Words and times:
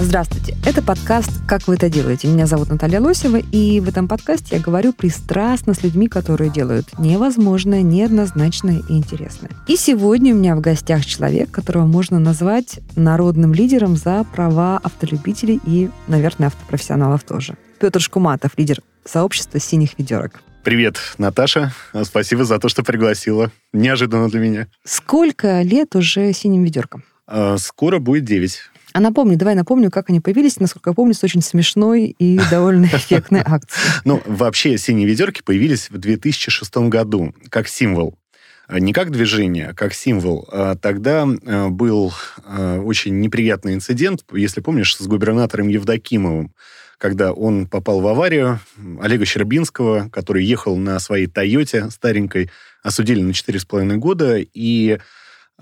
Здравствуйте, 0.00 0.56
это 0.64 0.80
подкаст 0.80 1.28
«Как 1.48 1.66
вы 1.66 1.74
это 1.74 1.90
делаете?». 1.90 2.28
Меня 2.28 2.46
зовут 2.46 2.68
Наталья 2.68 3.00
Лосева, 3.00 3.38
и 3.38 3.80
в 3.80 3.88
этом 3.88 4.06
подкасте 4.06 4.54
я 4.54 4.62
говорю 4.62 4.92
пристрастно 4.92 5.74
с 5.74 5.82
людьми, 5.82 6.06
которые 6.06 6.50
делают 6.50 6.96
невозможное, 7.00 7.82
неоднозначное 7.82 8.80
и 8.88 8.92
интересное. 8.92 9.50
И 9.66 9.76
сегодня 9.76 10.32
у 10.32 10.38
меня 10.38 10.54
в 10.54 10.60
гостях 10.60 11.04
человек, 11.04 11.50
которого 11.50 11.84
можно 11.84 12.20
назвать 12.20 12.78
народным 12.94 13.52
лидером 13.52 13.96
за 13.96 14.24
права 14.32 14.78
автолюбителей 14.80 15.60
и, 15.66 15.90
наверное, 16.06 16.46
автопрофессионалов 16.46 17.24
тоже. 17.24 17.56
Петр 17.80 18.00
Шкуматов, 18.00 18.52
лидер 18.56 18.80
сообщества 19.04 19.58
«Синих 19.58 19.98
ведерок». 19.98 20.42
Привет, 20.62 20.96
Наташа. 21.18 21.72
Спасибо 22.04 22.44
за 22.44 22.60
то, 22.60 22.68
что 22.68 22.84
пригласила. 22.84 23.50
Неожиданно 23.72 24.28
для 24.28 24.38
меня. 24.38 24.66
Сколько 24.84 25.60
лет 25.62 25.96
уже 25.96 26.32
«Синим 26.32 26.62
ведеркам»? 26.62 27.02
А, 27.26 27.58
Скоро 27.58 27.98
будет 27.98 28.24
9. 28.24 28.60
А 28.92 29.00
напомню, 29.00 29.36
давай 29.36 29.54
напомню, 29.54 29.90
как 29.90 30.10
они 30.10 30.20
появились. 30.20 30.60
Насколько 30.60 30.90
я 30.90 30.94
помню, 30.94 31.14
с 31.14 31.22
очень 31.22 31.42
смешной 31.42 32.06
и 32.18 32.40
довольно 32.50 32.86
эффектной 32.86 33.42
акцией. 33.44 34.00
Ну, 34.04 34.22
вообще, 34.24 34.78
синие 34.78 35.06
ведерки 35.06 35.42
появились 35.42 35.90
в 35.90 35.98
2006 35.98 36.76
году 36.88 37.34
как 37.50 37.68
символ. 37.68 38.18
А 38.66 38.80
Не 38.80 38.92
как 38.92 39.10
движение, 39.10 39.68
а 39.68 39.74
как 39.74 39.94
символ. 39.94 40.46
А 40.52 40.74
Тогда 40.76 41.26
э, 41.26 41.68
был 41.68 42.12
очень 42.46 43.18
неприятный 43.18 43.74
инцидент, 43.74 44.24
если 44.32 44.60
помнишь, 44.60 44.94
с 44.96 45.06
губернатором 45.06 45.68
Евдокимовым, 45.68 46.52
когда 46.98 47.32
он 47.32 47.66
попал 47.66 48.00
в 48.00 48.06
аварию. 48.06 48.60
Олега 49.00 49.24
Щербинского, 49.24 50.10
который 50.10 50.44
ехал 50.44 50.76
на 50.76 50.98
своей 50.98 51.28
Тойоте 51.28 51.88
старенькой, 51.90 52.50
осудили 52.82 53.22
на 53.22 53.30
4,5 53.30 53.96
года, 53.96 54.36
и 54.38 54.92
а, 54.92 55.00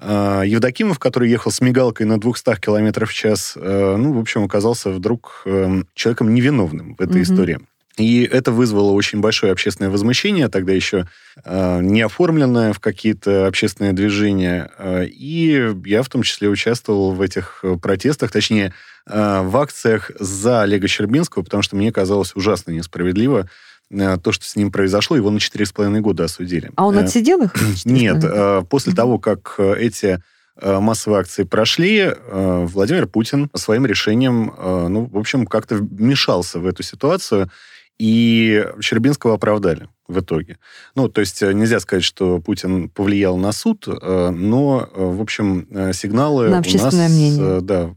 Евдокимов, 0.00 0.98
который 0.98 1.30
ехал 1.30 1.50
с 1.50 1.60
мигалкой 1.60 2.06
на 2.06 2.20
200 2.20 2.60
км 2.60 3.06
в 3.06 3.14
час, 3.14 3.54
э, 3.56 3.96
ну, 3.96 4.12
в 4.12 4.18
общем, 4.18 4.44
оказался 4.44 4.90
вдруг 4.90 5.42
э, 5.46 5.82
человеком 5.94 6.34
невиновным 6.34 6.94
в 6.96 7.00
этой 7.00 7.14
Мгм. 7.14 7.22
истории. 7.22 7.60
И 7.96 8.24
это 8.24 8.52
вызвало 8.52 8.90
очень 8.92 9.20
большое 9.20 9.52
общественное 9.52 9.90
возмущение, 9.90 10.48
тогда 10.48 10.72
еще 10.74 11.08
э, 11.44 11.80
не 11.80 12.02
оформленное 12.02 12.74
в 12.74 12.78
какие-то 12.78 13.46
общественные 13.46 13.94
движения. 13.94 14.70
Э, 14.78 15.06
и 15.06 15.72
я 15.86 16.02
в 16.02 16.08
том 16.10 16.22
числе 16.22 16.50
участвовал 16.50 17.12
в 17.12 17.22
этих 17.22 17.60
э, 17.62 17.76
протестах, 17.80 18.30
точнее, 18.30 18.74
э, 19.06 19.40
в 19.42 19.56
акциях 19.56 20.10
за 20.20 20.60
Олега 20.60 20.88
Щербинского, 20.88 21.42
потому 21.42 21.62
что 21.62 21.74
мне 21.76 21.90
казалось 21.90 22.32
ужасно 22.34 22.72
несправедливо 22.72 23.48
то, 23.90 24.32
что 24.32 24.44
с 24.44 24.56
ним 24.56 24.70
произошло. 24.72 25.16
Его 25.16 25.30
на 25.30 25.38
4,5 25.38 26.00
года 26.00 26.24
осудили. 26.24 26.70
А 26.76 26.86
он 26.86 26.98
Э, 26.98 27.02
отсидел 27.02 27.42
их? 27.42 27.54
нет, 27.84 28.22
э, 28.24 28.62
после 28.68 28.92
того, 28.92 29.18
как 29.18 29.54
э, 29.58 29.74
эти 29.78 30.20
э, 30.60 30.78
массовые 30.80 31.20
акции 31.20 31.44
прошли, 31.44 31.98
э, 32.00 32.66
Владимир 32.68 33.06
Путин 33.06 33.48
своим 33.54 33.86
решением, 33.86 34.52
э, 34.58 34.88
ну, 34.88 35.06
в 35.06 35.18
общем, 35.18 35.46
как-то 35.46 35.76
вмешался 35.76 36.58
в 36.58 36.66
эту 36.66 36.82
ситуацию, 36.82 37.50
и 37.98 38.66
Щербинского 38.80 39.34
оправдали 39.34 39.88
в 40.06 40.20
итоге. 40.20 40.58
Ну, 40.94 41.08
то 41.08 41.20
есть 41.22 41.42
э, 41.42 41.52
нельзя 41.54 41.80
сказать, 41.80 42.04
что 42.04 42.40
Путин 42.40 42.88
повлиял 42.90 43.36
на 43.38 43.52
суд, 43.52 43.86
э, 43.88 44.30
но, 44.30 44.88
э, 44.94 45.02
в 45.04 45.20
общем, 45.22 45.66
э, 45.70 45.92
сигналы 45.94 46.48
На 46.50 46.58
у 46.58 46.76
нас, 46.78 46.92
мнение. 46.94 47.58
э, 47.58 47.60
да, 47.62 47.94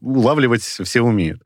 улавливать 0.00 0.62
все 0.62 1.00
умеют. 1.02 1.42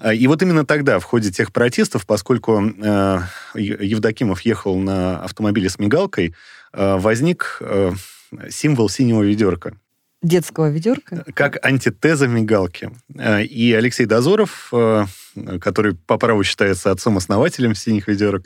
А, 0.00 0.14
И 0.14 0.26
вот 0.26 0.42
именно 0.42 0.64
тогда, 0.64 0.98
в 0.98 1.04
ходе 1.04 1.30
тех 1.30 1.52
протестов, 1.52 2.06
поскольку 2.06 2.60
э, 2.62 3.20
Евдокимов 3.54 4.40
ехал 4.42 4.78
на 4.78 5.22
автомобиле 5.22 5.68
с 5.68 5.78
мигалкой, 5.78 6.34
э, 6.72 6.96
возник 6.98 7.58
э, 7.60 7.92
символ 8.50 8.88
синего 8.88 9.22
ведерка, 9.22 9.74
Детского 10.20 10.68
ведерка? 10.68 11.24
как 11.32 11.64
антитеза 11.64 12.26
мигалки. 12.26 12.90
Э, 13.16 13.42
И 13.44 13.72
Алексей 13.72 14.04
Дозоров, 14.06 14.68
э, 14.72 15.06
который 15.60 15.94
по 15.94 16.18
праву 16.18 16.42
считается 16.44 16.90
отцом-основателем 16.90 17.74
синих 17.76 18.08
ведерок, 18.08 18.44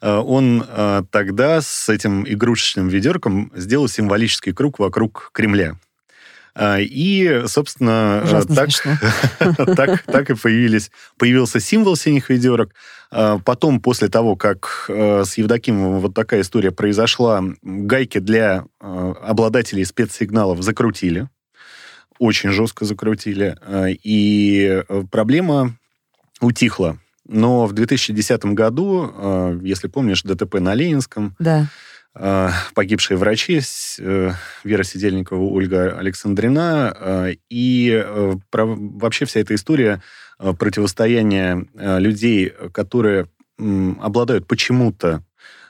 э, 0.00 0.10
он 0.12 0.64
э, 0.66 1.02
тогда 1.10 1.60
с 1.60 1.88
этим 1.88 2.24
игрушечным 2.26 2.88
ведерком 2.88 3.52
сделал 3.54 3.88
символический 3.88 4.52
круг 4.52 4.78
вокруг 4.80 5.30
Кремля. 5.32 5.76
Э, 6.54 6.82
И, 6.82 7.42
собственно, 7.46 8.20
э, 8.22 8.24
Ужасно 8.24 8.54
так, 8.54 9.66
так, 9.76 10.02
так 10.02 10.30
и 10.30 10.34
появились, 10.34 10.90
появился 11.16 11.60
символ 11.60 11.96
синих 11.96 12.30
ведерок. 12.30 12.74
А, 13.10 13.38
Потом, 13.38 13.80
после 13.80 14.08
того, 14.08 14.36
как 14.36 14.86
э, 14.88 15.24
с 15.24 15.38
Евдокимовым 15.38 16.00
вот 16.00 16.14
такая 16.14 16.42
история 16.42 16.70
произошла, 16.70 17.42
гайки 17.62 18.18
для 18.18 18.64
э, 18.80 19.14
обладателей 19.22 19.84
спецсигналов 19.84 20.62
закрутили. 20.62 21.28
Очень 22.18 22.50
жестко 22.50 22.84
закрутили. 22.84 23.56
А, 23.62 23.86
И 23.88 24.82
проблема 25.10 25.76
утихла. 26.40 26.98
Но 27.26 27.66
в 27.66 27.72
2010 27.72 28.44
году, 28.46 29.58
если 29.62 29.86
помнишь, 29.86 30.22
ДТП 30.24 30.54
на 30.58 30.74
Ленинском, 30.74 31.36
Да. 31.38 31.68
Э, 32.14 32.48
погибшие 32.74 33.16
врачи 33.16 33.60
э, 33.98 34.32
Вера 34.64 34.82
Сидельникова, 34.82 35.42
Ольга 35.42 35.98
Александрина, 35.98 36.96
э, 36.98 37.34
и 37.50 38.04
вообще 38.50 39.24
вся 39.24 39.40
эта 39.40 39.54
история 39.54 40.02
противостояния 40.38 41.66
людей, 41.74 42.52
которые 42.72 43.28
обладают 43.58 44.48
почему-то 44.48 45.22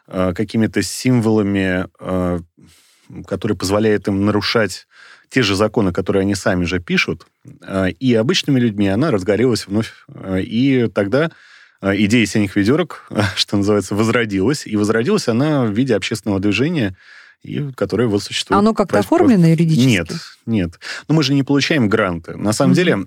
какими-то 0.07 0.83
символами, 0.83 1.87
которые 3.27 3.59
позволяют 3.59 4.09
им 4.09 4.25
нарушать 4.25 4.87
те 5.29 5.43
же 5.43 5.57
законы, 5.57 5.93
которые 5.93 6.23
они 6.23 6.35
сами 6.35 6.65
же 6.65 6.81
пишут, 6.81 7.27
и 7.99 8.15
обычными 8.15 8.59
людьми, 8.61 8.89
она 8.89 9.11
разгорелась 9.11 9.67
вновь. 9.67 9.93
И 10.39 10.89
тогда 10.95 11.31
идея 11.83 12.27
синих 12.27 12.57
ведерок, 12.57 13.07
что 13.37 13.57
называется, 13.57 13.95
возродилась. 13.95 14.67
И 14.67 14.77
возродилась 14.77 15.29
она 15.29 15.65
в 15.65 15.73
виде 15.73 15.95
общественного 15.95 16.41
движения, 16.41 16.97
и, 17.43 17.73
которое 17.73 18.07
вот 18.07 18.23
существует. 18.23 18.57
А 18.57 18.61
оно 18.61 18.73
как-то 18.75 19.01
оформлено 19.01 19.49
юридически? 19.49 19.87
Нет, 19.87 20.09
нет. 20.47 20.79
Но 21.09 21.15
мы 21.15 21.23
же 21.23 21.35
не 21.35 21.43
получаем 21.43 21.89
гранты. 21.89 22.37
На 22.37 22.53
самом 22.53 22.71
Мгм. 22.71 22.77
деле 22.77 23.07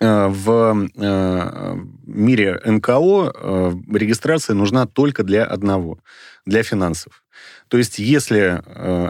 э, 0.00 0.26
в 0.28 0.88
э, 0.96 1.76
мире 2.06 2.60
НКО 2.64 3.32
э, 3.34 3.72
регистрация 3.92 4.54
нужна 4.54 4.86
только 4.86 5.24
для 5.24 5.44
одного, 5.44 5.98
для 6.46 6.62
финансов. 6.62 7.24
То 7.68 7.78
есть 7.78 7.98
если 7.98 8.62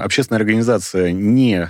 общественная 0.02 0.38
организация 0.38 1.12
не 1.12 1.68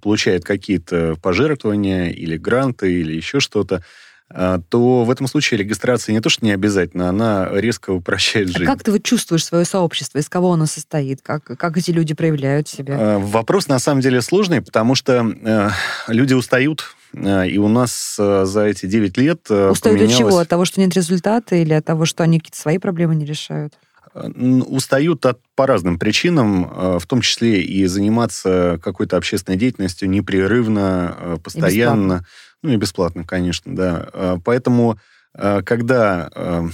получает 0.00 0.44
какие-то 0.44 1.16
пожертвования 1.20 2.10
или 2.10 2.36
гранты 2.36 2.92
или 3.00 3.14
еще 3.14 3.40
что-то, 3.40 3.82
то 4.30 5.04
в 5.04 5.10
этом 5.10 5.26
случае 5.26 5.58
регистрация 5.58 6.12
не 6.12 6.20
то, 6.20 6.28
что 6.28 6.44
не 6.44 6.52
обязательно, 6.52 7.08
она 7.08 7.48
резко 7.50 7.90
упрощает 7.92 8.50
А 8.50 8.52
жизнь. 8.58 8.64
как 8.66 8.82
ты 8.82 8.92
вот 8.92 9.02
чувствуешь 9.02 9.44
свое 9.44 9.64
сообщество? 9.64 10.18
Из 10.18 10.28
кого 10.28 10.52
оно 10.52 10.66
состоит? 10.66 11.20
Как, 11.22 11.44
как 11.44 11.78
эти 11.78 11.90
люди 11.92 12.12
проявляют 12.14 12.68
себя? 12.68 12.94
Э, 12.98 13.18
Вопрос 13.18 13.68
на 13.68 13.78
самом 13.78 14.02
деле 14.02 14.20
сложный, 14.20 14.60
потому 14.60 14.94
что 14.94 15.24
э, 15.42 15.70
люди 16.08 16.34
устают, 16.34 16.94
э, 17.14 17.48
и 17.48 17.56
у 17.56 17.68
нас 17.68 18.16
э, 18.18 18.44
за 18.44 18.64
эти 18.66 18.84
9 18.84 19.16
лет 19.16 19.50
Устают 19.50 20.02
от 20.02 20.08
чего? 20.10 20.28
поменялось- 20.28 20.42
От 20.42 20.48
того, 20.48 20.64
что 20.66 20.80
нет 20.80 20.94
результата 20.94 21.56
или 21.56 21.72
от 21.72 21.86
того, 21.86 22.04
что 22.04 22.22
они 22.22 22.38
какие-то 22.38 22.58
свои 22.60 22.76
проблемы 22.76 23.14
не 23.14 23.24
решают? 23.24 23.72
Устают 24.14 25.24
от, 25.26 25.38
по 25.54 25.66
разным 25.66 25.98
причинам, 25.98 26.98
в 26.98 27.06
том 27.06 27.20
числе 27.20 27.62
и 27.62 27.86
заниматься 27.86 28.80
какой-то 28.82 29.16
общественной 29.16 29.56
деятельностью 29.58 30.08
непрерывно, 30.10 31.38
постоянно. 31.44 32.24
Ну 32.62 32.70
и 32.70 32.76
бесплатно, 32.76 33.24
конечно, 33.24 33.74
да. 33.74 34.08
Э, 34.12 34.36
Поэтому, 34.44 34.98
э, 35.34 35.62
когда 35.62 36.30
э, 36.34 36.68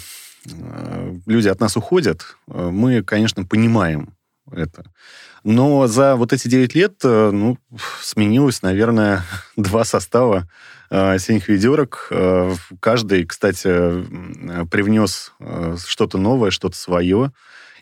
люди 1.27 1.49
от 1.49 1.61
нас 1.61 1.77
уходят, 1.77 2.37
мы, 2.47 3.03
конечно, 3.03 3.45
понимаем 3.45 4.15
это. 4.51 4.85
Но 5.43 5.87
за 5.87 6.17
вот 6.17 6.33
эти 6.33 6.49
9 6.49 6.75
лет, 6.75 6.95
э, 7.05 7.31
ну, 7.31 7.59
сменилось, 8.01 8.63
наверное, 8.63 9.23
два 9.57 9.85
состава 9.85 10.49
синих 11.19 11.49
ведерок. 11.49 12.13
Каждый, 12.79 13.25
кстати, 13.25 13.67
привнес 14.67 15.33
что-то 15.89 16.19
новое, 16.19 16.53
что-то 16.53 16.77
свое. 16.77 17.33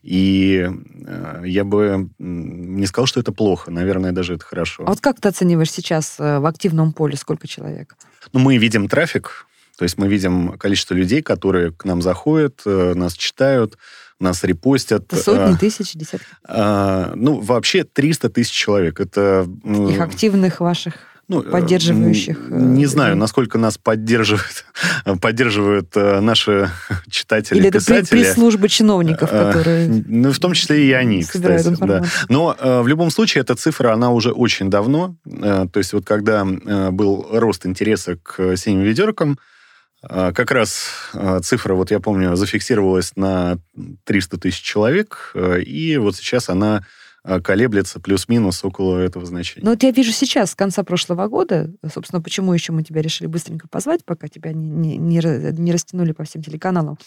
И 0.03 0.69
э, 1.07 1.43
я 1.47 1.65
бы 1.65 2.11
не 2.19 2.87
сказал, 2.87 3.07
что 3.07 3.21
это 3.21 3.33
плохо. 3.33 3.71
Наверное, 3.71 4.13
даже 4.13 4.35
это 4.35 4.45
хорошо. 4.45 4.83
А 4.85 4.91
вот 4.91 5.01
как 5.01 5.21
ты 5.21 5.29
оцениваешь 5.29 5.71
сейчас 5.71 6.17
э, 6.19 6.41
в 6.41 6.47
активном 6.47 6.93
поле 6.93 7.17
сколько 7.17 7.47
человек? 7.47 7.97
Ну, 8.33 8.41
мы 8.41 8.57
видим 8.57 8.89
трафик, 8.89 9.47
то 9.79 9.85
есть 9.85 9.99
мы 9.99 10.09
видим 10.09 10.59
количество 10.59 10.95
людей, 10.95 11.23
которые 11.23 11.73
к 11.73 11.85
нам 11.85 12.03
заходят, 12.03 12.63
э, 12.67 12.95
нас 12.95 13.15
читают. 13.15 13.79
нас 14.19 14.43
репостят. 14.45 15.05
Это 15.05 15.17
сотни, 15.17 15.57
тысячи, 15.57 15.99
десятки. 15.99 16.27
А, 16.45 17.13
ну, 17.15 17.41
вообще 17.41 17.85
300 17.85 18.29
тысяч 18.31 18.53
человек. 18.53 19.01
Это... 19.01 19.47
Таких 19.65 20.01
активных 20.01 20.61
ваших 20.61 20.95
ну, 21.37 21.51
поддерживающих. 21.51 22.39
Не 22.51 22.87
знаю, 22.87 23.17
насколько 23.17 23.59
нас 23.59 23.79
поддерживают, 23.83 24.65
поддерживают 25.21 25.95
наши 25.95 26.71
читатели, 27.11 27.59
Или 27.59 27.71
писатели. 27.71 27.99
это 27.99 28.09
пресс-служба 28.11 28.69
чиновников, 28.69 29.31
которые 29.31 29.89
Ну, 30.07 30.33
в 30.33 30.39
том 30.39 30.53
числе 30.55 30.87
и 30.87 30.93
они, 30.93 31.23
кстати. 31.23 31.77
Да. 31.81 32.05
Но 32.29 32.57
в 32.83 32.87
любом 32.87 33.11
случае 33.11 33.43
эта 33.43 33.55
цифра, 33.55 33.93
она 33.93 34.11
уже 34.11 34.33
очень 34.33 34.71
давно. 34.71 35.17
То 35.25 35.79
есть 35.79 35.93
вот 35.93 36.05
когда 36.05 36.45
был 36.45 37.27
рост 37.33 37.67
интереса 37.67 38.17
к 38.23 38.57
синим 38.57 38.83
ведеркам, 38.83 39.39
как 40.03 40.51
раз 40.51 40.87
цифра, 41.43 41.75
вот 41.75 41.91
я 41.91 42.01
помню, 42.01 42.35
зафиксировалась 42.35 43.13
на 43.17 43.59
300 44.05 44.39
тысяч 44.39 44.61
человек, 44.61 45.33
и 45.35 45.97
вот 45.97 46.17
сейчас 46.17 46.49
она 46.49 46.85
колеблется 47.45 48.01
плюс-минус 48.01 48.65
около 48.65 48.99
этого 48.99 49.25
значения. 49.25 49.65
Ну 49.65 49.71
вот 49.73 49.83
я 49.83 49.93
вижу 49.93 50.11
сейчас, 50.13 50.53
с 50.53 50.55
конца 50.55 50.83
прошлого 50.83 51.29
года, 51.29 51.71
собственно, 51.93 52.21
почему 52.21 52.53
еще 52.53 52.73
мы 52.73 52.83
тебя 52.83 53.01
решили 53.01 53.29
быстренько 53.29 53.69
позвать, 53.69 54.05
пока 54.05 54.29
тебя 54.29 54.53
не, 54.53 54.69
не, 54.69 54.97
не, 54.97 55.21
не 55.53 55.73
растянули 55.73 56.13
по 56.13 56.25
всем 56.25 56.43
телеканалам. 56.43 56.99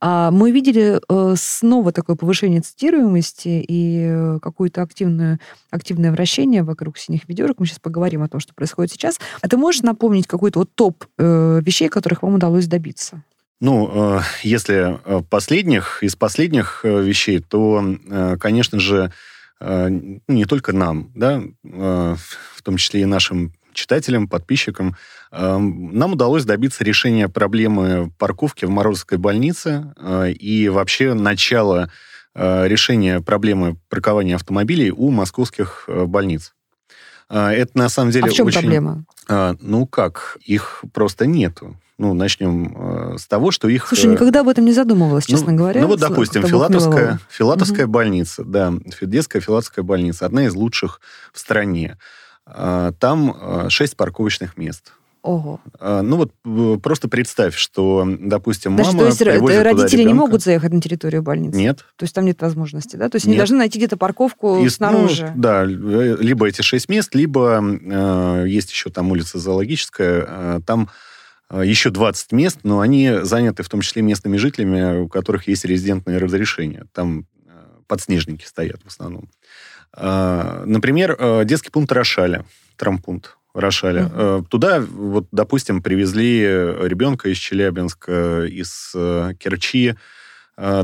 А, 0.00 0.30
мы 0.30 0.52
видели 0.52 1.00
э, 1.08 1.34
снова 1.36 1.92
такое 1.92 2.14
повышение 2.14 2.60
цитируемости 2.60 3.64
и 3.66 4.06
э, 4.08 4.38
какое-то 4.40 4.82
активное, 4.82 5.40
активное 5.70 6.12
вращение 6.12 6.62
вокруг 6.62 6.96
синих 6.96 7.28
ведерок. 7.28 7.58
Мы 7.58 7.66
сейчас 7.66 7.80
поговорим 7.80 8.22
о 8.22 8.28
том, 8.28 8.38
что 8.38 8.54
происходит 8.54 8.92
сейчас. 8.92 9.18
А 9.40 9.48
ты 9.48 9.56
можешь 9.56 9.82
напомнить 9.82 10.28
какой-то 10.28 10.60
вот 10.60 10.72
топ 10.74 11.04
э, 11.18 11.60
вещей, 11.64 11.88
которых 11.88 12.22
вам 12.22 12.34
удалось 12.34 12.66
добиться? 12.66 13.22
Ну, 13.60 14.20
если 14.44 15.00
последних, 15.30 16.04
из 16.04 16.14
последних 16.14 16.84
вещей, 16.84 17.40
то, 17.40 17.96
конечно 18.38 18.78
же, 18.78 19.12
не 19.60 20.44
только 20.44 20.72
нам, 20.72 21.10
да, 21.14 21.42
э, 21.42 22.16
в 22.54 22.62
том 22.62 22.76
числе 22.76 23.02
и 23.02 23.06
нашим 23.06 23.52
читателям, 23.72 24.28
подписчикам, 24.28 24.96
э, 25.30 25.56
нам 25.58 26.12
удалось 26.12 26.44
добиться 26.44 26.84
решения 26.84 27.28
проблемы 27.28 28.12
парковки 28.18 28.64
в 28.64 28.70
Морозовской 28.70 29.18
больнице 29.18 29.94
и 30.38 30.68
вообще 30.68 31.14
начала 31.14 31.90
решения 32.34 33.20
проблемы 33.20 33.78
паркования 33.88 34.36
автомобилей 34.36 34.92
у 34.92 35.10
московских 35.10 35.88
больниц. 35.88 36.54
Это 37.28 37.70
на 37.74 37.88
самом 37.88 38.10
деле 38.10 38.26
а 38.26 38.30
в 38.30 38.32
чем 38.32 38.46
очень... 38.46 38.60
проблема? 38.60 39.04
Ну 39.28 39.86
как, 39.86 40.38
их 40.44 40.84
просто 40.92 41.26
нету. 41.26 41.76
Ну, 41.98 42.14
начнем 42.14 42.76
э, 42.76 43.18
с 43.18 43.26
того, 43.26 43.50
что 43.50 43.66
их... 43.68 43.88
Слушай, 43.88 44.12
никогда 44.12 44.40
об 44.40 44.48
этом 44.48 44.64
не 44.64 44.72
задумывалась, 44.72 45.26
честно 45.26 45.50
ну, 45.50 45.58
говоря. 45.58 45.80
Ну 45.80 45.88
вот, 45.88 45.98
допустим, 45.98 46.46
Филатовская, 46.46 47.18
Филатовская 47.28 47.86
угу. 47.86 47.92
больница, 47.92 48.44
да, 48.44 48.72
детская 49.00 49.40
Филатовская 49.40 49.82
больница, 49.82 50.24
одна 50.24 50.44
из 50.44 50.54
лучших 50.54 51.00
в 51.32 51.40
стране. 51.40 51.98
А, 52.46 52.92
там 52.92 53.68
шесть 53.68 53.96
парковочных 53.96 54.56
мест. 54.56 54.92
Ого. 55.22 55.60
А, 55.80 56.02
ну 56.02 56.16
вот 56.16 56.80
просто 56.82 57.08
представь, 57.08 57.56
что, 57.56 58.06
допустим, 58.20 58.72
мама 58.72 58.98
то 58.98 59.06
есть 59.06 59.18
привозит 59.18 59.62
родители 59.62 60.04
не 60.04 60.14
могут 60.14 60.42
заехать 60.42 60.72
на 60.72 60.80
территорию 60.80 61.22
больницы? 61.22 61.58
Нет. 61.58 61.84
То 61.96 62.04
есть 62.04 62.14
там 62.14 62.24
нет 62.24 62.40
возможности, 62.40 62.96
да? 62.96 63.08
То 63.08 63.16
есть 63.16 63.26
нет. 63.26 63.32
они 63.32 63.38
должны 63.38 63.58
найти 63.58 63.78
где-то 63.78 63.96
парковку 63.96 64.64
И, 64.64 64.68
снаружи? 64.68 65.32
Ну, 65.34 65.42
да, 65.42 65.64
либо 65.64 66.46
эти 66.46 66.62
шесть 66.62 66.88
мест, 66.88 67.14
либо 67.14 67.60
э, 67.62 68.44
есть 68.46 68.70
еще 68.70 68.90
там 68.90 69.10
улица 69.10 69.38
Зоологическая, 69.38 70.26
э, 70.28 70.60
там 70.64 70.88
а, 71.48 71.62
еще 71.62 71.90
20 71.90 72.32
мест, 72.32 72.58
но 72.62 72.80
они 72.80 73.18
заняты 73.22 73.62
в 73.62 73.68
том 73.68 73.80
числе 73.80 74.02
местными 74.02 74.36
жителями, 74.36 75.00
у 75.00 75.08
которых 75.08 75.48
есть 75.48 75.64
резидентное 75.64 76.18
разрешение. 76.18 76.84
Там 76.92 77.26
подснежники 77.86 78.44
стоят 78.44 78.82
в 78.84 78.86
основном. 78.86 79.30
А, 79.92 80.62
например, 80.64 81.44
детский 81.44 81.70
пункт 81.70 81.90
Рошаля, 81.90 82.44
трампунт 82.76 83.37
Рошаля. 83.58 84.02
Uh-huh. 84.02 84.46
Туда, 84.46 84.80
вот, 84.80 85.26
допустим, 85.32 85.82
привезли 85.82 86.42
ребенка 86.42 87.28
из 87.28 87.36
Челябинска, 87.36 88.44
из 88.44 88.92
Керчи, 89.38 89.94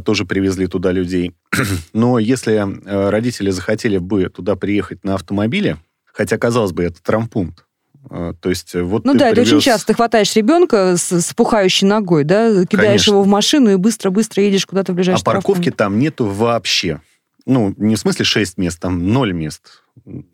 тоже 0.05 0.25
привезли 0.25 0.67
туда 0.67 0.93
людей. 0.93 1.35
Но 1.93 2.19
если 2.19 2.65
родители 3.11 3.50
захотели 3.50 3.99
бы 3.99 4.29
туда 4.29 4.56
приехать 4.56 5.05
на 5.05 5.15
автомобиле, 5.15 5.79
хотя, 6.12 6.38
казалось 6.38 6.73
бы, 6.73 6.85
это 6.85 7.03
трампунт, 7.03 7.65
а, 8.11 8.35
то 8.35 8.50
есть 8.50 8.75
вот 8.75 9.05
ну 9.05 9.15
да, 9.15 9.31
привез... 9.31 9.49
это 9.49 9.56
очень 9.56 9.65
часто. 9.65 9.88
Ты 9.88 9.94
хватаешь 9.94 10.35
ребенка 10.37 10.97
с, 10.97 11.11
с 11.11 11.32
пухающей 11.35 11.87
ногой, 11.87 12.25
да, 12.25 12.65
кидаешь 12.67 12.87
Конечно. 12.87 13.11
его 13.12 13.23
в 13.23 13.26
машину 13.26 13.71
и 13.71 13.76
быстро-быстро 13.76 14.43
едешь 14.43 14.67
куда-то 14.67 14.93
в 14.93 14.94
ближайший 14.94 15.23
А 15.23 15.25
парковки 15.25 15.71
там 15.71 15.99
нету 15.99 16.26
вообще. 16.26 17.00
Ну, 17.47 17.75
не 17.76 17.97
в 17.97 17.99
смысле 17.99 18.25
6 18.25 18.59
мест, 18.59 18.81
там 18.81 19.12
0 19.12 19.32
мест. 19.32 19.83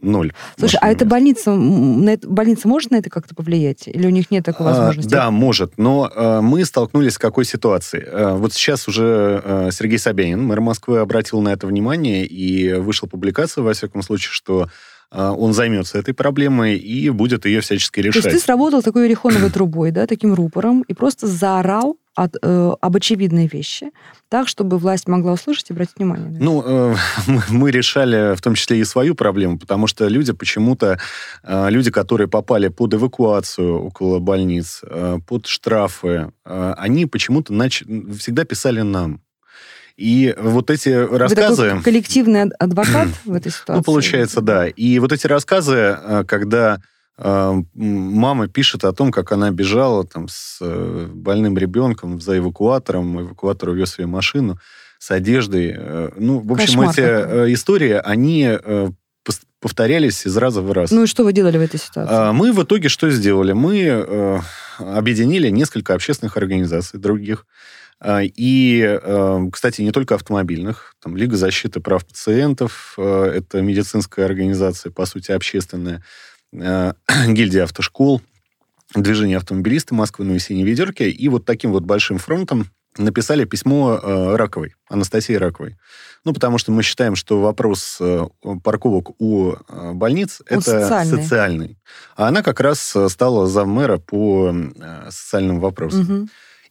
Ноль. 0.01 0.33
Слушай, 0.59 0.79
а 0.81 0.91
эта 0.91 1.05
больница, 1.05 1.53
на 1.53 2.11
это, 2.11 2.29
больница 2.29 2.67
может 2.67 2.91
на 2.91 2.97
это 2.97 3.09
как-то 3.09 3.37
повлиять? 3.37 3.87
Или 3.87 4.07
у 4.07 4.11
них 4.11 4.31
нет 4.33 4.45
такой 4.45 4.67
а, 4.67 4.71
возможности? 4.71 5.15
А, 5.15 5.17
да, 5.17 5.31
может. 5.31 5.79
Но 5.79 6.11
а, 6.13 6.41
мы 6.41 6.65
столкнулись 6.65 7.15
с 7.15 7.19
какой 7.19 7.45
ситуацией? 7.45 8.05
А, 8.07 8.35
вот 8.35 8.53
сейчас 8.53 8.89
уже 8.89 9.41
а, 9.45 9.69
Сергей 9.71 9.99
Собянин, 9.99 10.43
мэр 10.43 10.61
Москвы, 10.61 10.99
обратил 10.99 11.41
на 11.41 11.51
это 11.51 11.69
внимание, 11.69 12.27
и 12.27 12.73
вышла 12.75 13.07
публикация, 13.07 13.63
во 13.63 13.73
всяком 13.73 14.03
случае, 14.03 14.33
что 14.33 14.69
он 15.13 15.55
займется 15.55 15.99
этой 15.99 16.15
проблемой 16.15 16.77
и 16.77 17.11
будет 17.11 17.45
ее 17.45 17.61
всячески 17.63 17.99
решать. 17.99 18.23
То 18.23 18.29
есть 18.29 18.41
ты 18.41 18.45
сработал 18.45 18.81
такой 18.81 19.09
рехоновой 19.09 19.51
трубой, 19.51 19.91
да, 19.91 20.07
таким 20.07 20.35
рупором, 20.35 20.83
и 20.83 20.95
просто 20.95 21.27
заорал 21.27 21.97
от, 22.23 22.37
э, 22.43 22.73
об 22.81 22.97
очевидной 22.97 23.47
вещи, 23.47 23.91
так, 24.29 24.47
чтобы 24.47 24.77
власть 24.79 25.09
могла 25.09 25.33
услышать 25.33 25.71
и 25.71 25.73
обратить 25.73 25.97
внимание. 25.97 26.39
Ну, 26.39 26.63
э, 26.65 26.95
мы 27.49 27.71
решали 27.71 28.37
в 28.37 28.43
том 28.43 28.55
числе 28.55 28.79
и 28.79 28.85
свою 28.85 29.15
проблему, 29.15 29.59
потому 29.59 29.87
что 29.87 30.07
люди 30.07 30.33
почему-то, 30.33 30.99
э, 31.43 31.71
люди, 31.71 31.91
которые 31.91 32.29
попали 32.29 32.69
под 32.69 32.93
эвакуацию 32.93 33.85
около 33.87 34.19
больниц, 34.19 34.83
э, 34.83 35.19
под 35.27 35.47
штрафы, 35.47 36.31
э, 36.45 36.75
они 36.77 37.07
почему-то 37.07 37.55
нач... 37.55 37.85
всегда 38.19 38.45
писали 38.45 38.83
нам. 38.83 39.23
И 39.97 40.35
вот 40.39 40.71
эти 40.71 40.91
рассказы... 40.91 41.75
Вы 41.75 41.83
коллективный 41.83 42.51
адвокат 42.59 43.09
в 43.25 43.33
этой 43.33 43.51
ситуации? 43.51 43.79
Ну, 43.79 43.83
получается, 43.83 44.43
да. 44.43 44.67
И 44.67 44.99
вот 44.99 45.13
эти 45.13 45.27
рассказы, 45.27 45.75
э, 45.75 46.25
когда 46.29 46.81
мама 47.23 48.49
пишет 48.49 48.85
о 48.85 48.93
том, 48.93 49.13
как 49.13 49.33
она 49.33 49.51
бежала 49.51 50.05
там 50.07 50.29
с 50.29 50.59
э, 50.61 51.09
больным 51.13 51.59
ребенком 51.59 52.21
за 52.21 52.39
эвакуатором, 52.39 53.21
эвакуатор 53.21 53.71
увез 53.71 53.99
ее 53.99 54.07
машину 54.07 54.59
с 54.99 55.11
одеждой. 55.11 55.79
Ну, 56.17 56.41
в 56.41 56.53
общем, 56.53 56.67
Кошмар 56.67 56.91
эти 56.91 57.01
какой. 57.01 57.55
истории, 57.55 57.93
они 57.93 58.59
повторялись 59.61 60.27
из 60.27 60.37
раза 60.37 60.63
в 60.63 60.73
раз. 60.73 60.91
Ну 60.91 61.05
и 61.05 61.07
что 61.07 61.25
вы 61.25 61.33
делали 61.33 61.59
в 61.59 61.63
этой 61.63 61.79
ситуации? 61.79 62.15
А, 62.15 62.33
мы 62.33 62.53
в 62.53 62.63
итоге 62.63 62.89
что 62.89 63.11
сделали? 63.11 63.53
Мы 63.53 64.43
объединили 64.79 65.51
несколько 65.51 65.95
общественных 65.95 66.37
организаций 66.37 66.99
других, 66.99 67.47
и, 68.03 68.99
кстати, 69.53 69.83
не 69.83 69.93
только 69.93 70.15
автомобильных. 70.15 70.95
Там 71.03 71.17
Лига 71.17 71.37
защиты 71.37 71.81
прав 71.81 72.07
пациентов, 72.07 72.95
э, 72.97 73.33
это 73.37 73.61
медицинская 73.61 74.25
организация, 74.25 74.91
по 74.91 75.05
сути, 75.07 75.33
общественная, 75.33 76.03
э, 76.53 76.93
гильдия 77.29 77.65
автошкол, 77.65 78.23
движение 78.95 79.37
автомобилисты 79.37 79.95
Москвы, 79.95 80.25
ну 80.25 80.35
и 80.35 80.39
синие 80.39 80.65
ведерки. 80.65 81.05
И 81.05 81.29
вот 81.29 81.45
таким 81.45 81.73
вот 81.73 81.85
большим 81.85 82.19
фронтом 82.19 82.67
написали 82.97 83.45
письмо 83.45 84.01
э, 84.03 84.37
Раковой, 84.37 84.75
Анастасии 84.89 85.35
Раковой. 85.35 85.77
Ну, 86.25 86.35
потому 86.35 86.59
что 86.59 86.71
мы 86.71 86.83
считаем, 86.83 87.17
что 87.17 87.41
вопрос 87.41 87.99
парковок 88.63 89.19
у 89.19 89.55
больниц 89.95 90.43
Он 90.51 90.59
это 90.59 90.83
социальный. 90.83 91.23
социальный. 91.23 91.79
А 92.15 92.29
она 92.29 92.43
как 92.43 92.61
раз 92.61 92.95
стала 93.09 93.47
заммэра 93.47 93.97
по 93.97 94.55
социальным 95.09 95.61
вопросам. 95.61 96.03
Угу. 96.03 96.29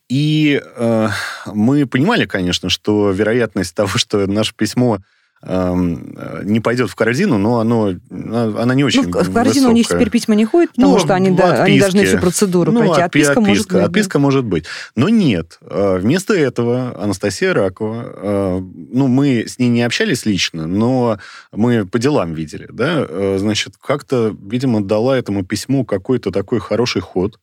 И 0.10 0.60
э, 0.64 1.10
мы 1.46 1.86
понимали, 1.86 2.26
конечно, 2.26 2.70
что 2.70 3.12
вероятность 3.12 3.76
того, 3.76 3.98
что 3.98 4.26
наше 4.26 4.56
письмо 4.56 4.98
э, 4.98 5.00
не 5.42 6.60
пойдет 6.60 6.90
в 6.90 6.96
корзину, 6.96 7.38
но 7.38 7.60
оно, 7.60 7.94
она 8.10 8.76
не 8.76 8.84
очень 8.84 9.04
ну, 9.04 9.10
В 9.10 9.34
корзину 9.34 9.46
высокая. 9.46 9.70
у 9.70 9.72
них 9.72 9.88
теперь 9.88 10.10
письма 10.10 10.36
не 10.36 10.44
ходят, 10.44 10.72
потому 10.72 10.94
ну, 10.94 11.00
что 11.00 11.16
они, 11.16 11.32
да, 11.32 11.64
они 11.64 11.80
должны 11.80 12.04
всю 12.04 12.18
процедуру 12.18 12.72
ну, 12.74 12.80
пройти. 12.80 13.02
Отписка, 13.02 13.40
отписка, 13.40 13.40
может 13.40 13.68
быть. 13.68 13.84
Отписка 13.86 14.14
да? 14.14 14.20
может 14.20 14.46
быть. 14.46 14.66
Но 14.96 15.08
нет. 15.08 15.60
Э, 15.62 15.98
вместо 15.98 16.34
этого 16.34 17.02
Анастасия 17.02 17.54
Ракова, 17.54 18.04
э, 18.06 18.62
ну, 18.92 19.08
мы 19.08 19.46
с 19.48 19.60
ней 19.60 19.70
не 19.70 19.82
общались 19.84 20.26
лично, 20.26 20.68
но 20.68 21.20
мы 21.54 21.86
по 21.86 22.00
делам 22.00 22.34
видели, 22.34 22.68
да, 22.72 23.38
значит, 23.38 23.76
как-то, 23.82 24.36
видимо, 24.42 24.84
дала 24.84 25.18
этому 25.18 25.46
письму 25.46 25.86
какой-то 25.86 26.32
такой 26.32 26.60
хороший 26.60 27.02
ход, 27.02 27.40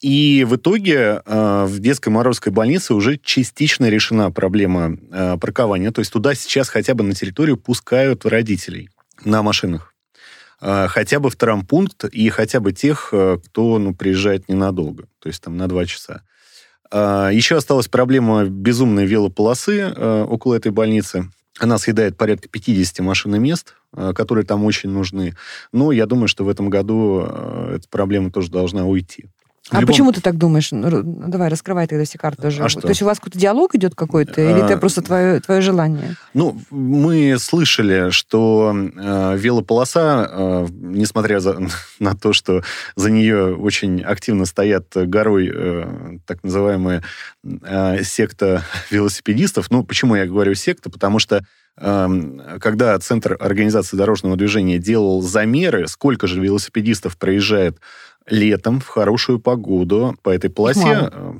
и 0.00 0.44
в 0.48 0.56
итоге 0.56 1.22
э, 1.24 1.64
в 1.68 1.78
детской 1.78 2.08
Моровской 2.08 2.50
больнице 2.50 2.94
уже 2.94 3.18
частично 3.18 3.88
решена 3.88 4.30
проблема 4.30 4.96
э, 5.10 5.36
паркования. 5.38 5.90
То 5.90 6.00
есть 6.00 6.12
туда 6.12 6.34
сейчас 6.34 6.68
хотя 6.68 6.94
бы 6.94 7.04
на 7.04 7.14
территорию 7.14 7.56
пускают 7.56 8.24
родителей 8.24 8.88
на 9.24 9.42
машинах. 9.42 9.94
Э, 10.60 10.86
хотя 10.88 11.20
бы 11.20 11.28
в 11.28 11.36
травмпункт 11.36 12.04
и 12.04 12.28
хотя 12.30 12.60
бы 12.60 12.72
тех, 12.72 13.12
кто 13.44 13.78
ну, 13.78 13.94
приезжает 13.94 14.48
ненадолго, 14.48 15.04
то 15.18 15.28
есть 15.28 15.42
там 15.42 15.56
на 15.56 15.68
два 15.68 15.84
часа. 15.84 16.22
А, 16.90 17.30
еще 17.30 17.56
осталась 17.56 17.88
проблема 17.88 18.44
безумной 18.44 19.06
велополосы 19.06 19.92
а, 19.94 20.24
около 20.24 20.54
этой 20.54 20.72
больницы. 20.72 21.30
Она 21.58 21.78
съедает 21.78 22.16
порядка 22.16 22.48
50 22.48 23.00
машиномест, 23.00 23.74
а, 23.92 24.12
которые 24.12 24.44
там 24.44 24.64
очень 24.64 24.90
нужны. 24.90 25.36
Но 25.72 25.92
я 25.92 26.06
думаю, 26.06 26.28
что 26.28 26.44
в 26.44 26.48
этом 26.48 26.68
году 26.68 27.20
эта 27.20 27.88
проблема 27.88 28.30
тоже 28.30 28.50
должна 28.50 28.86
уйти. 28.86 29.26
А 29.68 29.80
любом... 29.80 29.86
почему 29.88 30.12
ты 30.12 30.20
так 30.20 30.36
думаешь? 30.36 30.72
Ну, 30.72 31.02
давай, 31.02 31.48
раскрывай 31.48 31.86
тогда 31.86 32.04
все 32.04 32.18
карты 32.18 32.48
уже. 32.48 32.64
А 32.64 32.68
что? 32.68 32.80
То 32.80 32.88
есть 32.88 33.02
у 33.02 33.04
вас 33.04 33.18
какой-то 33.18 33.38
диалог 33.38 33.74
идет 33.74 33.94
какой-то, 33.94 34.40
или 34.40 34.64
это 34.64 34.78
просто 34.78 35.02
твое, 35.02 35.40
твое 35.40 35.60
желание? 35.60 36.16
Ну, 36.34 36.58
мы 36.70 37.38
слышали, 37.38 38.10
что 38.10 38.74
э, 38.74 39.36
велополоса, 39.36 40.28
э, 40.30 40.66
несмотря 40.70 41.40
за, 41.40 41.58
на 42.00 42.16
то, 42.16 42.32
что 42.32 42.62
за 42.96 43.10
нее 43.10 43.54
очень 43.54 44.00
активно 44.02 44.46
стоят 44.46 44.86
горой 44.94 45.50
э, 45.54 46.18
так 46.26 46.42
называемая 46.42 47.04
э, 47.44 48.02
секта 48.02 48.64
велосипедистов, 48.90 49.70
ну, 49.70 49.84
почему 49.84 50.16
я 50.16 50.26
говорю 50.26 50.54
секта? 50.54 50.90
Потому 50.90 51.18
что 51.18 51.44
эм, 51.78 52.42
когда 52.60 52.98
Центр 52.98 53.36
организации 53.38 53.96
дорожного 53.96 54.36
движения 54.36 54.78
делал 54.78 55.20
замеры, 55.22 55.86
сколько 55.86 56.26
же 56.26 56.40
велосипедистов 56.40 57.18
проезжает 57.18 57.78
летом 58.26 58.80
в 58.80 58.86
хорошую 58.86 59.40
погоду 59.40 60.16
по 60.22 60.30
этой 60.30 60.50
полосе. 60.50 61.10
Э, 61.12 61.34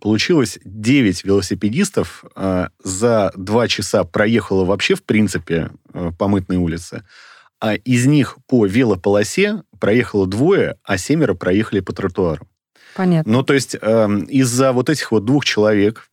получилось 0.00 0.58
9 0.64 1.24
велосипедистов 1.24 2.24
э, 2.34 2.68
за 2.82 3.32
2 3.36 3.68
часа 3.68 4.04
проехало 4.04 4.64
вообще, 4.64 4.94
в 4.94 5.02
принципе, 5.02 5.70
э, 5.92 6.10
по 6.18 6.28
мытной 6.28 6.56
улице. 6.56 7.04
А 7.60 7.74
из 7.74 8.06
них 8.06 8.38
по 8.48 8.66
велополосе 8.66 9.62
проехало 9.78 10.26
двое, 10.26 10.76
а 10.84 10.98
семеро 10.98 11.34
проехали 11.34 11.80
по 11.80 11.92
тротуару. 11.92 12.46
Понятно. 12.96 13.32
Ну, 13.32 13.42
то 13.42 13.54
есть 13.54 13.76
эм, 13.80 14.24
из-за 14.24 14.72
вот 14.72 14.90
этих 14.90 15.12
вот 15.12 15.24
двух 15.24 15.44
человек 15.44 16.08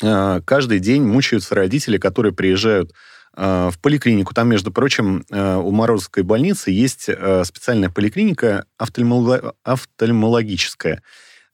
каждый 0.00 0.80
день 0.80 1.04
мучаются 1.04 1.54
родители, 1.54 1.96
которые 1.96 2.32
приезжают 2.32 2.92
Э, 2.92 2.96
в 3.34 3.72
поликлинику. 3.80 4.34
Там, 4.34 4.48
между 4.48 4.70
прочим, 4.70 5.24
э, 5.30 5.56
у 5.56 5.70
Морозовской 5.70 6.22
больницы 6.22 6.70
есть 6.70 7.06
э, 7.08 7.44
специальная 7.44 7.88
поликлиника 7.88 8.66
офтальмологическая. 8.76 11.02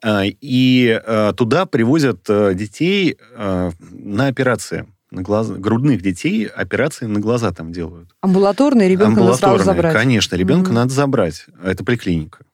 И 0.06 1.02
туда 1.36 1.66
привозят 1.66 2.22
детей 2.24 3.18
на 3.36 4.26
операции. 4.28 4.86
На 5.10 5.22
глаз... 5.22 5.50
Грудных 5.50 6.02
детей 6.02 6.46
операции 6.46 7.06
на 7.06 7.18
глаза 7.18 7.50
там 7.50 7.72
делают. 7.72 8.14
Амбулаторные 8.20 8.88
ребенка 8.88 9.20
надо 9.20 9.34
сразу 9.34 9.64
забрать. 9.64 9.92
Конечно, 9.92 10.36
ребенка 10.36 10.70
mm-hmm. 10.70 10.74
надо 10.74 10.92
забрать. 10.92 11.46
Это 11.64 11.82
поликлиника. 11.82 12.44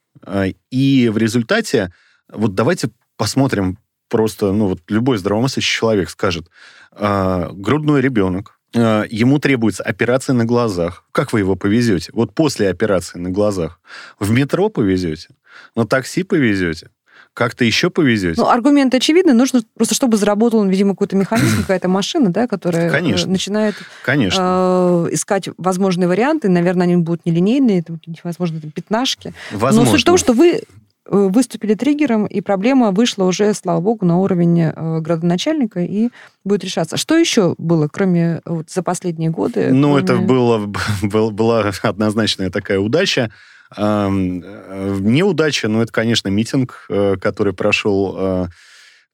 И 0.70 1.10
в 1.12 1.18
результате, 1.18 1.92
вот 2.32 2.54
давайте 2.54 2.88
посмотрим 3.18 3.76
просто, 4.08 4.52
ну 4.52 4.68
вот 4.68 4.80
любой 4.88 5.18
здравомыслящий 5.18 5.70
человек 5.70 6.08
скажет, 6.08 6.48
грудной 6.90 8.00
ребенок, 8.00 8.54
Э, 8.63 8.63
ему 8.74 9.38
требуется 9.38 9.82
операция 9.82 10.34
на 10.34 10.44
глазах. 10.44 11.04
Как 11.12 11.32
вы 11.32 11.40
его 11.40 11.56
повезете? 11.56 12.10
Вот 12.12 12.34
после 12.34 12.68
операции 12.68 13.18
на 13.18 13.30
глазах. 13.30 13.80
В 14.18 14.30
метро 14.30 14.68
повезете? 14.68 15.28
На 15.76 15.86
такси 15.86 16.22
повезете? 16.22 16.90
Как-то 17.34 17.64
еще 17.64 17.90
повезете? 17.90 18.40
Ну, 18.40 18.48
аргумент 18.48 18.94
очевидный. 18.94 19.32
Нужно 19.32 19.62
просто, 19.74 19.96
чтобы 19.96 20.16
заработал, 20.16 20.64
видимо, 20.64 20.90
какой-то 20.90 21.16
механизм, 21.16 21.56
какая-то 21.62 21.88
машина, 21.88 22.30
да, 22.30 22.46
которая 22.46 22.88
э, 22.88 22.90
Конечно. 22.90 23.30
начинает 23.30 23.74
Конечно. 24.04 25.06
Э, 25.10 25.12
искать 25.12 25.48
возможные 25.58 26.06
варианты. 26.06 26.48
Наверное, 26.48 26.84
они 26.84 26.96
будут 26.96 27.26
нелинейные, 27.26 27.82
там, 27.82 27.98
возможно, 28.22 28.60
там, 28.60 28.70
пятнашки. 28.70 29.34
Возможно. 29.50 29.84
Но 29.84 29.90
суть 29.90 30.02
в 30.02 30.04
том, 30.04 30.16
что 30.16 30.32
вы 30.32 30.52
Э, 30.56 30.60
выступили 31.06 31.74
триггером, 31.74 32.26
и 32.26 32.40
проблема 32.40 32.90
вышла 32.90 33.24
уже, 33.24 33.52
слава 33.54 33.80
богу, 33.80 34.06
на 34.06 34.18
уровень 34.18 34.60
э, 34.60 35.00
градоначальника 35.00 35.80
и 35.80 36.08
будет 36.44 36.64
решаться. 36.64 36.96
Что 36.96 37.16
еще 37.16 37.54
было, 37.58 37.88
кроме 37.88 38.40
вот, 38.44 38.70
за 38.70 38.82
последние 38.82 39.30
годы? 39.30 39.70
Ну, 39.72 39.92
кроме... 39.92 40.02
это 40.02 40.16
было, 40.16 40.72
был, 41.02 41.30
была 41.30 41.72
однозначная 41.82 42.50
такая 42.50 42.78
удача. 42.78 43.30
Э, 43.76 44.08
неудача, 44.10 45.68
ну, 45.68 45.82
это, 45.82 45.92
конечно, 45.92 46.28
митинг, 46.28 46.86
э, 46.88 47.16
который 47.20 47.52
прошел 47.52 48.14
э, 48.16 48.46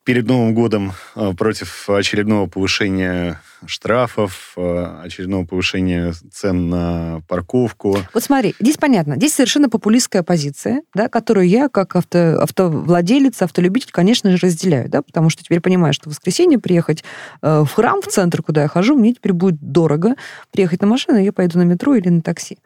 перед 0.05 0.27
Новым 0.27 0.55
годом 0.55 0.93
э, 1.15 1.33
против 1.37 1.89
очередного 1.89 2.47
повышения 2.47 3.41
штрафов, 3.67 4.55
э, 4.57 5.01
очередного 5.05 5.45
повышения 5.45 6.15
цен 6.33 6.69
на 6.69 7.23
парковку. 7.29 7.99
Вот 8.15 8.23
смотри, 8.23 8.55
здесь 8.59 8.77
понятно, 8.77 9.17
здесь 9.17 9.35
совершенно 9.35 9.69
популистская 9.69 10.23
позиция, 10.23 10.83
да, 10.95 11.09
которую 11.09 11.49
я, 11.49 11.69
как 11.69 11.97
авто, 11.97 12.41
автовладелец, 12.41 13.43
автолюбитель, 13.43 13.91
конечно 13.93 14.31
же, 14.31 14.47
разделяю, 14.47 14.89
да, 14.89 15.03
потому 15.03 15.31
что 15.31 15.45
теперь 15.45 15.61
понимаю, 15.61 15.93
что 15.93 16.09
в 16.09 16.13
воскресенье 16.13 16.59
приехать 16.59 17.05
э, 17.43 17.65
в 17.67 17.73
храм, 17.73 18.01
в 18.01 18.07
центр, 18.07 18.43
куда 18.43 18.63
я 18.63 18.69
хожу, 18.69 18.97
мне 18.97 19.15
теперь 19.15 19.33
будет 19.33 19.61
дорого 19.61 20.15
приехать 20.51 20.81
на 20.81 20.87
машину, 20.87 21.19
я 21.19 21.33
пойду 21.33 21.59
на 21.59 21.65
метро 21.65 21.95
или 21.95 22.09
на 22.09 22.23
такси. 22.23 22.59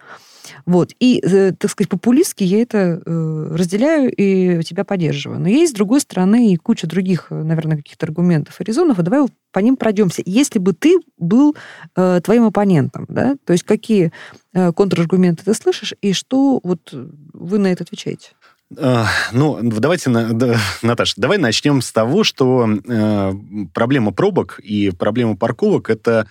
Вот. 0.67 0.93
И, 1.01 1.21
э, 1.23 1.53
так 1.53 1.71
сказать, 1.71 1.89
популистски 1.89 2.45
я 2.45 2.63
это 2.63 3.03
э, 3.05 3.49
разделяю 3.53 4.13
и 4.15 4.63
тебя 4.63 4.85
поддерживаю. 4.85 5.41
Но 5.41 5.49
есть, 5.49 5.73
с 5.73 5.75
другой 5.75 6.01
стороны, 6.01 6.53
и 6.53 6.57
куча 6.57 6.87
других, 6.87 7.27
э, 7.31 7.43
наверное, 7.43 7.77
каких-то 7.77 8.07
аргументов 8.07 8.61
и 8.61 8.65
резонов, 8.65 8.99
и 8.99 9.03
давай 9.03 9.27
по 9.53 9.59
ним 9.59 9.77
пройдемся. 9.77 10.23
Если 10.25 10.59
бы 10.59 10.73
ты 10.73 10.99
был 11.19 11.57
э, 11.97 12.21
твоим 12.23 12.45
оппонентом, 12.45 13.07
да, 13.09 13.37
то 13.45 13.53
есть 13.53 13.65
какие 13.65 14.13
э, 14.53 14.73
контраргументы 14.73 15.45
ты 15.45 15.55
слышишь, 15.55 15.95
и 16.01 16.13
что 16.13 16.61
вот 16.63 16.93
вы 16.93 17.59
на 17.59 17.69
это 17.69 17.85
отвечаете? 17.85 18.31
Uh, 18.73 19.07
ну, 19.33 19.59
давайте, 19.63 20.11
Наташа, 20.83 21.15
давай 21.17 21.39
начнем 21.39 21.81
с 21.81 21.93
того, 21.93 22.25
что 22.25 22.67
проблема 23.73 24.13
пробок 24.13 24.59
и 24.59 24.91
проблема 24.91 25.37
парковок 25.37 25.91
это 25.91 26.21
а, 26.21 26.27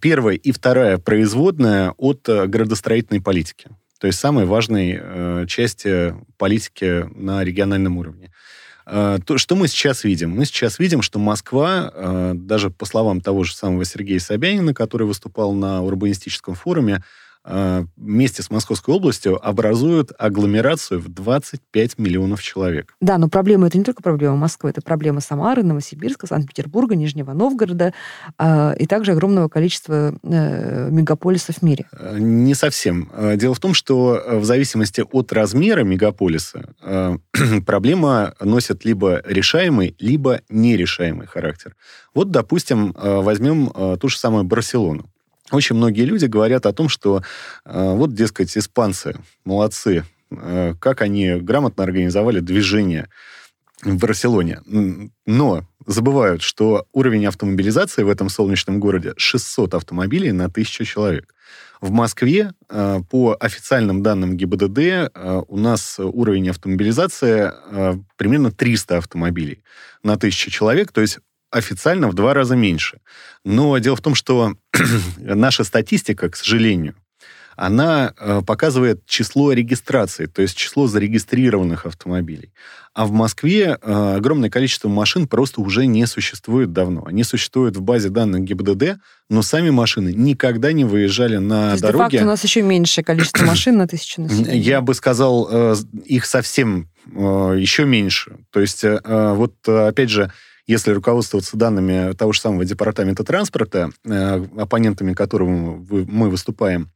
первая 0.00 0.36
и 0.36 0.52
вторая 0.52 0.98
производная 0.98 1.94
от 1.96 2.28
э, 2.28 2.46
градостроительной 2.46 3.20
политики. 3.20 3.68
То 4.00 4.08
есть 4.08 4.18
самой 4.18 4.44
важной 4.44 4.98
э, 5.00 5.44
части 5.46 6.16
политики 6.36 7.08
на 7.14 7.44
региональном 7.44 7.98
уровне. 7.98 8.32
А, 8.84 9.18
то, 9.20 9.38
что 9.38 9.54
мы 9.54 9.68
сейчас 9.68 10.02
видим? 10.02 10.30
Мы 10.30 10.44
сейчас 10.44 10.78
видим, 10.78 11.02
что 11.02 11.20
Москва, 11.20 11.92
э, 11.94 12.32
даже 12.34 12.70
по 12.70 12.84
словам 12.84 13.20
того 13.20 13.44
же 13.44 13.54
самого 13.54 13.84
Сергея 13.84 14.18
Собянина, 14.18 14.74
который 14.74 15.06
выступал 15.06 15.52
на 15.52 15.82
урбанистическом 15.82 16.54
форуме, 16.54 17.04
вместе 17.44 18.42
с 18.42 18.50
Московской 18.50 18.94
областью 18.94 19.38
образуют 19.44 20.12
агломерацию 20.18 21.00
в 21.00 21.08
25 21.08 21.98
миллионов 21.98 22.42
человек. 22.42 22.94
Да, 23.00 23.18
но 23.18 23.28
проблема 23.28 23.66
это 23.66 23.78
не 23.78 23.84
только 23.84 24.02
проблема 24.02 24.36
Москвы, 24.36 24.70
это 24.70 24.82
проблема 24.82 25.20
Самары, 25.20 25.62
Новосибирска, 25.62 26.26
Санкт-Петербурга, 26.26 26.94
Нижнего 26.94 27.32
Новгорода 27.32 27.92
э, 28.38 28.76
и 28.78 28.86
также 28.86 29.12
огромного 29.12 29.48
количества 29.48 30.14
э, 30.22 30.90
мегаполисов 30.90 31.56
в 31.56 31.62
мире. 31.62 31.86
Э, 31.92 32.18
не 32.18 32.54
совсем. 32.54 33.10
Э, 33.12 33.36
дело 33.36 33.54
в 33.54 33.60
том, 33.60 33.74
что 33.74 34.22
в 34.28 34.44
зависимости 34.44 35.04
от 35.10 35.32
размера 35.32 35.82
мегаполиса 35.82 36.74
э, 36.82 37.18
проблема 37.66 38.34
носит 38.40 38.84
либо 38.84 39.22
решаемый, 39.24 39.96
либо 39.98 40.40
нерешаемый 40.48 41.26
характер. 41.26 41.74
Вот, 42.14 42.30
допустим, 42.30 42.94
возьмем 42.94 43.98
ту 43.98 44.08
же 44.08 44.18
самую 44.18 44.44
Барселону. 44.44 45.11
Очень 45.52 45.76
многие 45.76 46.02
люди 46.02 46.24
говорят 46.24 46.66
о 46.66 46.72
том, 46.72 46.88
что 46.88 47.22
э, 47.64 47.94
вот, 47.94 48.14
дескать, 48.14 48.56
испанцы 48.56 49.14
молодцы, 49.44 50.04
э, 50.30 50.74
как 50.80 51.02
они 51.02 51.34
грамотно 51.34 51.84
организовали 51.84 52.40
движение 52.40 53.08
в 53.82 53.98
Барселоне. 53.98 54.60
Но 55.26 55.66
забывают, 55.86 56.42
что 56.42 56.86
уровень 56.92 57.26
автомобилизации 57.26 58.02
в 58.02 58.08
этом 58.08 58.28
солнечном 58.28 58.80
городе 58.80 59.12
600 59.16 59.74
автомобилей 59.74 60.32
на 60.32 60.48
тысячу 60.48 60.84
человек. 60.84 61.34
В 61.82 61.90
Москве, 61.90 62.52
э, 62.70 63.00
по 63.10 63.36
официальным 63.38 64.02
данным 64.02 64.36
ГИБДД, 64.36 64.78
э, 64.78 65.42
у 65.48 65.58
нас 65.58 65.98
уровень 65.98 66.48
автомобилизации 66.48 67.50
э, 67.52 67.94
примерно 68.16 68.52
300 68.52 68.98
автомобилей 68.98 69.64
на 70.02 70.16
тысячу 70.16 70.50
человек, 70.50 70.92
то 70.92 71.00
есть 71.00 71.18
официально 71.52 72.08
в 72.08 72.14
два 72.14 72.34
раза 72.34 72.56
меньше. 72.56 72.98
Но 73.44 73.78
дело 73.78 73.94
в 73.94 74.00
том, 74.00 74.14
что 74.14 74.54
наша 75.16 75.62
статистика, 75.64 76.28
к 76.28 76.36
сожалению, 76.36 76.96
она 77.54 78.14
э, 78.18 78.40
показывает 78.46 79.04
число 79.06 79.52
регистраций, 79.52 80.26
то 80.26 80.40
есть 80.42 80.56
число 80.56 80.86
зарегистрированных 80.86 81.84
автомобилей. 81.84 82.50
А 82.94 83.04
в 83.04 83.12
Москве 83.12 83.78
э, 83.80 84.14
огромное 84.16 84.48
количество 84.48 84.88
машин 84.88 85.28
просто 85.28 85.60
уже 85.60 85.86
не 85.86 86.06
существует 86.06 86.72
давно. 86.72 87.04
Они 87.06 87.24
существуют 87.24 87.76
в 87.76 87.82
базе 87.82 88.08
данных 88.08 88.44
ГИБДД, 88.44 89.00
но 89.28 89.42
сами 89.42 89.68
машины 89.68 90.12
никогда 90.14 90.72
не 90.72 90.84
выезжали 90.84 91.36
на 91.36 91.66
то 91.66 91.70
есть, 91.72 91.82
дороге. 91.82 92.04
Де-факто 92.04 92.24
у 92.24 92.28
нас 92.30 92.42
еще 92.42 92.62
меньшее 92.62 93.04
количество 93.04 93.44
машин 93.44 93.76
на 93.76 93.86
тысячу 93.86 94.22
населения. 94.22 94.58
Я 94.58 94.80
бы 94.80 94.94
сказал, 94.94 95.48
э, 95.50 95.74
их 96.06 96.24
совсем 96.24 96.88
еще 97.04 97.84
меньше. 97.84 98.36
То 98.50 98.60
есть, 98.60 98.84
вот 99.04 99.68
опять 99.68 100.08
же, 100.08 100.30
если 100.66 100.92
руководствоваться 100.92 101.56
данными 101.56 102.12
того 102.12 102.32
же 102.32 102.40
самого 102.40 102.64
департамента 102.64 103.24
транспорта, 103.24 103.90
э, 104.04 104.46
оппонентами 104.56 105.12
которого 105.12 105.48
мы 105.48 106.30
выступаем, 106.30 106.90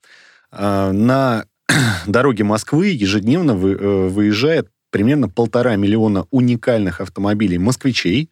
э, 0.52 0.92
на 0.92 1.46
дороге 2.06 2.44
Москвы 2.44 2.88
ежедневно 2.88 3.52
э, 3.52 4.08
выезжает 4.08 4.68
примерно 4.90 5.28
полтора 5.28 5.76
миллиона 5.76 6.26
уникальных 6.30 7.00
автомобилей 7.00 7.58
москвичей 7.58 8.30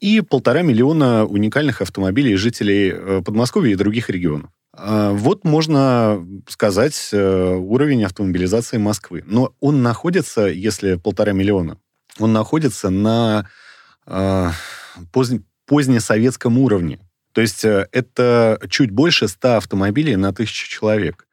и 0.00 0.20
полтора 0.20 0.62
миллиона 0.62 1.24
уникальных 1.24 1.80
автомобилей 1.80 2.34
жителей 2.34 3.22
Подмосковья 3.22 3.72
и 3.72 3.76
других 3.76 4.10
регионов. 4.10 4.50
Вот 4.76 5.44
можно 5.44 6.26
сказать 6.48 7.10
уровень 7.12 8.04
автомобилизации 8.04 8.76
Москвы. 8.76 9.22
Но 9.24 9.54
он 9.60 9.82
находится, 9.82 10.46
если 10.46 10.96
полтора 10.96 11.32
миллиона, 11.32 11.78
он 12.18 12.32
находится 12.32 12.90
на 12.90 13.48
э, 14.06 14.50
позднесоветском 15.66 16.58
уровне. 16.58 17.00
То 17.34 17.40
есть 17.40 17.64
э, 17.64 17.88
это 17.92 18.58
чуть 18.70 18.90
больше 18.90 19.28
100 19.28 19.56
автомобилей 19.56 20.16
на 20.16 20.32
тысячу 20.32 20.70
человек. 20.70 21.26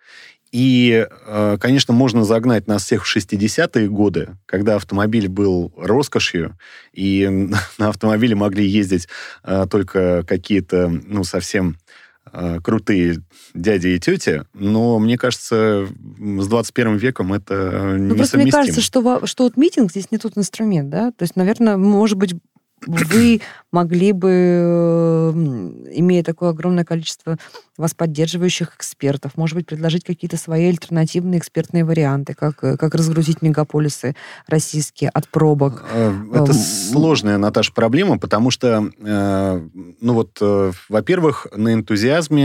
И, 0.52 1.08
э, 1.10 1.58
конечно, 1.62 1.94
можно 1.94 2.26
загнать 2.26 2.68
нас 2.68 2.84
всех 2.84 3.06
в 3.06 3.16
60-е 3.16 3.88
годы, 3.88 4.36
когда 4.46 4.76
автомобиль 4.76 5.30
был 5.30 5.72
роскошью, 5.78 6.58
и 6.92 7.28
на 7.78 7.90
автомобиле 7.90 8.36
могли 8.36 8.68
ездить 8.68 9.08
э, 9.44 9.66
только 9.70 10.26
какие-то, 10.28 10.90
ну, 10.90 11.24
совсем 11.24 11.78
крутые 12.64 13.18
дяди 13.56 13.88
и 13.88 14.00
тети, 14.00 14.44
но 14.54 15.00
мне 15.00 15.18
кажется, 15.18 15.88
с 15.88 16.48
21 16.48 16.96
веком 16.96 17.34
это 17.34 17.96
ну, 17.98 18.16
Просто 18.16 18.38
мне 18.38 18.52
кажется, 18.52 18.80
что, 18.80 19.26
что 19.26 19.44
вот 19.44 19.58
митинг 19.58 19.90
здесь 19.90 20.12
не 20.12 20.18
тот 20.20 20.38
инструмент, 20.38 20.90
да? 20.90 21.12
То 21.12 21.24
есть, 21.24 21.36
наверное, 21.36 21.78
может 21.78 22.18
быть, 22.18 22.36
вы 22.88 23.42
могли 23.72 24.12
бы, 24.12 25.32
имея 25.94 26.24
такое 26.24 26.50
огромное 26.50 26.84
количество 26.84 27.38
вас 27.78 27.94
поддерживающих 27.94 28.76
экспертов, 28.76 29.32
может 29.38 29.56
быть, 29.56 29.66
предложить 29.66 30.04
какие-то 30.04 30.38
свои 30.38 30.68
альтернативные 30.70 31.40
экспертные 31.40 31.86
варианты, 31.86 32.34
как, 32.34 32.58
как 32.58 32.94
разгрузить 32.94 33.42
мегаполисы 33.42 34.16
российские 34.48 35.10
от 35.10 35.28
пробок? 35.30 35.84
Э, 35.92 36.14
это 36.34 36.54
сложная, 36.54 37.38
Наташа, 37.38 37.72
проблема, 37.74 38.20
потому 38.20 38.52
что, 38.52 38.90
э, 39.00 39.68
ну 40.02 40.14
вот, 40.14 40.38
э, 40.42 40.72
во-первых, 40.90 41.48
на 41.56 41.74
энтузиазме 41.74 42.42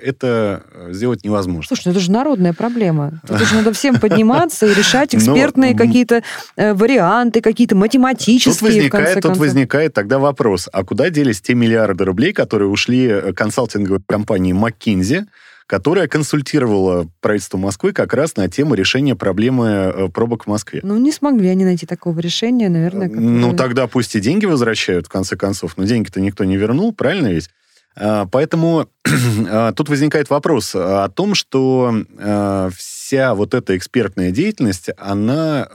это 0.00 0.62
сделать 0.90 1.24
невозможно. 1.24 1.66
Слушай, 1.66 1.82
ну 1.86 1.90
это 1.92 2.00
же 2.00 2.10
народная 2.10 2.52
проблема. 2.52 3.20
Тут 3.26 3.38
же 3.38 3.54
надо 3.54 3.72
всем 3.72 3.98
подниматься 3.98 4.66
и 4.66 4.74
решать 4.74 5.14
экспертные 5.14 5.74
какие-то 5.74 6.22
варианты, 6.56 7.40
какие-то 7.40 7.74
математические, 7.74 8.54
тут 8.54 8.62
возникает, 8.62 9.22
Тут 9.22 9.36
возникает 9.36 9.59
тогда 9.66 10.18
вопрос, 10.18 10.68
а 10.72 10.84
куда 10.84 11.10
делись 11.10 11.40
те 11.40 11.54
миллиарды 11.54 12.04
рублей, 12.04 12.32
которые 12.32 12.68
ушли 12.68 13.32
консалтинговой 13.34 14.02
компании 14.06 14.54
McKinsey, 14.54 15.26
которая 15.70 16.08
консультировала 16.08 17.08
правительство 17.20 17.56
Москвы 17.56 17.92
как 17.92 18.12
раз 18.12 18.34
на 18.34 18.48
тему 18.48 18.74
решения 18.74 19.14
проблемы 19.14 19.66
э, 19.66 20.08
пробок 20.08 20.44
в 20.44 20.46
Москве. 20.48 20.80
Ну, 20.82 20.96
не 20.98 21.12
смогли 21.12 21.48
они 21.48 21.64
найти 21.64 21.86
такого 21.86 22.18
решения, 22.18 22.68
наверное. 22.68 23.08
Которое... 23.08 23.24
Ну, 23.24 23.54
тогда 23.54 23.86
пусть 23.86 24.16
и 24.16 24.20
деньги 24.20 24.46
возвращают, 24.46 25.06
в 25.06 25.10
конце 25.10 25.36
концов. 25.36 25.76
Но 25.76 25.84
деньги-то 25.84 26.20
никто 26.20 26.42
не 26.42 26.56
вернул, 26.56 26.92
правильно 26.92 27.28
ведь? 27.28 27.50
А, 27.96 28.26
поэтому 28.26 28.88
а, 29.48 29.72
тут 29.72 29.88
возникает 29.88 30.30
вопрос 30.30 30.74
о 30.74 31.08
том, 31.08 31.34
что 31.34 31.94
а, 32.18 32.70
вся 32.76 33.34
вот 33.34 33.54
эта 33.54 33.76
экспертная 33.76 34.30
деятельность, 34.30 34.90
она, 34.96 35.66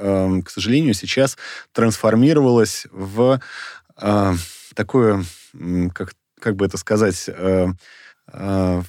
к 0.43 0.49
сожалению, 0.49 0.93
сейчас 0.93 1.37
трансформировалась 1.73 2.87
в 2.91 3.39
такое, 4.75 5.23
как, 5.93 6.13
как 6.41 6.55
бы 6.57 6.65
это 6.65 6.77
сказать, 6.77 7.29
Э, 8.31 8.81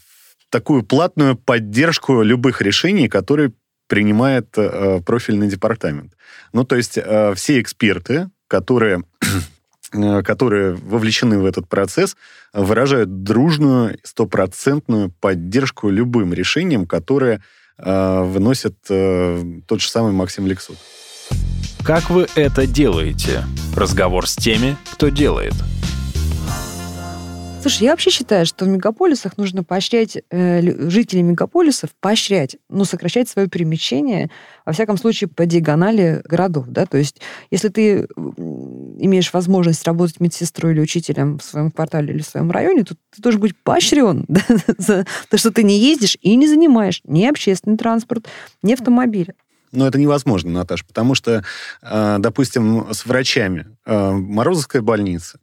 такую 0.50 0.84
платную 0.84 1.36
поддержку 1.36 2.22
любых 2.22 2.62
решений, 2.62 3.08
которые 3.08 3.52
принимает 3.88 4.56
э, 4.56 5.00
профильный 5.04 5.48
департамент. 5.48 6.14
Ну, 6.52 6.64
то 6.64 6.76
есть 6.76 6.96
э, 6.96 7.34
все 7.34 7.60
эксперты, 7.60 8.30
которые 8.48 9.02
которые 9.90 10.74
вовлечены 10.74 11.38
в 11.38 11.44
этот 11.44 11.68
процесс, 11.68 12.16
выражают 12.52 13.22
дружную, 13.22 13.98
стопроцентную 14.02 15.10
поддержку 15.20 15.88
любым 15.90 16.32
решениям, 16.32 16.86
которые 16.86 17.42
э, 17.78 18.22
выносит 18.22 18.76
э, 18.88 19.44
тот 19.66 19.80
же 19.80 19.88
самый 19.88 20.12
Максим 20.12 20.46
Лексут. 20.46 20.76
Как 21.84 22.10
вы 22.10 22.26
это 22.34 22.66
делаете? 22.66 23.44
Разговор 23.76 24.26
с 24.26 24.34
теми, 24.34 24.76
кто 24.92 25.08
делает– 25.08 25.54
Слушай, 27.66 27.82
я 27.82 27.90
вообще 27.90 28.10
считаю, 28.10 28.46
что 28.46 28.64
в 28.64 28.68
мегаполисах 28.68 29.38
нужно 29.38 29.64
поощрять 29.64 30.16
э, 30.30 30.88
жителей 30.88 31.22
мегаполисов, 31.22 31.90
поощрять, 31.98 32.58
ну, 32.68 32.84
сокращать 32.84 33.28
свое 33.28 33.48
перемещение, 33.48 34.30
во 34.64 34.72
всяком 34.72 34.96
случае, 34.96 35.26
по 35.26 35.46
диагонали 35.46 36.22
городов, 36.22 36.66
да, 36.68 36.86
то 36.86 36.96
есть 36.96 37.20
если 37.50 37.68
ты 37.68 38.06
имеешь 38.06 39.32
возможность 39.32 39.84
работать 39.84 40.20
медсестрой 40.20 40.74
или 40.74 40.80
учителем 40.80 41.38
в 41.38 41.42
своем 41.42 41.72
квартале 41.72 42.14
или 42.14 42.22
в 42.22 42.26
своем 42.26 42.52
районе, 42.52 42.84
то 42.84 42.94
ты 42.94 43.20
должен 43.20 43.40
быть 43.40 43.56
поощрен 43.60 44.24
да, 44.28 44.42
за 44.78 45.04
то, 45.28 45.36
что 45.36 45.50
ты 45.50 45.64
не 45.64 45.76
ездишь 45.76 46.16
и 46.20 46.36
не 46.36 46.46
занимаешь 46.46 47.00
ни 47.02 47.26
общественный 47.26 47.76
транспорт, 47.76 48.26
ни 48.62 48.74
автомобили. 48.74 49.34
Но 49.72 49.88
это 49.88 49.98
невозможно, 49.98 50.52
Наташа, 50.52 50.84
потому 50.86 51.16
что, 51.16 51.42
э, 51.82 52.16
допустим, 52.20 52.86
с 52.92 53.04
врачами 53.06 53.76
э, 53.84 54.10
Морозовская 54.12 54.82
больница, 54.82 55.40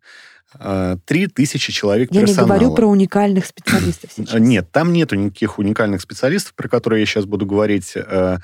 три 1.06 1.28
тысячи 1.28 1.72
человек 1.72 2.10
я 2.12 2.22
персонала. 2.22 2.48
Я 2.48 2.54
не 2.54 2.60
говорю 2.60 2.76
про 2.76 2.88
уникальных 2.88 3.46
специалистов 3.46 4.12
сейчас. 4.16 4.40
Нет, 4.40 4.72
там 4.72 4.94
нету 4.94 5.16
никаких 5.16 5.60
уникальных 5.60 6.02
специалистов, 6.02 6.54
про 6.56 6.68
которые 6.68 7.02
я 7.02 7.06
сейчас 7.06 7.26
буду 7.26 7.46
говорить. 7.46 7.94
Э, 7.96 8.38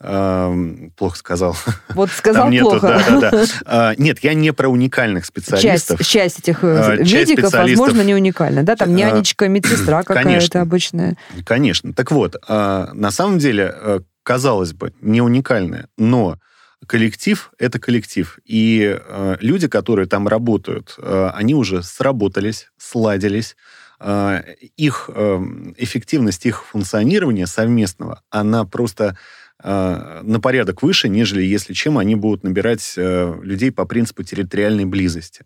э, 0.00 0.88
плохо 0.96 1.16
сказал. 1.16 1.56
Вот 1.90 2.10
сказал 2.10 2.44
там 2.44 2.58
плохо. 2.58 2.86
Нету, 2.86 3.20
да, 3.20 3.30
да, 3.30 3.46
да. 3.64 3.94
Нет, 3.98 4.18
я 4.22 4.34
не 4.34 4.52
про 4.52 4.68
уникальных 4.68 5.24
специалистов. 5.24 5.98
Часть, 5.98 6.10
часть 6.10 6.38
этих 6.40 6.60
часть 6.60 7.12
медиков, 7.12 7.52
возможно, 7.52 8.02
не 8.02 8.14
уникальна. 8.14 8.62
Да, 8.62 8.76
там 8.76 8.94
нянечка, 8.94 9.48
медсестра 9.48 10.02
какая-то 10.04 10.60
обычная. 10.60 11.16
Конечно. 11.44 11.92
Так 11.92 12.10
вот, 12.10 12.36
на 12.48 13.10
самом 13.10 13.38
деле, 13.38 14.02
казалось 14.22 14.72
бы, 14.72 14.92
не 15.00 15.20
уникальная, 15.20 15.88
но 15.96 16.38
коллектив— 16.86 17.52
это 17.58 17.78
коллектив. 17.78 18.38
И 18.44 18.98
э, 18.98 19.36
люди, 19.40 19.68
которые 19.68 20.06
там 20.06 20.28
работают, 20.28 20.94
э, 20.98 21.30
они 21.34 21.54
уже 21.54 21.82
сработались, 21.82 22.68
сладились. 22.76 23.56
Э, 24.00 24.42
их 24.76 25.10
э, 25.12 25.38
эффективность, 25.76 26.46
их 26.46 26.64
функционирования 26.64 27.46
совместного, 27.46 28.22
она 28.30 28.64
просто 28.64 29.16
э, 29.62 30.20
на 30.22 30.40
порядок 30.40 30.82
выше, 30.82 31.08
нежели 31.08 31.42
если 31.42 31.72
чем 31.72 31.98
они 31.98 32.14
будут 32.14 32.44
набирать 32.44 32.94
э, 32.96 33.34
людей 33.42 33.70
по 33.72 33.84
принципу 33.84 34.22
территориальной 34.22 34.84
близости. 34.84 35.44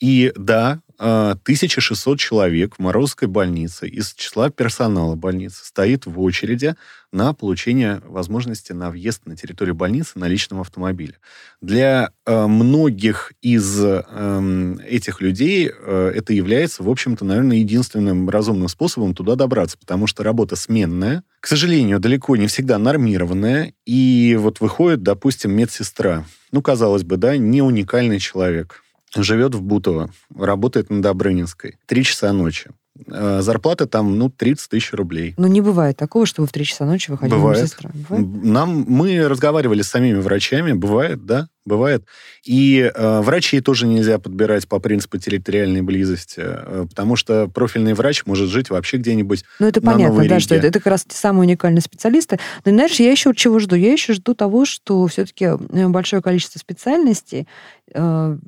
И 0.00 0.32
да, 0.36 0.80
1600 0.98 2.14
а, 2.14 2.18
человек 2.18 2.74
в 2.76 2.78
Морозовской 2.80 3.28
больнице 3.28 3.88
из 3.88 4.12
числа 4.14 4.50
персонала 4.50 5.14
больницы 5.14 5.64
стоит 5.64 6.06
в 6.06 6.20
очереди 6.20 6.74
на 7.12 7.32
получение 7.32 8.02
возможности 8.04 8.72
на 8.72 8.90
въезд 8.90 9.22
на 9.24 9.36
территорию 9.36 9.74
больницы 9.74 10.18
на 10.18 10.26
личном 10.26 10.60
автомобиле. 10.60 11.14
Для 11.60 12.10
э, 12.26 12.46
многих 12.46 13.32
из 13.40 13.80
э, 13.80 14.74
этих 14.86 15.20
людей 15.20 15.70
э, 15.72 16.12
это 16.14 16.32
является, 16.32 16.82
в 16.82 16.90
общем-то, 16.90 17.24
наверное, 17.24 17.58
единственным 17.58 18.28
разумным 18.28 18.68
способом 18.68 19.14
туда 19.14 19.36
добраться, 19.36 19.78
потому 19.78 20.06
что 20.06 20.24
работа 20.24 20.56
сменная, 20.56 21.22
к 21.40 21.46
сожалению, 21.46 22.00
далеко 22.00 22.36
не 22.36 22.48
всегда 22.48 22.78
нормированная, 22.78 23.72
и 23.86 24.36
вот 24.38 24.60
выходит, 24.60 25.02
допустим, 25.02 25.52
медсестра. 25.52 26.24
Ну, 26.50 26.60
казалось 26.60 27.04
бы, 27.04 27.16
да, 27.16 27.36
не 27.36 27.62
уникальный 27.62 28.18
человек 28.18 28.82
живет 29.16 29.54
в 29.54 29.62
Бутово, 29.62 30.10
работает 30.34 30.90
на 30.90 31.02
Добрынинской. 31.02 31.78
Три 31.86 32.04
часа 32.04 32.32
ночи. 32.32 32.70
Э, 33.06 33.40
зарплата 33.42 33.86
там, 33.86 34.18
ну, 34.18 34.28
30 34.28 34.70
тысяч 34.70 34.92
рублей. 34.92 35.34
Но 35.36 35.46
не 35.46 35.60
бывает 35.60 35.96
такого, 35.96 36.26
чтобы 36.26 36.48
в 36.48 36.52
3 36.52 36.64
часа 36.64 36.84
ночи 36.84 37.10
выходила 37.10 37.38
бывает. 37.38 37.62
медсестра. 37.62 37.90
Бывает? 37.94 38.44
Нам, 38.44 38.84
мы 38.88 39.28
разговаривали 39.28 39.82
с 39.82 39.88
самими 39.88 40.18
врачами, 40.18 40.72
бывает, 40.72 41.24
да, 41.24 41.48
бывает. 41.64 42.04
И 42.44 42.90
э, 42.92 43.20
врачей 43.20 43.60
тоже 43.60 43.86
нельзя 43.86 44.18
подбирать 44.18 44.66
по 44.66 44.80
принципу 44.80 45.18
территориальной 45.18 45.82
близости, 45.82 46.40
э, 46.40 46.86
потому 46.88 47.14
что 47.16 47.46
профильный 47.48 47.94
врач 47.94 48.26
может 48.26 48.48
жить 48.48 48.70
вообще 48.70 48.96
где-нибудь 48.96 49.44
Ну, 49.58 49.66
это 49.68 49.80
на 49.80 49.92
понятно, 49.92 50.14
Новой 50.14 50.28
да, 50.28 50.36
Риге. 50.36 50.44
что 50.44 50.54
это, 50.56 50.66
это 50.66 50.78
как 50.80 50.90
раз 50.90 51.04
те 51.04 51.16
самые 51.16 51.42
уникальные 51.46 51.82
специалисты. 51.82 52.38
Но, 52.64 52.72
знаешь, 52.72 52.98
я 52.98 53.10
еще 53.10 53.32
чего 53.34 53.58
жду? 53.58 53.76
Я 53.76 53.92
еще 53.92 54.12
жду 54.14 54.34
того, 54.34 54.64
что 54.64 55.06
все-таки 55.06 55.44
э, 55.44 55.88
большое 55.88 56.20
количество 56.22 56.58
специальностей 56.58 57.46
э, 57.94 58.38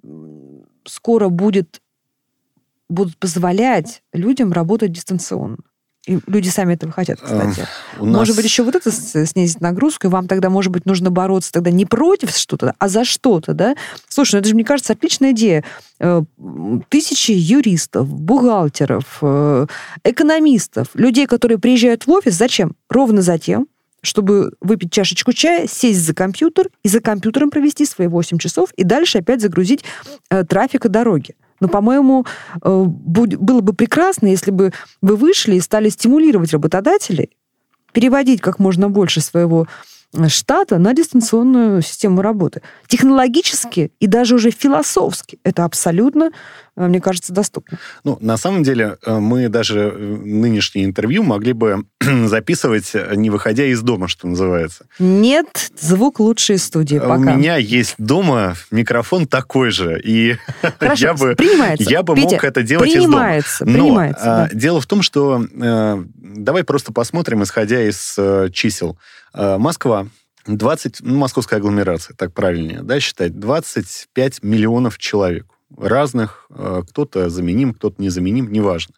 скоро 0.87 1.29
будет 1.29 1.81
будут 2.91 3.17
позволять 3.17 4.03
людям 4.13 4.53
работать 4.53 4.93
дистанционно. 4.93 5.59
И 6.07 6.19
люди 6.27 6.49
сами 6.49 6.75
этого 6.75 6.91
хотят, 6.93 7.21
кстати. 7.21 7.67
У 7.99 8.07
нас... 8.07 8.21
Может 8.21 8.35
быть, 8.35 8.45
еще 8.47 8.63
вот 8.63 8.75
это 8.75 8.91
снизить 8.91 9.61
нагрузку, 9.61 10.07
и 10.07 10.11
вам 10.11 10.29
тогда, 10.29 10.49
может 10.49 10.73
быть, 10.73 10.87
нужно 10.87 11.11
бороться 11.11 11.53
тогда 11.53 11.71
не 11.71 11.85
против 11.85 12.31
что-то, 12.31 12.75
а 12.79 12.89
за 12.89 13.05
что-то, 13.05 13.53
да? 13.53 13.77
Слушай, 14.09 14.37
ну 14.37 14.41
это 14.41 14.49
же, 14.49 14.55
мне 14.55 14.65
кажется, 14.65 14.95
отличная 14.95 15.33
идея. 15.33 15.63
Э, 15.99 16.23
тысячи 16.89 17.33
юристов, 17.33 18.09
бухгалтеров, 18.09 19.19
э, 19.21 19.67
экономистов, 20.03 20.89
людей, 20.95 21.27
которые 21.27 21.59
приезжают 21.59 22.07
в 22.07 22.11
офис, 22.11 22.35
зачем? 22.35 22.77
Ровно 22.89 23.21
за 23.21 23.39
тем, 23.39 23.69
чтобы 24.01 24.55
выпить 24.63 24.93
чашечку 24.93 25.35
чая, 25.35 25.67
сесть 25.69 26.01
за 26.01 26.15
компьютер 26.15 26.69
и 26.83 26.89
за 26.89 27.01
компьютером 27.01 27.51
провести 27.51 27.85
свои 27.85 28.07
8 28.09 28.39
часов 28.39 28.73
и 28.73 28.85
дальше 28.85 29.19
опять 29.19 29.43
загрузить 29.43 29.85
э, 30.31 30.45
трафик 30.45 30.87
и 30.87 30.89
дороги. 30.89 31.35
Но, 31.61 31.69
по-моему, 31.69 32.27
э, 32.63 32.85
было 32.85 33.61
бы 33.61 33.73
прекрасно, 33.73 34.27
если 34.27 34.51
бы 34.51 34.73
вы 35.03 35.17
вышли 35.17 35.57
и 35.57 35.61
стали 35.61 35.89
стимулировать 35.89 36.53
работодателей, 36.53 37.31
переводить 37.93 38.41
как 38.41 38.59
можно 38.59 38.89
больше 38.89 39.21
своего 39.21 39.67
штата 40.29 40.79
на 40.79 40.93
дистанционную 40.93 41.83
систему 41.83 42.21
работы. 42.21 42.63
Технологически 42.89 43.93
и 44.01 44.07
даже 44.07 44.35
уже 44.35 44.51
философски 44.51 45.39
это 45.45 45.65
абсолютно, 45.65 46.25
э, 46.25 46.31
мне 46.89 47.01
кажется, 47.01 47.33
доступно. 47.33 47.79
Ну, 48.05 48.19
на 48.21 48.37
самом 48.37 48.63
деле, 48.63 48.97
э, 49.05 49.19
мы 49.19 49.49
даже 49.49 49.81
э, 49.81 49.97
нынешнее 49.97 50.85
интервью 50.85 51.23
могли 51.23 51.53
бы 51.53 51.85
записывать, 52.01 52.93
не 53.15 53.31
выходя 53.31 53.65
из 53.65 53.81
дома, 53.83 54.09
что 54.09 54.27
называется. 54.27 54.87
Нет, 54.99 55.71
звук 55.79 56.21
лучше 56.21 56.55
из 56.55 56.65
студии 56.65 56.99
пока. 56.99 57.15
У 57.15 57.19
меня 57.21 57.57
есть 57.57 57.95
дома 57.99 58.55
микрофон 58.71 59.27
такой 59.27 59.71
же, 59.71 60.01
и 60.01 60.37
Хорошо, 60.79 61.07
я 61.07 61.15
бы, 61.15 61.35
принимается. 61.35 61.91
я 61.91 62.03
бы 62.03 62.15
Петя, 62.15 62.35
мог 62.35 62.45
это 62.45 62.63
делать 62.63 62.93
принимается, 62.93 63.65
из 63.65 63.67
дома. 63.67 63.79
Но 63.79 63.85
принимается, 63.85 64.43
а, 64.43 64.49
да. 64.49 64.55
дело 64.55 64.81
в 64.81 64.87
том, 64.87 65.03
что 65.03 65.45
э, 65.53 66.05
давай 66.15 66.65
просто 66.65 66.93
посмотрим, 66.93 67.43
исходя 67.43 67.83
из 67.83 68.15
э, 68.19 68.49
чисел. 68.53 68.99
Э, 69.35 69.59
Москва 69.59 70.07
20, 70.47 70.99
ну, 71.01 71.19
московская 71.19 71.57
агломерация, 71.57 72.15
так 72.17 72.33
правильнее, 72.33 72.83
да, 72.83 73.01
считать, 73.01 73.39
25 73.39 74.43
миллионов 74.43 74.99
человек 74.99 75.47
разных, 75.77 76.47
э, 76.51 76.83
кто-то 76.89 77.29
заменим, 77.29 77.75
кто-то 77.75 78.01
незаменим, 78.03 78.51
неважно. 78.53 78.95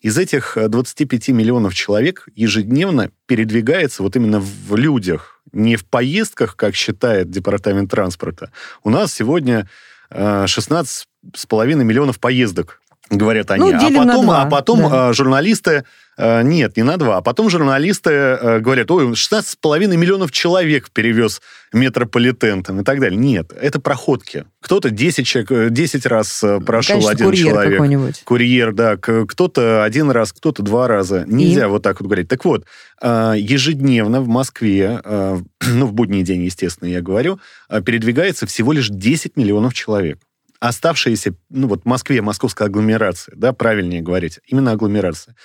Из 0.00 0.16
этих 0.16 0.56
э, 0.56 0.68
25 0.68 1.28
миллионов 1.28 1.74
человек 1.74 2.28
ежедневно 2.34 3.10
передвигается 3.26 4.02
вот 4.02 4.16
именно 4.16 4.40
в 4.40 4.76
людях, 4.76 5.40
не 5.52 5.76
в 5.76 5.84
поездках, 5.84 6.56
как 6.56 6.74
считает 6.74 7.30
Департамент 7.30 7.90
транспорта. 7.90 8.50
У 8.84 8.90
нас 8.90 9.12
сегодня 9.12 9.68
э, 10.10 10.44
16,5 10.44 11.74
миллионов 11.84 12.20
поездок, 12.20 12.80
говорят 13.10 13.50
они. 13.50 13.72
Ну, 13.72 13.76
а 13.76 14.06
потом, 14.06 14.30
а 14.30 14.46
потом 14.46 14.80
да. 14.90 15.10
э, 15.10 15.12
журналисты 15.14 15.70
э, 15.70 15.82
нет, 16.18 16.76
не 16.76 16.82
на 16.82 16.96
два. 16.96 17.18
А 17.18 17.20
потом 17.20 17.48
журналисты 17.48 18.10
э, 18.10 18.58
говорят, 18.60 18.90
ой, 18.90 19.12
16,5 19.12 19.96
миллионов 19.96 20.32
человек 20.32 20.90
перевез 20.90 21.40
метрополитен 21.72 22.62
там, 22.62 22.80
и 22.80 22.84
так 22.84 23.00
далее. 23.00 23.18
Нет, 23.18 23.52
это 23.52 23.80
проходки. 23.80 24.44
Кто-то 24.60 24.90
10, 24.90 25.26
человек, 25.26 25.50
э, 25.50 25.70
10 25.70 26.06
раз 26.06 26.42
э, 26.42 26.60
прошел 26.60 26.94
Конечно, 26.94 27.12
один 27.12 27.26
курьер 27.26 27.46
человек. 27.46 28.16
Курьер, 28.24 28.72
да. 28.72 28.96
Кто-то 28.96 29.84
один 29.84 30.10
раз, 30.10 30.32
кто-то 30.32 30.62
два 30.62 30.88
раза. 30.88 31.24
Нельзя 31.26 31.68
вот 31.68 31.82
так 31.82 32.00
вот 32.00 32.06
говорить. 32.06 32.28
Так 32.28 32.44
вот, 32.44 32.64
э, 33.00 33.34
ежедневно 33.36 34.20
в 34.20 34.28
Москве, 34.28 35.00
э, 35.04 35.38
ну, 35.68 35.86
в 35.86 35.92
будний 35.92 36.22
день, 36.22 36.42
естественно, 36.42 36.88
я 36.88 37.00
говорю, 37.00 37.38
э, 37.68 37.80
передвигается 37.82 38.46
всего 38.46 38.72
лишь 38.72 38.88
10 38.88 39.36
миллионов 39.36 39.74
человек. 39.74 40.18
Оставшиеся, 40.60 41.34
ну 41.50 41.68
вот 41.68 41.82
в 41.82 41.86
Москве, 41.86 42.20
московская 42.20 42.64
агломерация, 42.64 43.34
да, 43.36 43.52
правильнее 43.52 44.02
говорить, 44.02 44.40
именно 44.48 44.72
агломерация. 44.72 45.36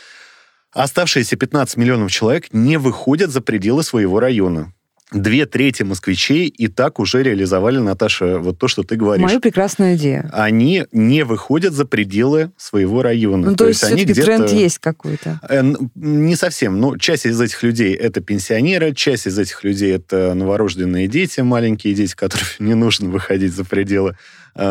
Оставшиеся 0.74 1.36
15 1.36 1.78
миллионов 1.78 2.12
человек 2.12 2.48
не 2.52 2.78
выходят 2.78 3.32
за 3.32 3.42
пределы 3.42 3.84
своего 3.84 4.20
района. 4.20 4.74
Две 5.12 5.46
трети 5.46 5.84
москвичей 5.84 6.48
и 6.48 6.68
так 6.68 6.98
уже 6.98 7.22
реализовали, 7.22 7.78
Наташа, 7.78 8.40
вот 8.40 8.58
то, 8.58 8.68
что 8.68 8.82
ты 8.82 8.96
говоришь. 8.96 9.24
Мою 9.24 9.40
прекрасная 9.40 9.96
идея. 9.96 10.28
Они 10.34 10.86
не 10.92 11.24
выходят 11.24 11.74
за 11.74 11.86
пределы 11.86 12.52
своего 12.58 13.04
района. 13.04 13.52
Ну, 13.52 13.56
то, 13.56 13.68
есть, 13.68 13.84
они 13.84 13.98
все-таки 13.98 14.14
где-то... 14.14 14.26
тренд 14.26 14.52
есть 14.52 14.80
какой-то. 14.80 15.40
Э, 15.48 15.62
Не 15.94 16.36
совсем. 16.36 16.80
Но 16.80 16.98
часть 16.98 17.28
из 17.28 17.40
этих 17.40 17.62
людей 17.62 17.94
это 17.94 18.22
пенсионеры, 18.22 18.96
часть 18.96 19.28
из 19.28 19.38
этих 19.38 19.64
людей 19.64 19.94
это 19.94 20.34
новорожденные 20.34 21.08
дети, 21.08 21.42
маленькие 21.42 21.94
дети, 21.94 22.16
которым 22.16 22.48
не 22.60 22.74
нужно 22.74 23.10
выходить 23.10 23.54
за 23.54 23.66
пределы 23.66 24.18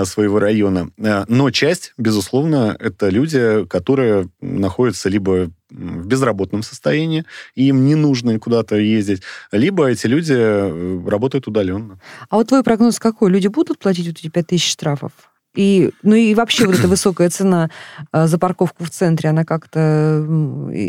своего 0.04 0.38
района. 0.38 0.90
Э, 0.98 1.24
Но 1.28 1.50
часть, 1.50 1.92
безусловно, 1.98 2.76
это 2.78 3.08
люди, 3.08 3.66
которые 3.66 4.28
находятся 4.40 5.08
либо 5.08 5.50
в 5.70 6.06
безработном 6.06 6.62
состоянии, 6.62 7.24
и 7.54 7.68
им 7.68 7.84
не 7.86 7.94
нужно 7.94 8.38
куда-то 8.38 8.76
ездить, 8.76 9.22
либо 9.52 9.86
эти 9.88 10.06
люди 10.06 10.34
э, 10.36 11.08
работают 11.08 11.48
удаленно. 11.48 11.98
А 12.28 12.36
вот 12.36 12.48
твой 12.48 12.62
прогноз 12.62 12.98
какой? 12.98 13.30
Люди 13.30 13.48
будут 13.48 13.78
платить 13.78 14.06
вот 14.06 14.18
эти 14.18 14.28
5000 14.28 14.70
штрафов? 14.70 15.12
И, 15.54 15.90
ну 16.02 16.14
и 16.14 16.34
вообще 16.34 16.66
вот 16.66 16.78
эта 16.78 16.88
высокая 16.88 17.28
цена 17.28 17.68
э, 18.12 18.26
за 18.26 18.38
парковку 18.38 18.84
в 18.84 18.90
центре, 18.90 19.28
она 19.28 19.44
как-то 19.44 20.24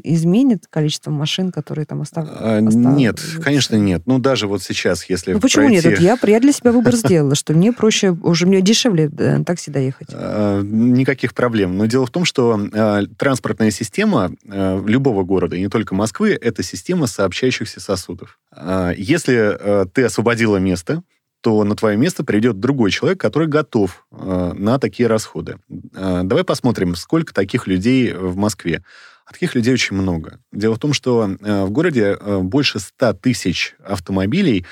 изменит 0.04 0.68
количество 0.70 1.12
машин, 1.12 1.52
которые 1.52 1.86
там 1.86 2.02
остав... 2.02 2.28
А, 2.30 2.60
оставляются? 2.60 2.78
Нет, 2.78 3.20
конечно, 3.44 3.76
нет. 3.76 4.04
Ну, 4.06 4.20
даже 4.20 4.48
вот 4.48 4.64
сейчас, 4.64 5.10
если 5.10 5.34
Ну 5.34 5.40
почему 5.42 5.66
пройти... 5.66 5.88
нет? 5.88 6.00
Вот 6.00 6.04
я, 6.04 6.18
я 6.34 6.40
для 6.40 6.54
себя 6.54 6.72
выбор 6.72 6.96
сделала, 6.96 7.36
что 7.36 7.54
мне 7.54 7.74
проще, 7.74 8.12
уже 8.12 8.46
мне 8.46 8.62
дешевле 8.62 9.10
э, 9.18 9.38
на 9.40 9.46
такси 9.46 9.70
доехать. 9.70 10.08
Э, 10.12 10.62
Никаких 10.64 11.34
проблем. 11.34 11.78
Но 11.78 11.86
дело 11.86 12.06
в 12.06 12.12
том, 12.12 12.24
что 12.24 12.58
э, 12.72 13.04
транспортная 13.18 13.72
система 13.72 14.32
э, 14.46 14.82
любого 14.86 15.24
города, 15.24 15.58
и 15.58 15.60
не 15.60 15.70
только 15.70 15.94
Москвы, 15.94 16.38
это 16.40 16.64
система 16.64 17.08
сообщающихся 17.08 17.82
сосудов. 17.82 18.40
Э, 18.56 18.94
Если 18.96 19.36
э, 19.36 19.86
ты 19.94 20.04
освободила 20.04 20.56
место, 20.58 21.04
то 21.44 21.62
на 21.66 21.76
твое 21.76 21.98
место 21.98 22.24
придет 22.24 22.62
другой 22.62 22.90
человек, 22.90 23.20
который 23.20 23.50
готов 23.50 24.08
э, 24.12 24.54
на 24.56 24.80
такие 24.80 25.08
расходы. 25.08 25.58
Э, 25.94 26.22
Давай 26.24 26.46
посмотрим, 26.46 26.96
сколько 26.96 27.34
таких 27.34 27.68
людей 27.68 28.14
в 28.14 28.38
Москве. 28.38 28.82
А 29.26 29.34
таких 29.34 29.54
людей 29.54 29.74
очень 29.74 29.98
много. 29.98 30.40
Дело 30.54 30.76
в 30.76 30.80
том, 30.80 30.94
что 30.94 31.30
э, 31.30 31.64
в 31.66 31.70
городе 31.70 32.18
э, 32.18 32.40
больше 32.40 32.80
100 32.80 33.14
тысяч 33.16 33.76
автомобилей 33.86 34.66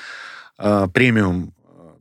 э, 0.58 0.88
премиум 0.94 1.52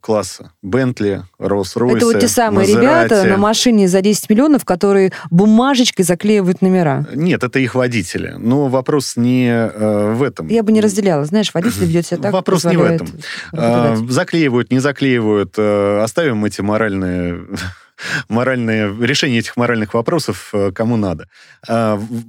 класса. 0.02 0.52
Бентли, 0.62 1.24
Роллс-Ройсы, 1.40 1.98
Это 1.98 2.06
вот 2.08 2.20
те 2.20 2.28
самые 2.28 2.68
ребята 2.68 3.16
Мазерати. 3.16 3.30
на 3.30 3.38
машине 3.38 3.88
за 3.88 4.02
10 4.02 4.30
миллионов, 4.30 4.66
которые 4.66 5.12
бумажечкой 5.30 6.04
заклеивают 6.04 6.62
номера. 6.62 7.08
Нет, 7.14 7.44
это 7.44 7.60
их 7.60 7.76
водители. 7.76 8.36
Но 8.38 8.68
вопрос 8.68 9.16
не 9.16 9.48
э, 9.50 10.14
в 10.14 10.24
этом. 10.24 10.48
Я 10.48 10.64
бы 10.64 10.72
не 10.72 10.82
разделяла. 10.82 11.24
Знаешь, 11.26 11.54
водитель 11.54 11.86
ведет 11.86 12.08
себя 12.08 12.18
так, 12.18 12.34
Вопрос 12.34 12.66
не 12.66 12.76
в 12.76 12.82
этом. 12.82 13.08
А, 13.54 13.96
заклеивают, 14.10 14.72
не 14.72 14.80
заклеивают. 14.80 15.54
э, 15.58 16.02
оставим 16.02 16.44
эти 16.44 16.62
моральные, 16.62 17.46
моральные 18.30 18.94
решения 19.00 19.40
этих 19.40 19.56
моральных 19.58 19.94
вопросов 19.94 20.50
э, 20.54 20.72
кому 20.72 20.98
надо. 20.98 21.28
В- 21.68 22.24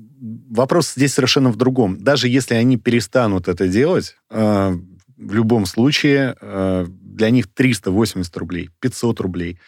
вопрос 0.51 0.93
здесь 0.95 1.15
совершенно 1.15 1.51
в 1.51 1.57
другом. 1.57 1.99
Даже 2.03 2.29
если 2.29 2.55
они 2.55 2.77
перестанут 2.77 3.49
это 3.49 3.67
делать, 3.69 4.15
э, 4.31 4.77
в 5.17 5.35
любом 5.35 5.67
случае 5.67 6.35
э, 6.41 6.87
для 7.13 7.31
них 7.31 7.47
380 7.53 8.37
рублей, 8.37 8.71
500 8.81 9.21
рублей 9.21 9.59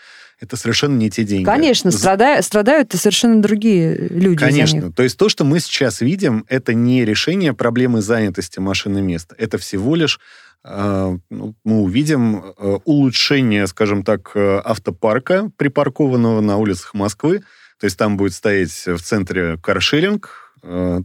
это 0.40 0.56
совершенно 0.56 0.96
не 0.96 1.10
те 1.10 1.24
деньги. 1.24 1.44
Конечно, 1.44 1.90
З- 1.90 2.42
страдают, 2.42 2.92
совершенно 2.92 3.40
другие 3.40 3.96
люди. 4.08 4.40
за 4.40 4.46
Конечно. 4.46 4.92
То 4.92 5.02
есть 5.02 5.16
то, 5.16 5.28
что 5.28 5.44
мы 5.44 5.60
сейчас 5.60 6.00
видим, 6.00 6.44
это 6.48 6.74
не 6.74 7.04
решение 7.04 7.52
проблемы 7.52 8.02
занятости 8.02 8.58
машин 8.58 8.98
и 8.98 9.00
мест. 9.00 9.32
Это 9.38 9.58
всего 9.58 9.94
лишь 9.94 10.20
э, 10.64 11.16
ну, 11.30 11.54
мы 11.64 11.82
увидим 11.82 12.36
э, 12.36 12.78
улучшение, 12.84 13.66
скажем 13.66 14.02
так, 14.02 14.32
э, 14.34 14.60
автопарка, 14.64 15.50
припаркованного 15.56 16.40
на 16.40 16.56
улицах 16.58 16.94
Москвы. 16.94 17.42
То 17.80 17.86
есть 17.86 17.98
там 17.98 18.16
будет 18.16 18.34
стоять 18.34 18.86
в 18.86 19.00
центре 19.00 19.58
каршеринг, 19.62 20.28
э, 20.28 20.43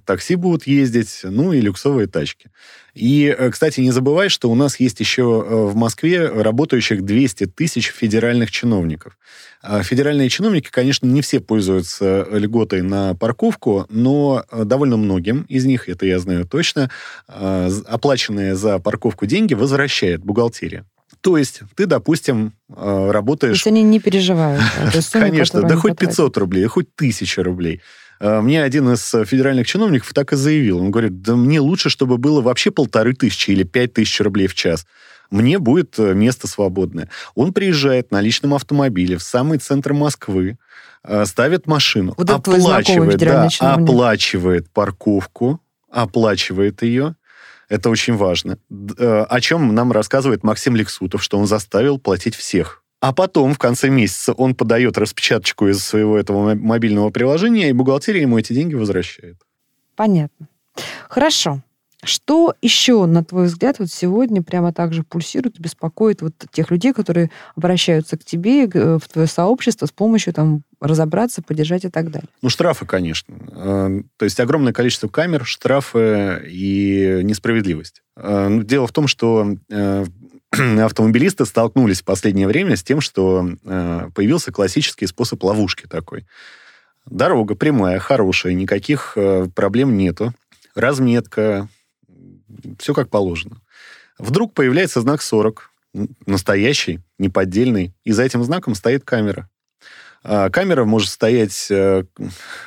такси 0.06 0.36
будут 0.36 0.68
ездить, 0.68 1.22
ну 1.24 1.54
и 1.54 1.62
люксовые 1.62 2.08
тачки. 2.08 2.50
И, 2.94 3.34
э, 3.38 3.50
кстати, 3.50 3.80
не 3.82 3.92
забывай, 3.92 4.30
что 4.30 4.50
у 4.50 4.56
нас 4.56 4.80
есть 4.80 5.00
еще 5.00 5.22
э, 5.24 5.56
в 5.66 5.76
Москве 5.76 6.28
работающих 6.28 7.04
200 7.04 7.46
тысяч 7.48 7.88
федеральных 7.88 8.52
чиновников. 8.52 9.18
А 9.62 9.84
Федеральные 9.84 10.30
чиновники, 10.30 10.70
конечно, 10.72 11.06
не 11.06 11.22
все 11.22 11.40
пользуются 11.40 12.28
льготой 12.32 12.82
на 12.82 13.16
парковку, 13.16 13.86
но 13.90 14.44
э, 14.52 14.64
довольно 14.64 14.98
многим 14.98 15.44
из 15.50 15.66
них, 15.66 15.88
это 15.90 16.06
я 16.06 16.20
знаю 16.20 16.46
точно, 16.46 16.90
э, 17.28 17.70
оплаченные 17.88 18.56
за 18.56 18.80
парковку 18.80 19.26
деньги 19.26 19.54
возвращает 19.54 20.24
бухгалтерия. 20.24 20.86
То 21.22 21.38
есть 21.38 21.62
ты, 21.76 21.86
допустим, 21.86 22.54
э, 22.70 22.74
То 22.74 23.12
работаешь 23.12 23.56
есть 23.58 23.68
они 23.68 23.84
не 23.84 24.00
переживают. 24.00 24.62
сумму, 24.94 25.26
Конечно, 25.26 25.62
да 25.64 25.76
хоть 25.76 25.92
потратят. 25.92 26.18
500 26.18 26.38
рублей, 26.38 26.66
хоть 26.66 26.88
1000 26.96 27.44
рублей. 27.44 27.82
Э, 28.20 28.42
Мне 28.42 28.64
один 28.64 28.92
из 28.92 29.14
э, 29.14 29.26
федеральных 29.26 29.68
чиновников 29.68 30.14
так 30.14 30.34
и 30.34 30.36
заявил. 30.36 30.80
Он 30.80 30.92
говорит, 30.92 31.22
да 31.22 31.36
мне 31.36 31.60
лучше, 31.60 31.90
чтобы 31.90 32.18
было 32.18 32.42
вообще 32.42 32.72
полторы 32.72 33.14
тысячи 33.14 33.52
или 33.52 33.64
пять 33.64 33.94
тысяч 33.94 34.20
рублей 34.22 34.48
в 34.48 34.56
час. 34.56 34.86
Мне 35.32 35.60
будет 35.60 35.98
э, 36.00 36.14
место 36.14 36.48
свободное. 36.48 37.10
Он 37.36 37.54
приезжает 37.54 38.12
на 38.12 38.20
личном 38.22 38.54
автомобиле 38.54 39.18
в 39.18 39.24
самый 39.24 39.58
центр 39.60 39.94
Москвы, 39.94 40.58
ставит 41.24 41.66
машину, 41.66 42.14
Вот 42.18 42.30
оплачивает, 42.30 43.20
да, 43.20 43.48
чиновник. 43.48 43.90
оплачивает 43.90 44.70
парковку, 44.70 45.62
оплачивает 45.90 46.82
ее. 46.82 47.16
Это 47.70 47.90
очень 47.90 48.18
важно. 48.18 48.58
О 48.98 49.40
чем 49.40 49.74
нам 49.74 49.94
рассказывает 49.94 50.44
Максим 50.44 50.76
Лексутов, 50.76 51.24
что 51.24 51.40
он 51.40 51.48
заставил 51.48 52.00
платить 52.00 52.36
всех. 52.36 52.84
А 53.02 53.14
потом, 53.14 53.54
в 53.54 53.58
конце 53.58 53.90
месяца, 53.90 54.34
он 54.34 54.56
подает 54.56 54.98
распечаточку 54.98 55.68
из 55.68 55.84
своего 55.84 56.18
этого 56.18 56.54
мо- 56.54 56.62
мобильного 56.62 57.10
приложения, 57.12 57.70
и 57.70 57.74
бухгалтерия 57.74 58.22
ему 58.22 58.38
эти 58.38 58.54
деньги 58.54 58.76
возвращает. 58.76 59.38
Понятно. 59.96 60.48
Хорошо. 61.08 61.62
Что 62.02 62.54
еще, 62.62 63.06
на 63.06 63.26
твой 63.26 63.48
взгляд, 63.48 63.80
вот 63.80 63.92
сегодня 63.92 64.42
прямо 64.42 64.72
так 64.72 64.94
же 64.94 65.04
пульсирует, 65.04 65.60
беспокоит 65.60 66.22
вот 66.22 66.34
тех 66.52 66.72
людей, 66.72 66.94
которые 66.94 67.30
обращаются 67.58 68.18
к 68.18 68.24
тебе, 68.24 68.68
в 68.68 69.02
твое 69.12 69.28
сообщество 69.28 69.86
с 69.86 69.92
помощью 69.92 70.32
там 70.32 70.64
разобраться, 70.80 71.42
поддержать 71.42 71.84
и 71.84 71.90
так 71.90 72.10
далее? 72.10 72.30
Ну, 72.42 72.48
штрафы, 72.48 72.86
конечно. 72.86 73.36
Э, 73.52 74.02
то 74.16 74.24
есть 74.24 74.40
огромное 74.40 74.72
количество 74.72 75.10
камер, 75.10 75.44
штрафы 75.44 76.42
и 76.50 77.20
несправедливость. 77.24 78.02
Э, 78.16 78.48
ну, 78.48 78.64
дело 78.64 78.88
в 78.88 78.94
том, 78.94 79.08
что 79.08 79.58
э, 79.70 80.06
автомобилисты 80.84 81.46
столкнулись 81.46 82.02
в 82.02 82.06
последнее 82.06 82.48
время 82.48 82.76
с 82.76 82.84
тем, 82.84 83.02
что 83.02 83.50
появился 84.16 84.52
классический 84.52 85.08
способ 85.08 85.44
ловушки 85.44 85.86
такой. 85.88 86.26
Дорога 87.06 87.56
прямая, 87.56 88.00
хорошая, 88.00 88.54
никаких 88.54 89.18
проблем 89.56 89.98
нету. 89.98 90.34
Разметка, 90.76 91.68
все 92.78 92.94
как 92.94 93.10
положено. 93.10 93.62
Вдруг 94.18 94.54
появляется 94.54 95.02
знак 95.02 95.22
40, 95.22 95.72
настоящий, 96.26 97.00
неподдельный, 97.18 97.94
и 98.04 98.12
за 98.12 98.24
этим 98.24 98.44
знаком 98.44 98.76
стоит 98.76 99.04
камера. 99.04 99.50
А 100.24 100.50
камера 100.50 100.84
может 100.84 101.10
стоять 101.10 101.68
э, 101.70 102.04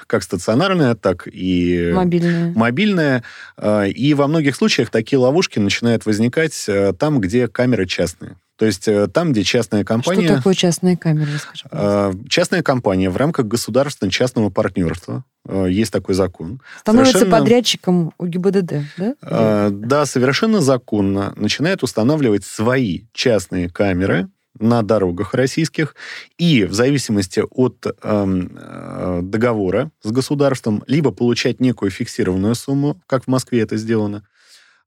как 0.07 0.23
стационарная, 0.23 0.95
так 0.95 1.29
и 1.31 1.93
мобильная. 1.95 2.53
мобильная. 2.55 3.25
А, 3.57 3.85
и 3.85 4.15
во 4.15 4.27
многих 4.27 4.57
случаях 4.57 4.91
такие 4.91 5.19
ловушки 5.19 5.59
начинают 5.59 6.07
возникать 6.07 6.65
э, 6.67 6.95
там, 6.99 7.21
где 7.21 7.49
камеры 7.49 7.87
частные. 7.87 8.37
То 8.57 8.65
есть 8.65 8.89
э, 8.89 9.07
там, 9.09 9.33
где 9.33 9.43
частная 9.43 9.85
компания... 9.85 10.27
Что 10.27 10.37
такое 10.37 10.55
частная 10.55 10.97
камера, 10.97 11.29
расскажи, 11.35 11.65
а, 11.71 12.13
Частная 12.29 12.63
компания 12.63 13.11
в 13.11 13.17
рамках 13.17 13.47
государственно-частного 13.47 14.51
партнерства, 14.51 15.25
есть 15.67 15.93
такой 15.93 16.15
закон. 16.15 16.61
Становится 16.79 17.19
совершенно... 17.19 17.39
подрядчиком 17.39 18.13
у 18.17 18.27
ГИБДД, 18.27 18.75
да? 18.97 19.71
Да, 19.71 20.07
совершенно 20.07 20.61
законно 20.61 21.33
начинает 21.35 21.83
устанавливать 21.83 22.45
свои 22.45 23.07
частные 23.13 23.69
камеры, 23.69 24.29
на 24.59 24.83
дорогах 24.83 25.35
российских, 25.35 25.95
и 26.39 26.65
в 26.65 26.73
зависимости 26.73 27.43
от 27.51 27.87
эм, 28.03 28.57
э, 28.57 29.21
договора 29.23 29.91
с 30.03 30.11
государством 30.11 30.83
либо 30.87 31.11
получать 31.11 31.61
некую 31.61 31.91
фиксированную 31.91 32.55
сумму, 32.55 33.01
как 33.07 33.25
в 33.25 33.29
Москве 33.29 33.61
это 33.61 33.77
сделано, 33.77 34.27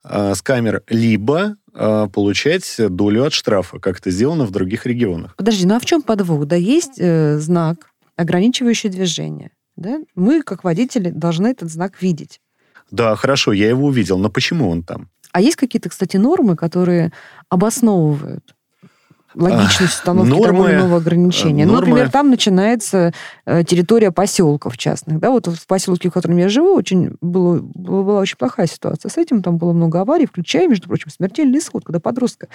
э, 0.04 0.34
с 0.36 0.41
камер, 0.41 0.84
либо 0.88 1.56
э, 1.73 2.08
получать 2.13 2.75
долю 2.78 3.25
от 3.25 3.34
штрафа, 3.34 3.80
как 3.80 3.99
это 3.99 4.12
сделано 4.12 4.45
в 4.45 4.51
других 4.51 4.86
регионах. 4.86 5.36
Подожди, 5.36 5.65
ну 5.65 5.75
а 5.75 5.80
в 5.80 5.86
чем 5.86 6.01
подвох? 6.01 6.45
Да, 6.45 6.56
есть 6.56 6.99
э, 6.99 7.38
знак, 7.39 7.91
ограничивающий 8.15 8.89
движение. 8.89 9.51
Да? 9.75 9.99
Мы, 10.15 10.41
как 10.41 10.63
водители, 10.63 11.10
должны 11.10 11.47
этот 11.47 11.69
знак 11.69 12.01
видеть. 12.01 12.39
Да, 12.91 13.15
хорошо, 13.15 13.51
я 13.51 13.67
его 13.67 13.88
увидел, 13.88 14.17
но 14.17 14.30
почему 14.30 14.69
он 14.69 14.84
там? 14.84 15.10
А 15.32 15.41
есть 15.41 15.58
какие-то, 15.58 15.89
кстати, 15.89 16.15
нормы, 16.15 16.56
которые 16.56 17.12
обосновывают 17.49 18.55
логичность 19.36 19.93
установки 19.93 20.30
нормы, 20.30 20.45
того 20.45 20.69
или 20.69 20.76
иного 20.76 20.98
ограничения. 20.98 21.65
Нормы... 21.65 21.82
Ну, 21.82 21.88
например, 21.88 22.12
там 22.12 22.30
начинается 22.30 23.13
э, 23.45 23.63
территория 23.63 24.12
поселков 24.12 24.78
частных. 24.78 25.19
Да? 25.19 25.32
Вот 25.32 25.48
в 25.48 25.67
поселке, 25.67 26.10
в 26.10 26.13
котором 26.13 26.38
я 26.38 26.50
живу, 26.50 26.74
очень 26.74 27.17
было, 27.21 27.60
была 27.60 28.19
очень 28.19 28.38
плохая 28.38 28.67
ситуация 28.67 29.10
с 29.10 29.17
этим. 29.17 29.43
Там 29.43 29.58
было 29.58 29.74
много 29.74 30.02
аварий, 30.02 30.26
включая, 30.26 30.67
между 30.67 30.88
прочим, 30.88 31.10
смертельный 31.10 31.60
исход, 31.60 31.84
когда 31.86 32.00
подростка 32.00 32.48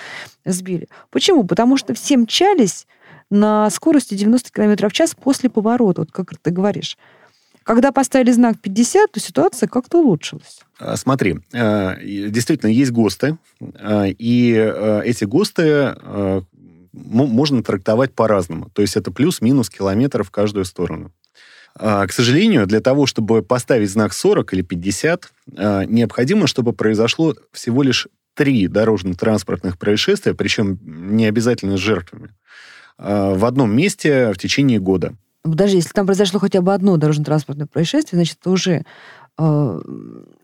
сбили. 0.44 0.88
Почему? 1.10 1.44
Потому 1.44 1.76
что 1.76 1.94
все 1.94 2.16
мчались 2.16 2.86
на 3.30 3.70
скорости 3.70 4.14
90 4.14 4.50
км 4.50 4.88
в 4.88 4.92
час 4.92 5.14
после 5.14 5.50
поворота, 5.50 6.02
вот 6.02 6.10
как 6.10 6.36
ты 6.40 6.50
говоришь. 6.50 6.96
Когда 7.62 7.92
поставили 7.92 8.32
знак 8.32 8.58
50, 8.58 9.12
то 9.12 9.20
ситуация 9.20 9.68
как-то 9.68 9.98
улучшилась. 9.98 10.60
А, 10.78 10.96
смотри, 10.96 11.36
э, 11.52 11.96
действительно, 12.30 12.70
есть 12.70 12.90
ГОСТы, 12.90 13.36
э, 13.60 14.08
и 14.18 14.50
эти 15.04 15.24
ГОСТы 15.24 15.94
можно 16.92 17.62
трактовать 17.62 18.14
по-разному. 18.14 18.70
То 18.72 18.82
есть 18.82 18.96
это 18.96 19.10
плюс-минус 19.10 19.70
километров 19.70 20.28
в 20.28 20.30
каждую 20.30 20.64
сторону. 20.64 21.12
А, 21.76 22.06
к 22.06 22.12
сожалению, 22.12 22.66
для 22.66 22.80
того, 22.80 23.06
чтобы 23.06 23.42
поставить 23.42 23.90
знак 23.90 24.12
40 24.12 24.52
или 24.54 24.62
50, 24.62 25.32
а, 25.56 25.84
необходимо, 25.84 26.46
чтобы 26.46 26.72
произошло 26.72 27.34
всего 27.52 27.82
лишь 27.82 28.08
три 28.34 28.68
дорожно-транспортных 28.68 29.78
происшествия, 29.78 30.34
причем 30.34 30.78
не 30.82 31.26
обязательно 31.26 31.76
с 31.76 31.80
жертвами, 31.80 32.30
а, 32.98 33.34
в 33.34 33.44
одном 33.44 33.74
месте 33.74 34.32
в 34.32 34.38
течение 34.38 34.80
года. 34.80 35.14
Даже 35.44 35.76
если 35.76 35.90
там 35.90 36.06
произошло 36.06 36.38
хотя 36.38 36.60
бы 36.60 36.74
одно 36.74 36.96
дорожно-транспортное 36.98 37.66
происшествие, 37.66 38.18
значит, 38.18 38.38
это 38.40 38.50
уже 38.50 38.84
э, 39.40 39.80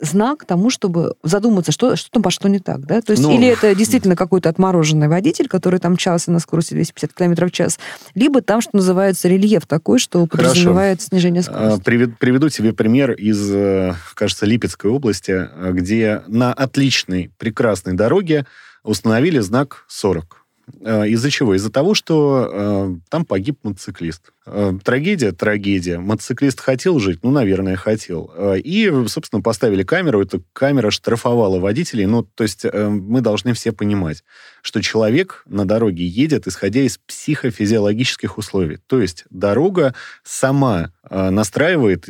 знак 0.00 0.44
тому, 0.44 0.70
чтобы 0.70 1.14
задуматься, 1.22 1.72
что, 1.72 1.96
что 1.96 2.10
там 2.10 2.22
пошло 2.22 2.48
не 2.48 2.58
так, 2.58 2.86
да? 2.86 3.00
То 3.00 3.12
есть, 3.12 3.22
ну, 3.22 3.36
или 3.36 3.46
это 3.46 3.74
действительно 3.74 4.16
какой-то 4.16 4.48
отмороженный 4.48 5.08
водитель, 5.08 5.48
который 5.48 5.78
там 5.78 5.92
мчался 5.92 6.30
на 6.30 6.38
скорости 6.38 6.74
250 6.74 7.12
км 7.12 7.46
в 7.46 7.50
час, 7.50 7.78
либо 8.14 8.40
там, 8.40 8.60
что 8.60 8.76
называется, 8.76 9.28
рельеф 9.28 9.66
такой, 9.66 9.98
что 9.98 10.26
подразумевает 10.26 10.98
Хорошо. 10.98 11.08
снижение 11.08 11.40
а, 11.40 11.76
скорости. 11.76 12.14
Приведу 12.18 12.48
тебе 12.48 12.72
пример 12.72 13.12
из, 13.12 13.50
э, 13.52 13.94
кажется, 14.14 14.46
Липецкой 14.46 14.90
области, 14.90 15.48
где 15.72 16.22
на 16.26 16.52
отличной, 16.52 17.30
прекрасной 17.38 17.92
дороге 17.94 18.46
установили 18.82 19.40
знак 19.40 19.84
40. 19.88 20.46
Э, 20.80 21.08
из-за 21.08 21.30
чего? 21.30 21.54
Из-за 21.54 21.70
того, 21.70 21.94
что 21.94 22.50
э, 22.52 22.96
там 23.08 23.24
погиб 23.24 23.58
мотоциклист. 23.62 24.32
Э, 24.48 24.72
трагедия, 24.82 25.32
трагедия. 25.32 25.98
Мотоциклист 25.98 26.60
хотел 26.60 27.00
жить? 27.00 27.18
Ну, 27.24 27.32
наверное, 27.32 27.74
хотел. 27.74 28.30
Э, 28.36 28.56
и, 28.58 28.88
собственно, 29.08 29.42
поставили 29.42 29.82
камеру. 29.82 30.22
Эта 30.22 30.40
камера 30.52 30.90
штрафовала 30.90 31.58
водителей. 31.58 32.06
Ну, 32.06 32.22
то 32.22 32.44
есть 32.44 32.64
э, 32.64 32.88
мы 32.88 33.22
должны 33.22 33.54
все 33.54 33.72
понимать, 33.72 34.22
что 34.62 34.80
человек 34.80 35.42
на 35.46 35.64
дороге 35.64 36.06
едет, 36.06 36.46
исходя 36.46 36.80
из 36.80 36.98
психофизиологических 36.98 38.38
условий. 38.38 38.78
То 38.86 39.00
есть 39.00 39.24
дорога 39.30 39.94
сама 40.22 40.92
настраивает 41.08 42.08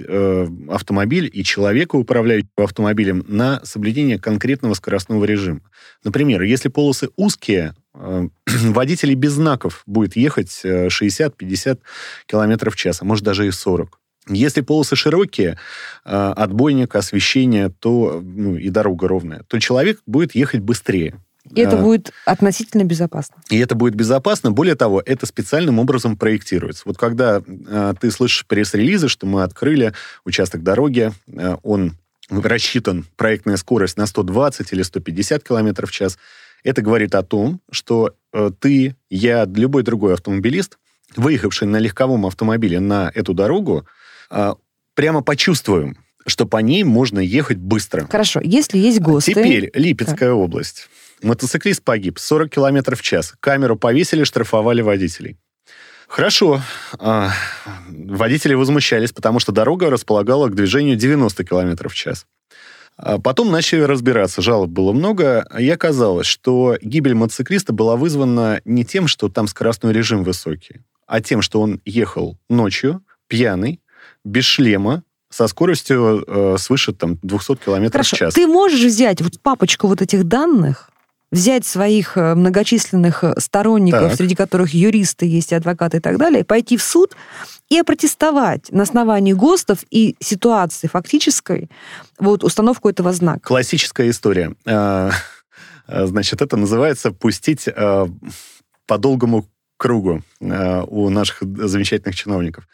автомобиль 0.71 1.31
и 1.31 1.45
человека, 1.45 1.97
управляющего 1.97 2.49
автомобилем, 2.57 3.27
на 3.29 3.61
соблюдение 3.63 4.19
конкретного 4.19 4.73
скоростного 4.73 5.27
режима. 5.27 5.61
Например, 6.03 6.41
если 6.41 6.71
полосы 6.71 7.11
узкие, 7.17 7.75
водителей 8.47 9.15
без 9.15 9.33
знаков 9.33 9.83
будет 9.87 10.17
ехать 10.17 10.61
60-50 10.65 11.31
э, 11.73 11.77
км 12.27 12.71
в 12.71 12.77
час, 12.77 13.03
а 13.03 13.05
может 13.05 13.25
даже 13.25 13.47
и 13.47 13.51
40. 13.51 13.99
Если 14.29 14.61
полосы 14.61 14.97
широкие, 14.97 15.57
э, 16.05 16.33
отбойник, 16.37 16.97
освещение, 16.97 17.69
то, 17.71 18.21
ну, 18.23 18.57
и 18.57 18.71
дорога 18.71 19.07
ровная, 19.07 19.45
то 19.47 19.61
человек 19.61 20.01
будет 20.07 20.35
ехать 20.35 20.61
быстрее. 20.61 21.15
И 21.55 21.61
это 21.61 21.77
будет 21.77 22.13
относительно 22.25 22.85
безопасно. 22.85 23.37
И 23.51 23.59
это 23.59 23.75
будет 23.75 23.95
безопасно. 23.95 24.51
Более 24.51 24.75
того, 24.75 25.03
это 25.05 25.27
специальным 25.27 25.79
образом 25.79 26.17
проектируется. 26.17 26.83
Вот 26.87 26.99
когда 26.99 27.41
э, 27.47 27.95
ты 28.01 28.11
слышишь 28.11 28.47
пресс-релизы, 28.47 29.09
что 29.09 29.27
мы 29.27 29.43
открыли 29.43 29.93
участок 30.25 30.63
дороги, 30.63 31.13
э, 31.29 31.57
он 31.63 31.97
рассчитан, 32.29 33.07
проектная 33.17 33.57
скорость 33.57 33.97
на 33.97 34.07
120 34.07 34.73
или 34.73 34.83
150 34.83 35.45
км 35.45 35.87
в 35.87 35.93
час, 35.93 36.19
это 36.65 36.83
говорит 36.83 37.15
о 37.15 37.23
том, 37.23 37.61
что 37.71 38.15
э, 38.33 38.51
ты, 38.59 38.97
я, 39.09 39.45
любой 39.45 39.85
другой 39.85 40.15
автомобилист, 40.15 40.79
выехавший 41.15 41.69
на 41.69 41.79
легковом 41.79 42.27
автомобиле 42.27 42.81
на 42.81 43.11
эту 43.15 43.35
дорогу, 43.35 43.87
э, 44.31 44.55
прямо 44.95 45.23
почувствуем, 45.23 45.97
что 46.27 46.47
по 46.47 46.59
ней 46.59 46.83
можно 46.85 47.21
ехать 47.21 47.59
быстро. 47.59 48.07
Хорошо, 48.11 48.41
если 48.43 48.79
есть 48.79 49.01
ГОСТы... 49.01 49.33
Теперь 49.33 49.71
Липецкая 49.75 50.31
так. 50.31 50.37
область. 50.37 50.89
Мотоциклист 51.23 51.83
погиб, 51.83 52.19
40 52.19 52.51
км 52.51 52.97
в 52.97 53.03
час. 53.03 53.35
Камеру 53.41 53.77
повесили, 53.77 54.25
штрафовали 54.25 54.83
водителей. 54.83 55.39
Хорошо. 56.09 56.63
А, 56.99 57.33
водители 57.89 58.55
возмущались, 58.55 59.13
потому 59.13 59.41
что 59.41 59.53
дорога 59.53 59.91
располагала 59.91 60.49
к 60.49 60.55
движению 60.55 60.97
90 60.97 61.45
км 61.45 61.89
в 61.89 61.95
час. 61.95 62.27
А 62.97 63.19
потом 63.19 63.51
начали 63.51 63.81
разбираться, 63.81 64.41
жалоб 64.41 64.71
было 64.71 64.93
много, 64.93 65.47
и 65.59 65.69
оказалось, 65.69 66.27
что 66.27 66.79
гибель 66.81 67.15
мотоциклиста 67.15 67.75
была 67.75 67.97
вызвана 67.97 68.63
не 68.65 68.85
тем, 68.85 69.07
что 69.07 69.29
там 69.29 69.49
скоростной 69.49 69.93
режим 69.93 70.25
высокий, 70.25 70.81
а 71.07 71.21
тем, 71.21 71.43
что 71.43 71.61
он 71.61 71.81
ехал 71.85 72.39
ночью, 72.49 73.03
пьяный, 73.29 73.81
без 74.25 74.45
шлема, 74.45 75.03
со 75.31 75.49
скоростью 75.49 76.25
э, 76.27 76.57
свыше 76.59 76.93
там, 76.93 77.19
200 77.23 77.57
км 77.57 77.91
Хорошо. 77.91 78.17
в 78.17 78.19
час. 78.19 78.35
Ты 78.35 78.47
можешь 78.47 78.83
взять 78.83 79.21
вот 79.21 79.41
папочку 79.41 79.87
вот 79.87 80.01
этих 80.01 80.25
данных, 80.25 80.91
взять 81.33 81.67
своих 81.67 82.17
э, 82.17 82.35
многочисленных 82.35 83.25
э, 83.25 83.35
сторонников, 83.39 84.11
так. 84.11 84.17
среди 84.17 84.35
которых 84.35 84.73
юристы 84.73 85.27
есть, 85.27 85.53
адвокаты 85.53 85.99
и 85.99 86.01
так 86.01 86.17
далее, 86.19 86.45
пойти 86.45 86.77
в 86.77 86.83
суд 86.83 87.17
и 87.69 87.79
опротестовать 87.79 88.71
на 88.71 88.85
основании 88.85 89.33
ГОСТов 89.33 89.85
и 89.91 90.17
ситуации 90.21 90.87
фактической 90.87 91.69
вот, 92.19 92.45
установку 92.45 92.89
этого 92.89 93.13
знака. 93.13 93.41
Классическая 93.41 94.09
история. 94.09 94.55
А, 94.65 95.11
значит, 95.89 96.41
это 96.41 96.57
называется 96.57 97.11
«пустить 97.11 97.69
по 98.87 98.99
долгому 98.99 99.47
кругу 99.77 100.23
у 100.41 101.09
наших 101.11 101.43
замечательных 101.43 102.15
чиновников. 102.15 102.67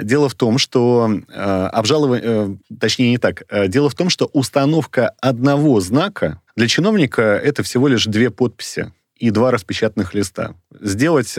Дело 0.00 0.28
в 0.28 0.34
том, 0.34 0.58
что 0.58 1.10
обжалование, 1.34 2.58
точнее 2.78 3.10
не 3.10 3.18
так, 3.18 3.44
дело 3.68 3.88
в 3.88 3.94
том, 3.94 4.10
что 4.10 4.26
установка 4.32 5.14
одного 5.20 5.80
знака 5.80 6.40
для 6.56 6.68
чиновника 6.68 7.22
это 7.22 7.62
всего 7.62 7.88
лишь 7.88 8.06
две 8.06 8.30
подписи 8.30 8.92
и 9.16 9.30
два 9.30 9.50
распечатанных 9.50 10.14
листа. 10.14 10.54
Сделать 10.80 11.38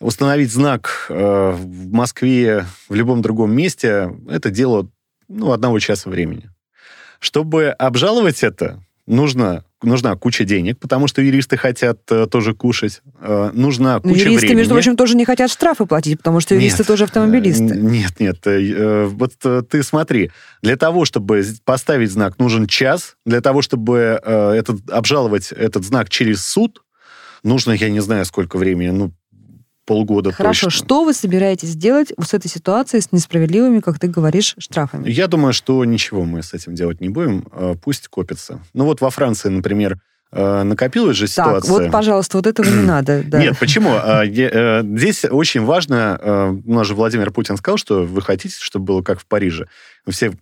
Установить 0.00 0.50
знак 0.50 1.06
э, 1.10 1.50
в 1.50 1.92
Москве, 1.92 2.64
в 2.88 2.94
любом 2.94 3.20
другом 3.20 3.54
месте, 3.54 4.10
это 4.30 4.48
дело 4.48 4.88
ну, 5.28 5.52
одного 5.52 5.78
часа 5.78 6.08
времени. 6.08 6.48
Чтобы 7.18 7.68
обжаловать 7.68 8.42
это, 8.42 8.82
нужно, 9.06 9.62
нужна 9.82 10.14
куча 10.16 10.44
денег, 10.44 10.78
потому 10.78 11.08
что 11.08 11.22
юристы 11.22 11.56
хотят 11.56 12.00
э, 12.10 12.26
тоже 12.26 12.54
кушать. 12.54 13.02
Э, 13.20 13.50
нужна 13.52 13.94
Но 13.94 14.00
куча 14.00 14.20
юристы, 14.24 14.40
времени. 14.40 14.58
между 14.58 14.74
прочим, 14.74 14.96
тоже 14.96 15.16
не 15.16 15.24
хотят 15.24 15.50
штрафы 15.50 15.86
платить, 15.86 16.18
потому 16.18 16.40
что 16.40 16.54
юристы 16.54 16.78
Нет, 16.82 16.86
тоже 16.86 17.04
автомобилисты. 17.04 17.64
э, 17.64 17.76
Нет, 17.76 18.20
нет. 18.20 18.46
э, 18.46 18.60
э, 18.60 19.04
Вот 19.06 19.32
э, 19.44 19.62
ты 19.68 19.82
смотри, 19.82 20.30
для 20.62 20.76
того, 20.76 21.04
чтобы 21.04 21.42
поставить 21.64 22.10
знак, 22.10 22.38
нужен 22.38 22.66
час. 22.66 23.16
Для 23.24 23.40
того, 23.40 23.62
чтобы 23.62 24.20
этот, 24.22 24.90
обжаловать 24.90 25.52
этот 25.52 25.84
знак 25.84 26.08
через 26.10 26.44
суд, 26.44 26.82
нужно, 27.42 27.72
я 27.72 27.88
не 27.90 28.00
знаю, 28.00 28.24
сколько 28.24 28.56
времени, 28.58 28.90
ну, 28.90 29.12
полгода 29.90 30.30
Хорошо, 30.32 30.66
точно. 30.68 30.84
что 30.84 31.04
вы 31.04 31.12
собираетесь 31.12 31.74
делать 31.74 32.12
с 32.22 32.32
этой 32.32 32.46
ситуацией 32.48 33.02
с 33.02 33.10
несправедливыми, 33.10 33.80
как 33.80 33.98
ты 33.98 34.06
говоришь, 34.06 34.54
штрафами? 34.58 35.10
Я 35.10 35.26
думаю, 35.26 35.52
что 35.52 35.84
ничего 35.84 36.24
мы 36.24 36.42
с 36.44 36.54
этим 36.54 36.76
делать 36.76 37.00
не 37.00 37.08
будем. 37.08 37.44
э, 37.52 37.74
Пусть 37.82 38.06
копится. 38.06 38.60
Ну 38.72 38.84
вот 38.84 39.00
во 39.00 39.10
Франции, 39.10 39.48
например, 39.48 39.98
э, 40.32 40.62
накопилась 40.62 41.16
же 41.16 41.26
Так, 41.26 41.32
ситуация. 41.64 41.70
вот, 41.72 41.90
пожалуйста, 41.90 42.36
вот 42.36 42.46
этого 42.46 42.66
не 42.68 42.82
надо. 42.86 43.22
да. 43.24 43.40
Нет, 43.40 43.58
почему? 43.58 43.90
А, 43.92 44.24
э, 44.24 44.82
Здесь 44.84 45.24
очень 45.24 45.64
важно, 45.64 46.18
э, 46.22 46.50
у 46.64 46.72
нас 46.72 46.86
же 46.86 46.94
Владимир 46.94 47.32
Путин 47.32 47.56
сказал, 47.56 47.76
что 47.76 48.04
вы 48.04 48.22
хотите, 48.22 48.54
чтобы 48.60 48.84
было 48.84 49.02
как 49.02 49.18
в 49.20 49.26
Париже. 49.26 49.66
Все 50.08 50.32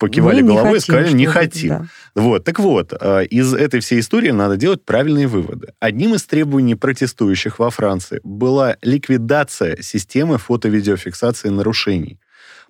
покивали 0.00 0.40
Мы 0.40 0.48
головой 0.48 0.78
и 0.78 0.80
сказали, 0.80 1.12
не 1.12 1.26
хотим. 1.26 1.68
да. 1.68 1.86
Вот, 2.14 2.42
так 2.44 2.58
вот, 2.58 2.92
э, 2.98 3.26
из 3.26 3.52
этой 3.54 3.80
всей 3.80 4.00
истории 4.00 4.30
надо 4.30 4.56
делать 4.56 4.84
правильные 4.84 5.28
выводы. 5.28 5.74
Одним 5.78 6.14
из 6.14 6.24
требований 6.24 6.74
протестующих 6.74 7.58
во 7.58 7.70
Франции 7.70 8.20
была 8.24 8.76
ликвидация 8.82 9.80
системы 9.82 10.38
фото-видеофиксации 10.38 11.50
нарушений. 11.50 12.18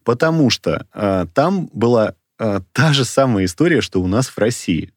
Потому 0.02 0.50
что 0.50 0.86
э, 0.92 1.26
там 1.32 1.70
была 1.72 2.14
э, 2.38 2.60
та 2.72 2.92
же 2.92 3.04
самая 3.04 3.44
история, 3.44 3.80
что 3.80 4.02
у 4.02 4.08
нас 4.08 4.28
в 4.28 4.36
России. 4.36 4.92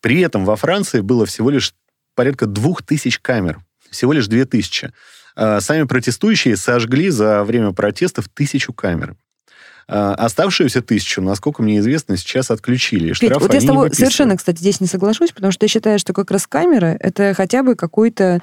При 0.00 0.20
этом 0.20 0.44
во 0.44 0.56
Франции 0.56 1.00
было 1.00 1.24
всего 1.24 1.48
лишь 1.50 1.74
порядка 2.14 2.46
двух 2.46 2.82
тысяч 2.82 3.18
камер. 3.18 3.60
Всего 3.90 4.12
лишь 4.12 4.26
две 4.26 4.44
тысячи. 4.44 4.92
Э, 5.36 5.60
Сами 5.60 5.84
протестующие 5.84 6.56
сожгли 6.56 7.08
за 7.08 7.42
время 7.44 7.72
протестов 7.72 8.28
тысячу 8.28 8.74
камер. 8.74 9.16
А, 9.88 10.14
Оставшуюся 10.14 10.82
тысячу, 10.82 11.22
насколько 11.22 11.62
мне 11.62 11.78
известно, 11.78 12.16
сейчас 12.16 12.50
отключили. 12.50 13.04
и 13.04 13.08
Петь, 13.08 13.16
штрафы 13.16 13.40
вот 13.40 13.54
я 13.54 13.60
с 13.60 13.64
тобой 13.64 13.92
совершенно, 13.92 14.36
кстати, 14.36 14.58
здесь 14.58 14.80
не 14.80 14.88
соглашусь, 14.88 15.30
потому 15.30 15.52
что 15.52 15.64
я 15.64 15.68
считаю, 15.68 15.98
что 15.98 16.12
как 16.12 16.30
раз 16.30 16.46
камера 16.46 16.96
это 16.98 17.34
хотя 17.34 17.62
бы 17.62 17.76
какой-то 17.76 18.40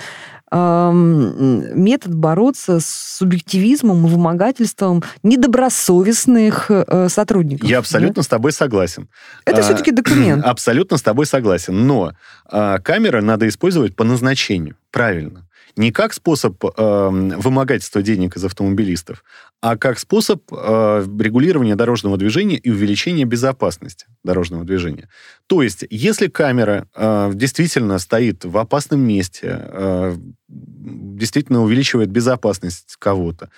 метод 0.54 2.14
бороться 2.14 2.80
с 2.80 2.86
субъективизмом 3.18 4.06
и 4.06 4.10
вымогательством 4.10 5.04
недобросовестных 5.24 6.70
э, 6.70 7.08
сотрудников. 7.10 7.68
Я 7.68 7.80
абсолютно 7.80 8.22
с 8.22 8.28
тобой 8.28 8.52
согласен. 8.52 9.08
Да? 9.48 9.54
Это 9.54 9.62
А, 9.62 9.64
все-таки 9.64 9.92
документ. 9.92 10.46
Абсолютно 10.46 10.98
с 10.98 11.02
тобой 11.02 11.26
согласен. 11.26 11.88
Но 11.88 12.14
а, 12.46 12.78
камеры 12.78 13.24
надо 13.24 13.48
использовать 13.48 13.96
по 13.96 14.04
назначению. 14.04 14.76
Правильно. 14.92 15.48
Не 15.76 15.92
как 15.92 16.14
способ 16.14 16.64
э, 16.64 17.10
вымогательства 17.10 18.04
денег 18.04 18.38
из 18.38 18.46
автомобилистов, 18.46 19.24
а 19.60 19.76
как 19.76 19.98
способ 19.98 20.44
э, 20.52 21.06
регулирования 21.20 21.76
дорожного 21.76 22.18
движения 22.18 22.58
и 22.58 22.70
увеличения 22.70 23.26
безопасности 23.26 24.06
дорожного 24.24 24.66
движения. 24.66 25.10
То 25.48 25.64
есть, 25.64 25.84
если 25.90 26.28
камера 26.28 26.88
э, 26.96 27.32
действительно 27.34 27.98
стоит 27.98 28.46
в 28.46 28.56
опасном 28.58 29.02
месте, 29.02 29.60
э, 29.62 30.16
действительно 30.48 31.64
увеличивает 31.64 32.12
безопасность 32.12 32.96
кого-то, 33.00 33.50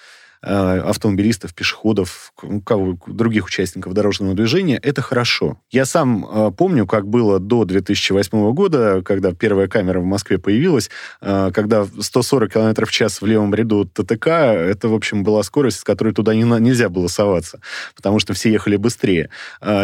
автомобилистов, 0.46 1.54
пешеходов, 1.54 2.34
ну, 2.44 2.62
кого, 2.62 2.98
других 3.08 3.46
участников 3.46 3.94
дорожного 3.94 4.36
движения, 4.36 4.78
это 4.78 5.02
хорошо. 5.02 5.60
Я 5.72 5.86
сам 5.86 6.26
э, 6.26 6.52
помню, 6.56 6.86
как 6.86 7.08
было 7.08 7.40
до 7.40 7.66
2008 7.66 8.54
года, 8.54 9.02
когда 9.04 9.34
первая 9.34 9.68
камера 9.68 10.00
в 10.00 10.06
Москве 10.06 10.38
появилась, 10.38 10.90
э, 11.22 11.52
когда 11.54 11.86
140 11.86 12.52
км 12.52 12.86
в 12.86 12.92
час 12.92 13.22
в 13.22 13.26
левом 13.26 13.56
ряду 13.56 13.86
ТТК, 13.86 14.54
это, 14.54 14.88
в 14.88 14.94
общем, 14.94 15.24
была 15.24 15.42
скорость, 15.44 15.80
с 15.80 15.84
которой 15.84 16.14
туда 16.14 16.36
не, 16.36 16.44
нельзя 16.44 16.90
было 16.90 17.08
соваться, 17.08 17.60
потому 17.96 18.20
что 18.20 18.34
все 18.34 18.52
ехали 18.52 18.76
быстрее. 18.76 19.30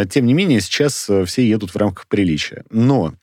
Тем 0.10 0.26
не 0.26 0.34
менее, 0.34 0.62
сейчас 0.62 1.10
все 1.26 1.48
едут 1.48 1.72
в 1.72 1.78
рамках 1.78 2.08
приличия. 2.08 2.64
Но 2.70 3.14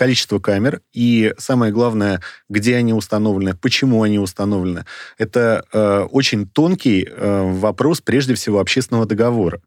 количество 0.00 0.38
камер 0.38 0.80
и, 0.94 1.34
самое 1.36 1.74
главное, 1.74 2.22
где 2.48 2.76
они 2.76 2.94
установлены, 2.94 3.54
почему 3.54 4.02
они 4.02 4.18
установлены, 4.18 4.86
это 5.18 5.62
э, 5.74 6.06
очень 6.10 6.46
тонкий 6.48 7.06
э, 7.06 7.52
вопрос, 7.52 8.00
прежде 8.00 8.32
всего, 8.32 8.60
общественного 8.60 9.04
договора. 9.04 9.60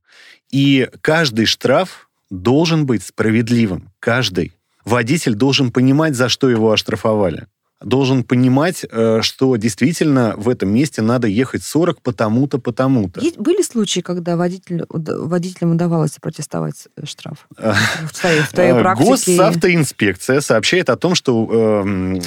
И 0.50 0.90
каждый 1.02 1.46
штраф 1.46 2.10
должен 2.32 2.88
быть 2.88 3.04
справедливым. 3.04 3.92
Каждый. 4.00 4.54
Водитель 4.86 5.36
должен 5.36 5.72
понимать, 5.72 6.16
за 6.16 6.30
что 6.30 6.50
его 6.50 6.72
оштрафовали. 6.72 7.46
Должен 7.84 8.24
понимать, 8.24 8.86
э, 8.90 9.22
что 9.22 9.56
действительно 9.58 10.34
в 10.38 10.50
этом 10.50 10.70
месте 10.70 11.02
надо 11.02 11.28
ехать 11.28 11.64
40 11.64 12.02
потому-то, 12.02 12.58
потому-то. 12.58 13.22
Были 13.38 13.62
случаи, 13.62 14.00
когда 14.00 14.36
водитель, 14.38 14.86
водителям 14.90 15.72
удавалось 15.74 16.18
протестовать 16.22 16.88
э, 16.96 17.06
штраф? 17.06 17.48
А, 17.58 17.76
В 18.08 18.20
твоей, 18.20 18.42
в 18.42 18.50
твоей 18.50 18.72
Э, 18.72 18.80
практике? 18.80 19.10
Госавтоинспекция 19.10 20.42
сообщает 20.42 20.90
о 20.90 20.96
том, 20.96 21.16
что 21.16 21.84
эм, 21.86 22.22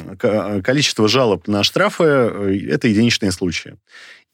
количество 0.61 1.07
жалоб 1.07 1.47
на 1.47 1.63
штрафы 1.63 2.03
э, 2.03 2.59
это 2.69 2.87
единичные 2.87 3.31
случаи. 3.31 3.75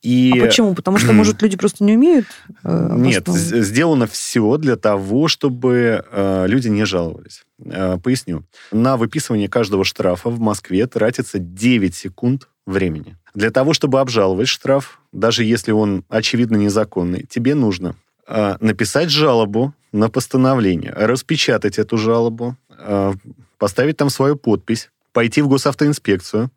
И 0.03 0.37
А 0.37 0.45
почему? 0.45 0.75
Потому 0.75 0.97
что, 0.97 1.13
может, 1.13 1.41
люди 1.41 1.57
просто 1.57 1.83
не 1.83 1.95
умеют? 1.95 2.25
э, 2.63 2.95
нет, 2.97 3.27
сделано 3.27 4.05
все 4.05 4.57
для 4.57 4.75
того, 4.75 5.27
чтобы 5.27 6.03
э, 6.11 6.45
люди 6.47 6.67
не 6.67 6.85
жаловались. 6.85 7.43
Э, 7.65 7.97
поясню. 7.97 8.43
На 8.71 8.97
выписывание 8.97 9.47
каждого 9.47 9.85
штрафа 9.85 10.29
в 10.29 10.39
Москве 10.39 10.85
тратится 10.87 11.39
9 11.39 11.95
секунд 11.95 12.49
времени. 12.65 13.17
Для 13.33 13.49
того, 13.49 13.73
чтобы 13.73 13.99
обжаловать 13.99 14.47
штраф, 14.47 14.99
даже 15.11 15.43
если 15.43 15.71
он 15.71 16.03
очевидно 16.09 16.57
незаконный, 16.57 17.25
тебе 17.27 17.55
нужно 17.55 17.95
э, 18.27 18.57
написать 18.59 19.09
жалобу 19.09 19.73
на 19.91 20.09
постановление, 20.09 20.91
распечатать 20.91 21.79
эту 21.79 21.97
жалобу, 21.97 22.57
э, 22.69 23.13
поставить 23.57 23.97
там 23.97 24.09
свою 24.09 24.35
подпись, 24.35 24.89
пойти 25.13 25.41
в 25.41 25.47
госавтоинспекцию, 25.47 26.51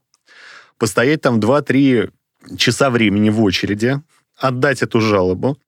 постоять 0.78 1.22
там 1.22 1.38
2-3 1.38 2.10
часа 2.56 2.90
времени 2.90 3.30
в 3.30 3.42
очереди, 3.42 4.00
отдать 4.36 4.82
эту 4.82 5.00
жалобу. 5.00 5.58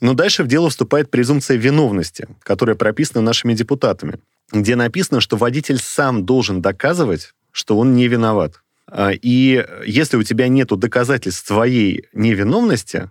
Но 0.00 0.14
дальше 0.14 0.42
в 0.42 0.46
дело 0.46 0.68
вступает 0.68 1.10
презумпция 1.10 1.56
виновности, 1.56 2.28
которая 2.42 2.76
прописана 2.76 3.22
нашими 3.22 3.54
депутатами, 3.54 4.18
где 4.52 4.76
написано, 4.76 5.20
что 5.20 5.36
водитель 5.36 5.78
сам 5.78 6.26
должен 6.26 6.60
доказывать, 6.60 7.32
что 7.50 7.78
он 7.78 7.94
не 7.94 8.06
виноват. 8.06 8.60
А, 8.88 9.10
И 9.10 9.64
если 9.86 10.16
у 10.16 10.22
тебя 10.22 10.48
нет 10.48 10.68
доказательств 10.68 11.46
своей 11.46 12.04
невиновности, 12.12 13.10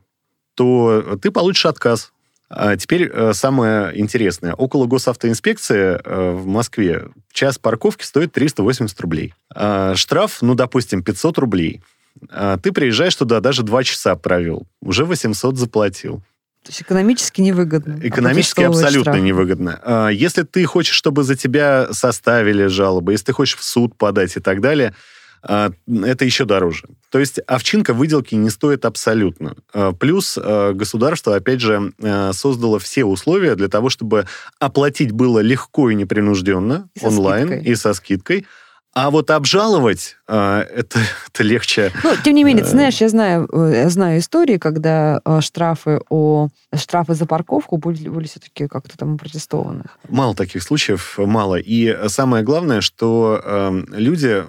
то 0.54 1.18
ты 1.22 1.32
получишь 1.32 1.66
отказ. 1.66 2.12
А 2.48 2.78
теперь 2.78 3.10
э, 3.12 3.34
самое 3.34 4.00
интересное. 4.00 4.54
Около 4.54 4.86
госавтоинспекции 4.86 6.00
э, 6.04 6.32
в 6.32 6.46
Москве 6.46 7.08
час 7.32 7.58
парковки 7.58 8.04
стоит 8.04 8.34
380 8.34 9.00
рублей. 9.02 9.34
А 9.54 9.96
Штраф, 9.96 10.42
ну, 10.42 10.54
допустим, 10.54 11.04
500 11.04 11.38
рублей. 11.40 11.82
А 12.30 12.58
Ты 12.58 12.72
приезжаешь 12.72 13.16
туда, 13.16 13.40
даже 13.40 13.64
два 13.64 13.84
часа 13.84 14.16
провел. 14.16 14.68
Уже 14.82 15.06
800 15.06 15.58
заплатил. 15.58 16.18
То 16.64 16.70
есть 16.72 16.82
экономически 16.82 17.42
невыгодно. 17.42 18.00
Экономически 18.02 18.62
опротестовывать 18.62 18.86
абсолютно 18.86 19.12
штраф. 19.14 19.24
невыгодно. 19.26 19.80
А, 19.84 20.08
Если 20.10 20.42
ты 20.44 20.66
хочешь, 20.66 20.96
чтобы 20.96 21.24
за 21.24 21.36
тебя 21.36 21.90
составили 21.92 22.66
жалобы, 22.68 23.12
если 23.12 23.26
ты 23.26 23.34
хочешь 23.34 23.58
в 23.58 23.64
суд 23.64 23.96
подать 23.98 24.36
и 24.36 24.40
так 24.40 24.62
далее, 24.62 24.96
а, 25.44 25.70
это 26.04 26.26
еще 26.26 26.46
дороже. 26.46 26.86
То 27.12 27.20
есть 27.20 27.40
овчинка 27.46 27.94
выделки 27.94 28.34
не 28.34 28.50
стоит 28.50 28.84
абсолютно. 28.86 29.56
А, 29.74 29.92
Плюс 29.92 30.40
а, 30.42 30.74
государство, 30.74 31.36
опять 31.36 31.62
же, 31.62 31.94
а, 32.02 32.32
создало 32.34 32.80
все 32.80 33.06
условия 33.06 33.54
для 33.56 33.68
того, 33.68 33.90
чтобы 33.92 34.26
оплатить 34.60 35.12
было 35.12 35.40
легко 35.42 35.92
и 35.92 35.96
непринужденно, 35.96 36.90
И 37.00 37.06
онлайн 37.06 37.48
скидкой. 37.50 37.72
и 37.72 37.76
со 37.76 37.94
скидкой, 37.94 38.48
А 38.96 39.10
вот 39.10 39.30
обжаловать 39.30 40.16
э, 40.26 40.66
это, 40.74 41.00
это 41.30 41.44
легче. 41.44 41.92
Ну, 42.02 42.14
тем 42.24 42.34
не 42.34 42.46
менее, 42.46 42.64
ты 42.64 42.70
знаешь, 42.70 43.02
я 43.02 43.10
знаю, 43.10 43.46
э, 43.52 43.82
я 43.84 43.90
знаю 43.90 44.20
истории, 44.20 44.58
когда 44.58 45.20
э, 45.26 45.42
штрафы 45.42 46.00
о 46.10 46.48
штрафы 46.74 47.14
за 47.14 47.26
парковку 47.26 47.76
были, 47.76 48.08
были 48.08 48.26
все-таки 48.26 48.70
как-то 48.70 48.98
там 48.98 49.18
протестованы. 49.18 49.84
Мало 50.08 50.34
таких 50.34 50.64
случаев, 50.64 51.16
мало. 51.18 51.56
И 51.56 52.08
самое 52.08 52.46
главное, 52.46 52.80
что 52.80 53.42
э, 53.44 53.82
люди, 53.92 54.42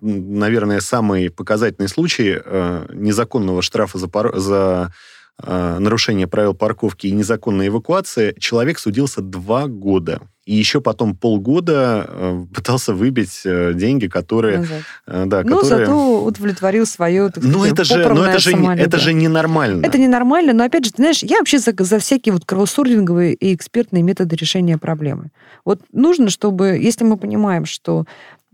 наверное, 0.00 0.80
самый 0.80 1.30
показательный 1.30 1.88
случай 1.88 2.36
э, 2.44 2.86
незаконного 2.92 3.62
штрафа 3.62 3.98
за, 3.98 4.08
пар... 4.08 4.36
за 4.36 4.92
э, 5.40 5.76
нарушение 5.78 6.26
правил 6.26 6.54
парковки 6.54 7.06
и 7.06 7.12
незаконной 7.12 7.68
эвакуации, 7.68 8.34
человек 8.40 8.80
судился 8.80 9.20
два 9.20 9.68
года. 9.68 10.20
И 10.46 10.54
еще 10.54 10.82
потом 10.82 11.16
полгода 11.16 12.06
э, 12.06 12.44
пытался 12.54 12.92
выбить 12.92 13.42
э, 13.46 13.72
деньги, 13.74 14.08
которые... 14.08 14.58
Назад. 14.58 14.82
Э, 15.06 15.24
да, 15.26 15.42
ну, 15.42 15.60
которые... 15.60 15.86
зато 15.86 16.24
удовлетворил 16.24 16.86
свое, 16.86 17.30
так 17.30 17.42
ну, 17.42 17.60
сказать, 17.60 17.72
это 17.72 17.84
же, 17.84 18.08
ну, 18.08 18.22
это 18.22 18.38
же, 18.38 18.50
самолюбие. 18.50 18.86
это 18.86 18.98
же 18.98 19.14
ненормально. 19.14 19.86
Это 19.86 19.96
ненормально, 19.96 20.52
но, 20.52 20.64
опять 20.64 20.84
же, 20.84 20.92
ты 20.92 21.02
знаешь, 21.02 21.22
я 21.22 21.38
вообще 21.38 21.58
за, 21.58 21.72
за 21.78 21.98
всякие 21.98 22.34
вот 22.34 22.44
краудсординговые 22.44 23.32
и 23.32 23.54
экспертные 23.54 24.02
методы 24.02 24.36
решения 24.36 24.76
проблемы. 24.76 25.30
Вот 25.64 25.80
нужно, 25.92 26.28
чтобы, 26.28 26.78
если 26.78 27.04
мы 27.04 27.16
понимаем, 27.16 27.64
что 27.64 28.04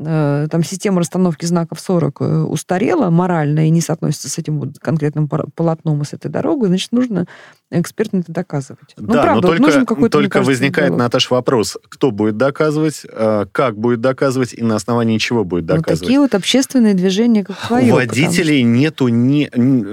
там 0.02 0.64
система 0.64 1.00
расстановки 1.00 1.44
знаков 1.44 1.78
40 1.80 2.20
э, 2.20 2.24
устарела 2.42 3.10
морально 3.10 3.66
и 3.66 3.70
не 3.70 3.80
соотносится 3.80 4.30
с 4.30 4.38
этим 4.38 4.60
вот 4.60 4.78
конкретным 4.78 5.28
полотном 5.28 6.00
и 6.00 6.04
с 6.04 6.12
этой 6.12 6.30
дорогой, 6.30 6.68
значит, 6.68 6.92
нужно 6.92 7.26
экспертно 7.70 8.18
это 8.18 8.32
доказывать. 8.32 8.94
Ну, 8.96 9.12
да, 9.12 9.22
правда, 9.22 9.42
но 9.42 9.48
только, 9.48 9.62
нужен 9.62 9.86
какой-то, 9.86 10.18
только 10.18 10.30
кажется, 10.30 10.50
возникает, 10.50 10.88
диалог. 10.88 10.98
Наташ, 10.98 11.30
вопрос, 11.30 11.78
кто 11.88 12.10
будет 12.10 12.36
доказывать, 12.36 13.02
э, 13.08 13.46
как 13.52 13.76
будет 13.78 14.00
доказывать 14.00 14.54
и 14.54 14.62
на 14.62 14.76
основании 14.76 15.18
чего 15.18 15.44
будет 15.44 15.68
Ну, 15.68 15.76
доказывать. 15.76 16.00
такие 16.00 16.18
вот 16.18 16.34
общественные 16.34 16.94
движения, 16.94 17.44
как 17.44 17.56
твое. 17.58 17.92
У 17.92 17.96
водителей 17.96 18.62
нету 18.62 19.08
ни... 19.08 19.44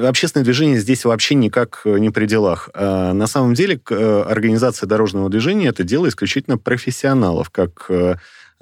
Общественное 0.05 0.43
движение 0.43 0.80
здесь 0.80 1.05
вообще 1.05 1.36
никак 1.36 1.82
э, 1.86 1.99
не 1.99 2.10
при 2.10 2.26
делах. 2.26 2.70
На 2.74 3.28
самом 3.28 3.53
деле 3.53 3.80
э, 3.89 4.22
организация 4.28 4.88
дорожного 4.88 5.30
движения 5.30 5.68
это 5.68 5.84
дело 5.84 6.08
исключительно 6.08 6.58
профессионалов, 6.58 7.49
как 7.49 7.86
э, 7.89 8.16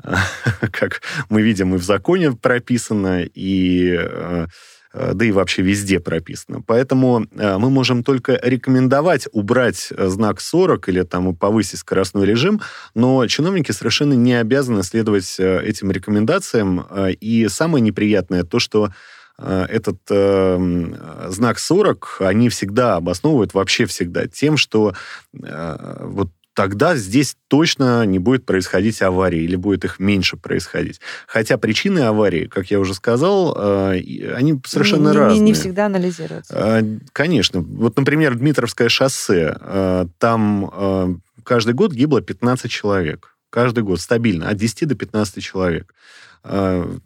как 0.71 1.01
мы 1.29 1.41
видим 1.41 1.75
и 1.75 1.77
в 1.77 1.83
законе 1.83 2.31
прописано, 2.31 3.23
и 3.23 3.95
э, 3.97 4.47
э, 4.93 5.13
да 5.13 5.25
и 5.25 5.31
вообще 5.31 5.61
везде 5.61 5.99
прописано. 5.99 6.61
Поэтому 6.61 7.25
э, 7.31 7.57
мы 7.57 7.69
можем 7.69 8.03
только 8.03 8.39
рекомендовать 8.41 9.27
убрать 9.31 9.91
знак 9.97 10.41
40 10.41 10.89
или 10.89 11.01
там 11.03 11.35
повысить 11.35 11.79
скоростной 11.79 12.25
режим, 12.25 12.61
но 12.93 13.25
чиновники 13.27 13.71
совершенно 13.71 14.13
не 14.13 14.33
обязаны 14.33 14.83
следовать 14.83 15.39
этим 15.39 15.91
рекомендациям. 15.91 16.85
И 17.21 17.47
самое 17.49 17.81
неприятное 17.81 18.43
то, 18.43 18.59
что 18.59 18.91
этот 19.37 19.97
э, 20.09 21.27
знак 21.27 21.59
40 21.59 22.17
они 22.21 22.47
всегда 22.47 22.95
обосновывают, 22.95 23.53
вообще 23.53 23.85
всегда, 23.85 24.27
тем, 24.27 24.55
что 24.55 24.93
э, 25.33 25.97
вот 26.05 26.29
тогда 26.55 26.95
здесь 26.95 27.35
точно 27.49 28.03
не 28.05 28.17
будет 28.17 28.45
происходить 28.45 29.01
аварии 29.03 29.41
или 29.43 29.55
будет 29.55 29.85
их 29.85 29.99
меньше 29.99 30.37
происходить. 30.37 30.99
Хотя 31.27 31.57
причины 31.57 31.99
аварии, 31.99 32.45
как 32.45 32.71
я 32.71 32.79
уже 32.79 32.93
сказал, 32.95 33.55
э, 33.55 34.33
они 34.33 34.59
совершенно 34.65 35.09
не, 35.09 35.13
не- 35.13 35.17
разные. 35.19 35.39
Не, 35.41 35.53
всегда 35.53 35.85
анализируются. 35.85 36.53
Э, 36.57 36.81
Конечно. 37.11 37.59
Вот, 37.61 37.97
например, 37.97 38.35
Дмитровское 38.35 38.89
шоссе. 38.89 39.55
э, 39.59 40.05
Там 40.17 41.21
каждый 41.43 41.73
год 41.75 41.91
гибло 41.93 42.21
15 42.21 42.71
человек. 42.71 43.35
Каждый 43.51 43.83
год 43.83 43.99
стабильно. 44.01 44.49
От 44.49 44.57
10 44.57 44.87
до 44.87 44.95
15 44.95 45.43
человек. 45.43 45.93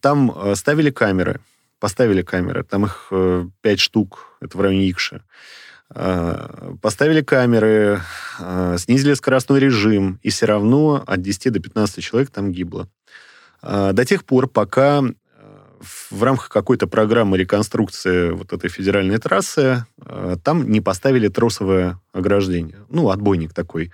Там 0.01 0.55
ставили 0.55 0.89
камеры. 0.91 1.39
Поставили 1.79 2.21
камеры. 2.21 2.63
Там 2.63 2.85
их 2.85 3.11
5 3.61 3.79
штук. 3.79 4.35
Это 4.41 4.57
в 4.57 4.61
районе 4.61 4.89
Икши. 4.89 5.21
Э, 5.93 6.73
Поставили 6.81 7.21
камеры, 7.21 8.01
э, 8.39 8.75
снизили 8.77 9.13
скоростной 9.13 9.59
режим, 9.59 10.19
и 10.21 10.29
все 10.29 10.45
равно 10.45 11.03
от 11.05 11.21
10 11.21 11.51
до 11.51 11.59
15 11.59 12.03
человек 12.03 12.29
там 12.29 12.51
гибло. 12.51 12.87
Э, 13.61 13.91
До 13.93 14.05
тех 14.05 14.23
пор, 14.23 14.47
пока 14.47 15.03
в 16.09 16.23
рамках 16.23 16.49
какой-то 16.49 16.87
программы 16.87 17.37
реконструкции 17.37 18.31
вот 18.31 18.51
этой 18.51 18.69
федеральной 18.69 19.17
трассы 19.17 19.85
там 20.43 20.69
не 20.69 20.81
поставили 20.81 21.29
тросовое 21.29 22.01
ограждение. 22.11 22.79
Ну, 22.89 23.09
отбойник 23.09 23.53
такой, 23.53 23.93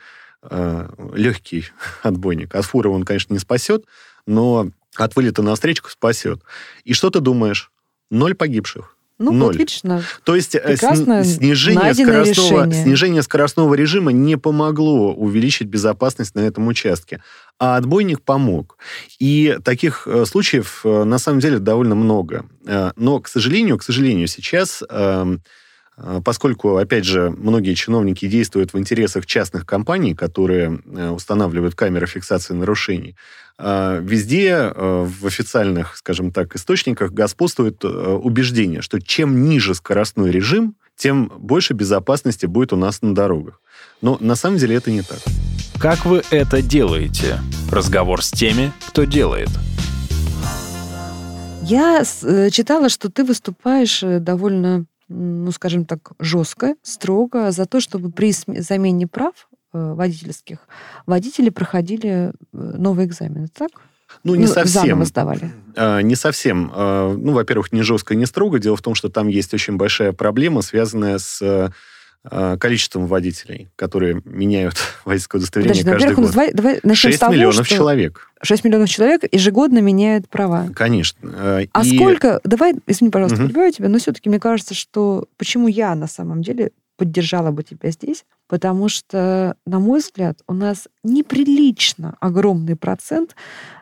легкий 1.13 1.67
отбойник. 2.01 2.55
От 2.55 2.65
фуры 2.65 2.89
он, 2.89 3.03
конечно, 3.03 3.33
не 3.33 3.39
спасет, 3.39 3.85
но 4.25 4.71
от 4.95 5.15
вылета 5.15 5.43
на 5.43 5.53
встречку 5.53 5.91
спасет. 5.91 6.41
И 6.85 6.93
что 6.93 7.11
ты 7.11 7.19
думаешь? 7.19 7.69
Ноль 8.09 8.33
погибших. 8.33 8.94
Ну, 9.17 9.31
ноль. 9.31 9.47
вот 9.47 9.55
видишь, 9.55 9.83
на- 9.83 10.01
То 10.25 10.35
есть 10.35 10.55
э, 10.55 10.59
Прекрасное 10.59 11.23
сни- 11.23 11.33
снижение, 11.35 11.93
скоростного, 11.93 12.63
решение. 12.65 12.83
снижение 12.83 13.23
скоростного 13.23 13.73
режима 13.73 14.11
не 14.11 14.35
помогло 14.37 15.13
увеличить 15.13 15.67
безопасность 15.67 16.35
на 16.35 16.41
этом 16.41 16.67
участке, 16.67 17.21
а 17.57 17.77
отбойник 17.77 18.21
помог. 18.21 18.77
И 19.17 19.57
таких 19.63 20.05
э, 20.05 20.25
случаев 20.25 20.81
э, 20.83 21.03
на 21.05 21.17
самом 21.17 21.39
деле 21.39 21.59
довольно 21.59 21.95
много. 21.95 22.45
Но, 22.97 23.19
к 23.21 23.27
сожалению, 23.29 23.77
к 23.77 23.83
сожалению, 23.83 24.27
сейчас, 24.27 24.83
эм, 24.89 25.41
поскольку, 26.25 26.75
опять 26.77 27.05
же, 27.05 27.29
многие 27.29 27.73
чиновники 27.75 28.27
действуют 28.27 28.73
в 28.73 28.77
интересах 28.79 29.25
частных 29.25 29.65
компаний, 29.65 30.13
которые 30.13 30.79
устанавливают 31.11 31.75
камеры 31.75 32.05
фиксации 32.07 32.53
нарушений, 32.53 33.15
везде 33.57 34.49
э, 34.49 35.07
в 35.07 35.25
официальных, 35.25 35.95
скажем 35.97 36.31
так, 36.31 36.55
источниках 36.55 37.11
господствует 37.11 37.83
э, 37.83 37.87
убеждение, 37.87 38.81
что 38.81 39.01
чем 39.01 39.45
ниже 39.47 39.73
скоростной 39.75 40.31
режим, 40.31 40.75
тем 40.97 41.31
больше 41.37 41.73
безопасности 41.73 42.45
будет 42.45 42.73
у 42.73 42.75
нас 42.75 43.01
на 43.01 43.15
дорогах. 43.15 43.61
Но 44.01 44.17
на 44.19 44.35
самом 44.35 44.57
деле 44.57 44.75
это 44.75 44.91
не 44.91 45.01
так. 45.01 45.19
Как 45.79 46.05
вы 46.05 46.23
это 46.31 46.61
делаете? 46.61 47.39
Разговор 47.71 48.23
с 48.23 48.31
теми, 48.31 48.71
кто 48.87 49.03
делает. 49.03 49.49
Я 51.63 52.03
э, 52.23 52.49
читала, 52.49 52.89
что 52.89 53.09
ты 53.09 53.23
выступаешь 53.23 54.03
э, 54.03 54.19
довольно, 54.19 54.85
ну, 55.07 55.51
скажем 55.51 55.85
так, 55.85 56.11
жестко, 56.19 56.75
строго 56.83 57.51
за 57.51 57.65
то, 57.65 57.79
чтобы 57.79 58.11
при 58.11 58.33
замене 58.59 59.07
прав 59.07 59.47
водительских 59.95 60.59
водители 61.05 61.49
проходили 61.49 62.09
э, 62.09 62.31
новый 62.51 63.05
экзамен. 63.05 63.47
Так? 63.47 63.69
Ну, 64.23 64.35
не 64.35 64.47
совсем. 64.47 64.81
Заново 64.83 65.05
сдавали. 65.05 65.51
А, 65.75 65.99
Не 66.01 66.15
совсем. 66.15 66.71
А, 66.73 67.13
Ну, 67.13 67.33
во-первых, 67.33 67.71
не 67.73 67.81
жестко, 67.81 68.15
не 68.15 68.25
строго. 68.25 68.59
Дело 68.59 68.75
в 68.77 68.81
том, 68.81 68.95
что 68.95 69.09
там 69.09 69.27
есть 69.27 69.53
очень 69.53 69.75
большая 69.77 70.13
проблема, 70.13 70.61
связанная 70.61 71.17
с 71.17 71.41
а, 72.27 72.57
количеством 72.57 73.05
водителей, 73.07 73.69
которые 73.75 74.21
меняют 74.25 74.75
водительское 75.05 75.39
удостоверение 75.39 75.83
Подожди, 75.83 76.05
каждый 76.05 76.15
ну, 76.17 76.23
год. 76.23 76.31
давай, 76.31 76.53
давай 76.53 76.73
начнем 76.83 77.11
с 77.11 77.13
6 77.13 77.19
того, 77.19 77.33
миллионов 77.33 77.65
что 77.67 77.75
человек. 77.75 78.27
6 78.41 78.63
миллионов 78.63 78.89
человек 78.89 79.21
ежегодно 79.31 79.79
меняют 79.79 80.27
права. 80.29 80.69
Конечно. 80.75 81.19
А, 81.33 81.59
и- 81.83 81.95
сколько, 81.95 82.39
давай, 82.43 82.75
извини, 82.87 83.11
пожалуйста, 83.11 83.37
Мгм. 83.39 83.47
перебиваю 83.49 83.71
тебя, 83.73 83.89
но 83.89 83.99
все-таки 83.99 84.29
мне 84.29 84.39
кажется, 84.39 84.73
что 84.73 85.27
почему 85.37 85.67
я 85.67 85.93
на 85.93 86.07
самом 86.07 86.41
деле 86.41 86.71
поддержала 86.97 87.51
бы 87.51 87.63
тебя 87.63 87.91
здесь, 87.91 88.25
потому 88.47 88.89
что, 88.89 89.55
на 89.65 89.79
мой 89.79 89.99
взгляд, 89.99 90.39
у 90.47 90.53
нас 90.53 90.87
неприлично 91.03 92.15
огромный 92.19 92.75
процент, 92.75 93.35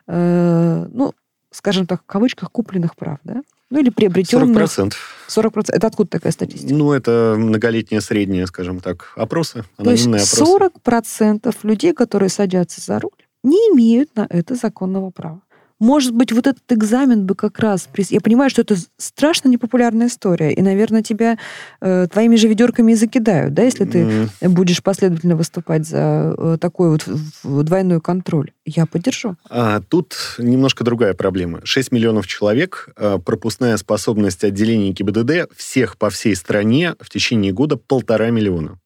э, 0.07 0.88
ну, 0.91 1.14
скажем 1.51 1.86
так, 1.86 2.01
в 2.03 2.05
кавычках, 2.05 2.51
купленных 2.51 2.95
прав, 2.95 3.20
да? 3.24 3.41
Ну, 3.70 3.80
или 3.80 3.89
приобретенных. 3.89 4.55
40%. 4.55 4.93
40%. 5.28 5.66
Это 5.70 5.88
откуда 5.88 6.09
такая 6.09 6.32
статистика? 6.32 6.74
Ну, 6.74 6.91
это 6.91 7.36
многолетние 7.38 8.01
средние, 8.01 8.45
скажем 8.45 8.80
так, 8.80 9.14
опросы, 9.16 9.64
То 9.78 9.89
есть 9.89 10.05
анонимные 10.05 10.24
опросы. 10.24 10.80
40% 10.88 11.55
людей, 11.64 11.93
которые 11.93 12.30
садятся 12.30 12.82
за 12.82 12.99
руль, 12.99 13.11
не 13.43 13.57
имеют 13.74 14.16
на 14.16 14.28
это 14.30 14.55
законного 14.55 15.09
права. 15.09 15.41
Может 15.80 16.13
быть, 16.13 16.32
вот 16.32 16.47
этот 16.47 16.63
экзамен 16.71 17.26
бы 17.26 17.36
как 17.36 17.59
раз... 17.59 17.89
Я 18.09 18.21
понимаю, 18.21 18.49
что 18.49 18.61
это 18.61 18.76
страшно 18.97 19.49
непопулярная 19.49 20.07
история, 20.07 20.53
и, 20.53 20.61
наверное, 20.61 21.03
тебя 21.03 21.38
э, 21.82 22.07
твоими 22.11 22.36
же 22.36 22.47
ведерками 22.47 22.93
и 22.93 22.95
закидают, 22.95 23.53
да, 23.53 23.63
если 23.63 23.86
ты 23.86 24.30
М, 24.41 24.53
будешь 24.53 24.82
последовательно 24.82 25.36
выступать 25.36 25.88
за 25.88 26.34
э, 26.38 26.57
такой 26.59 26.89
вот 26.91 27.07
двойной 27.43 27.99
контроль. 28.01 28.51
Я 28.65 28.86
поддержу. 28.86 29.36
А, 29.49 29.82
тут 29.82 30.15
немножко 30.38 30.84
другая 30.84 31.13
проблема. 31.13 31.61
6 31.63 31.91
миллионов 31.91 32.28
человек, 32.28 32.89
а, 32.95 33.17
пропускная 33.17 33.76
способность 33.78 34.43
отделений 34.43 34.91
ГИБДД 34.91 35.53
всех 35.55 35.97
по 35.97 36.09
всей 36.09 36.36
стране 36.36 36.95
в 36.99 37.09
течение 37.09 37.51
года 37.51 37.76
полтора 37.78 38.30
миллиона. 38.30 38.80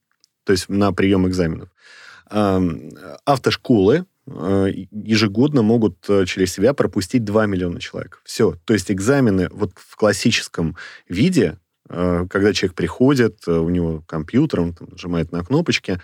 То 0.46 0.54
есть 0.54 0.70
на 0.70 0.92
прием 0.94 1.28
экзаменов. 1.28 1.70
А, 2.30 2.62
Автошколы 3.26 4.06
ежегодно 4.28 5.62
могут 5.62 5.98
а, 6.10 6.26
через 6.26 6.52
себя 6.54 6.74
пропустить 6.74 7.24
2 7.24 7.46
миллиона 7.46 7.80
человек. 7.80 8.22
Все. 8.26 8.56
То 8.66 8.74
есть 8.74 8.92
экзамены 8.92 9.48
вот 9.52 9.72
в 9.76 9.96
классическом 9.96 10.76
виде, 11.08 11.58
а, 11.90 12.28
когда 12.28 12.54
человек 12.54 12.76
приходит, 12.76 13.48
у 13.48 13.70
него 13.70 14.04
компьютер, 14.06 14.62
он 14.62 14.74
там 14.74 14.90
нажимает 14.92 15.32
на 15.32 15.44
кнопочки, 15.44 16.00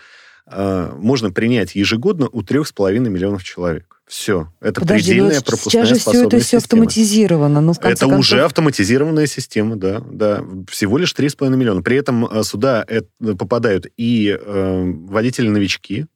можно 0.46 1.32
принять 1.32 1.74
ежегодно 1.74 2.28
у 2.30 2.42
3,5 2.42 3.00
миллионов 3.00 3.46
человек. 3.46 3.94
Все. 4.06 4.52
Это 4.60 4.82
Подожди, 4.82 5.14
ну 5.14 5.30
предельная 5.30 5.42
пропускная 5.42 5.86
сейчас 5.86 5.90
же 5.90 5.96
все 5.96 6.28
это 6.28 6.38
все 6.38 6.60
система. 6.60 6.62
автоматизировано. 6.62 7.62
Ну, 7.62 7.74
в 7.74 7.80
конце 7.80 7.94
Это 7.94 8.00
концов, 8.02 8.20
уже 8.20 8.44
автоматизированная 8.44 9.28
система, 9.28 9.76
да, 9.78 10.02
да. 10.02 10.44
Всего 10.70 10.98
лишь 10.98 11.14
3,5 11.14 11.50
миллиона. 11.56 11.82
При 11.82 11.98
этом 11.98 12.26
э, 12.26 12.44
сюда 12.44 12.86
э, 12.88 13.02
попадают 13.36 13.88
и 13.96 14.38
э, 14.40 14.92
водители-новички, 15.08 16.08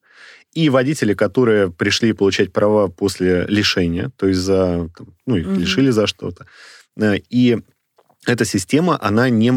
и 0.57 0.69
водители, 0.69 1.13
которые 1.13 1.69
пришли 1.69 2.13
получать 2.13 2.51
права 2.51 2.87
после 2.87 3.45
лишения, 3.47 4.09
то 4.15 4.27
есть 4.27 4.39
за, 4.39 4.89
там, 4.97 5.07
ну, 5.27 5.35
их 5.37 5.45
Мгм. 5.47 5.59
лишили 5.59 5.91
за 5.91 6.07
что-то. 6.07 6.45
Э, 6.99 7.17
И 7.29 7.57
эта 8.25 8.45
система, 8.45 8.97
она 9.07 9.29
не, 9.29 9.51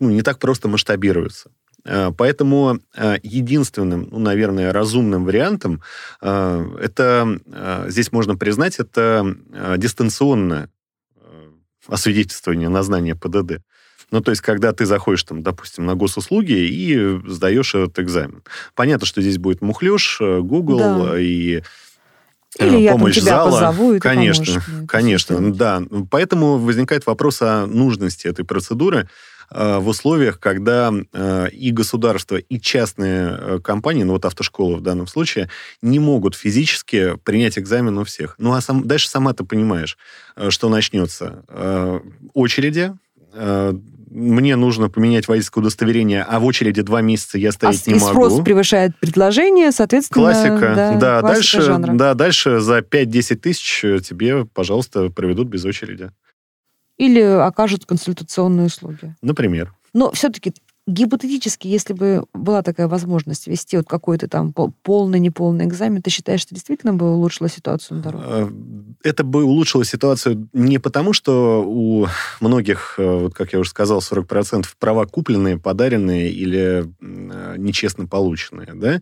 ну, 0.00 0.10
не 0.10 0.22
так 0.22 0.38
просто 0.38 0.68
масштабируется. 0.68 1.50
Э, 1.84 2.12
Поэтому 2.16 2.78
э, 2.96 3.18
единственным, 3.22 4.08
ну, 4.10 4.18
наверное, 4.18 4.72
разумным 4.72 5.24
вариантом 5.24 5.82
это, 6.20 7.38
здесь 7.88 8.12
можно 8.12 8.36
признать, 8.36 8.80
это 8.80 9.36
дистанционное 9.76 10.68
освидетельствование 11.88 12.68
на 12.70 12.82
знание 12.82 13.14
ПДД. 13.14 13.60
Ну, 14.12 14.20
то 14.20 14.30
есть, 14.30 14.40
когда 14.40 14.72
ты 14.72 14.86
заходишь, 14.86 15.24
там, 15.24 15.42
допустим, 15.42 15.84
на 15.84 15.94
госуслуги 15.96 16.52
и 16.52 17.20
сдаешь 17.28 17.74
этот 17.74 17.98
экзамен. 17.98 18.42
Понятно, 18.74 19.04
что 19.06 19.20
здесь 19.20 19.38
будет 19.38 19.62
мухлёж, 19.62 20.18
э, 20.20 20.40
Google 20.42 20.78
Да. 21.08 21.18
и 21.18 21.62
э, 22.58 22.66
Или 22.66 22.76
я 22.82 22.92
там 22.92 23.00
помощь 23.00 23.16
тебя 23.16 23.24
зала. 23.26 23.50
позову, 23.50 23.92
и 23.92 23.96
ты 23.96 24.00
конечно, 24.00 24.44
поможешь 24.44 24.68
мне 24.68 24.78
это 24.78 24.86
конечно, 24.86 25.52
да. 25.54 25.82
Поэтому 26.10 26.58
возникает 26.58 27.04
вопрос 27.06 27.42
о 27.42 27.66
нужности 27.66 28.28
этой 28.28 28.44
процедуры 28.44 29.08
э, 29.50 29.78
в 29.78 29.88
условиях, 29.88 30.38
когда 30.38 30.92
и 31.52 31.70
государство, 31.72 32.36
и 32.36 32.60
частные 32.60 33.60
компании, 33.60 34.04
ну 34.04 34.12
вот 34.12 34.24
автошколы 34.24 34.76
в 34.76 34.82
данном 34.82 35.08
случае, 35.08 35.50
не 35.82 35.98
могут 35.98 36.36
физически 36.36 37.16
принять 37.24 37.58
экзамен 37.58 37.98
у 37.98 38.04
всех. 38.04 38.36
Ну 38.38 38.52
а 38.52 38.60
сам, 38.60 38.86
дальше 38.86 39.08
сама 39.08 39.32
ты 39.34 39.44
понимаешь, 39.44 39.98
что 40.48 40.68
начнется. 40.68 41.42
Очереди, 42.34 42.92
мне 44.08 44.56
нужно 44.56 44.88
поменять 44.88 45.28
водительское 45.28 45.60
удостоверение, 45.62 46.22
а 46.22 46.38
в 46.40 46.44
очереди 46.44 46.82
два 46.82 47.00
месяца 47.00 47.38
я 47.38 47.48
А 47.48 47.52
стоять 47.52 47.78
с- 47.78 47.86
не 47.86 47.94
и 47.94 47.98
могу. 47.98 48.10
спрос 48.12 48.40
превышает 48.44 48.96
предложение, 49.00 49.72
соответственно... 49.72 50.24
Классика, 50.32 50.96
да, 51.00 51.20
классика 51.20 51.22
дальше, 51.34 51.60
жанра. 51.62 51.92
да, 51.94 52.14
дальше 52.14 52.60
за 52.60 52.78
5-10 52.78 53.36
тысяч 53.36 53.84
э, 53.84 53.98
тебе, 54.00 54.44
пожалуйста, 54.46 55.10
проведут 55.10 55.48
без 55.48 55.64
очереди. 55.64 56.10
Или 56.98 57.20
окажут 57.20 57.84
консультационные 57.84 58.66
услуги. 58.66 59.14
Например. 59.22 59.74
Но 59.92 60.12
все-таки 60.12 60.54
гипотетически, 60.86 61.66
если 61.66 61.92
бы 61.92 62.24
была 62.32 62.62
такая 62.62 62.86
возможность 62.86 63.48
вести 63.48 63.76
вот 63.76 63.86
какой-то 63.88 64.28
там 64.28 64.52
пол- 64.52 64.72
полный, 64.82 65.18
неполный 65.18 65.64
экзамен, 65.64 66.00
ты 66.00 66.10
считаешь, 66.10 66.40
что 66.40 66.54
действительно 66.54 66.94
бы 66.94 67.12
улучшила 67.12 67.48
ситуацию 67.48 67.96
на 67.96 68.02
дороге? 68.04 68.24
Э, 68.28 68.48
Это 69.02 69.24
бы 69.24 69.44
улучшило 69.44 69.84
ситуацию 69.84 70.48
не 70.52 70.78
потому, 70.78 71.12
что 71.12 71.64
у 71.66 72.06
многих, 72.40 72.94
э, 72.98 73.18
вот 73.22 73.34
как 73.34 73.52
я 73.52 73.58
уже 73.58 73.70
сказал, 73.70 74.00
40% 74.00 74.76
права 74.78 75.06
купленные, 75.06 75.58
подаренные 75.58 76.30
или 76.30 76.84
э, 77.00 77.54
нечестно 77.58 78.06
полученные, 78.06 78.74
да? 78.74 79.00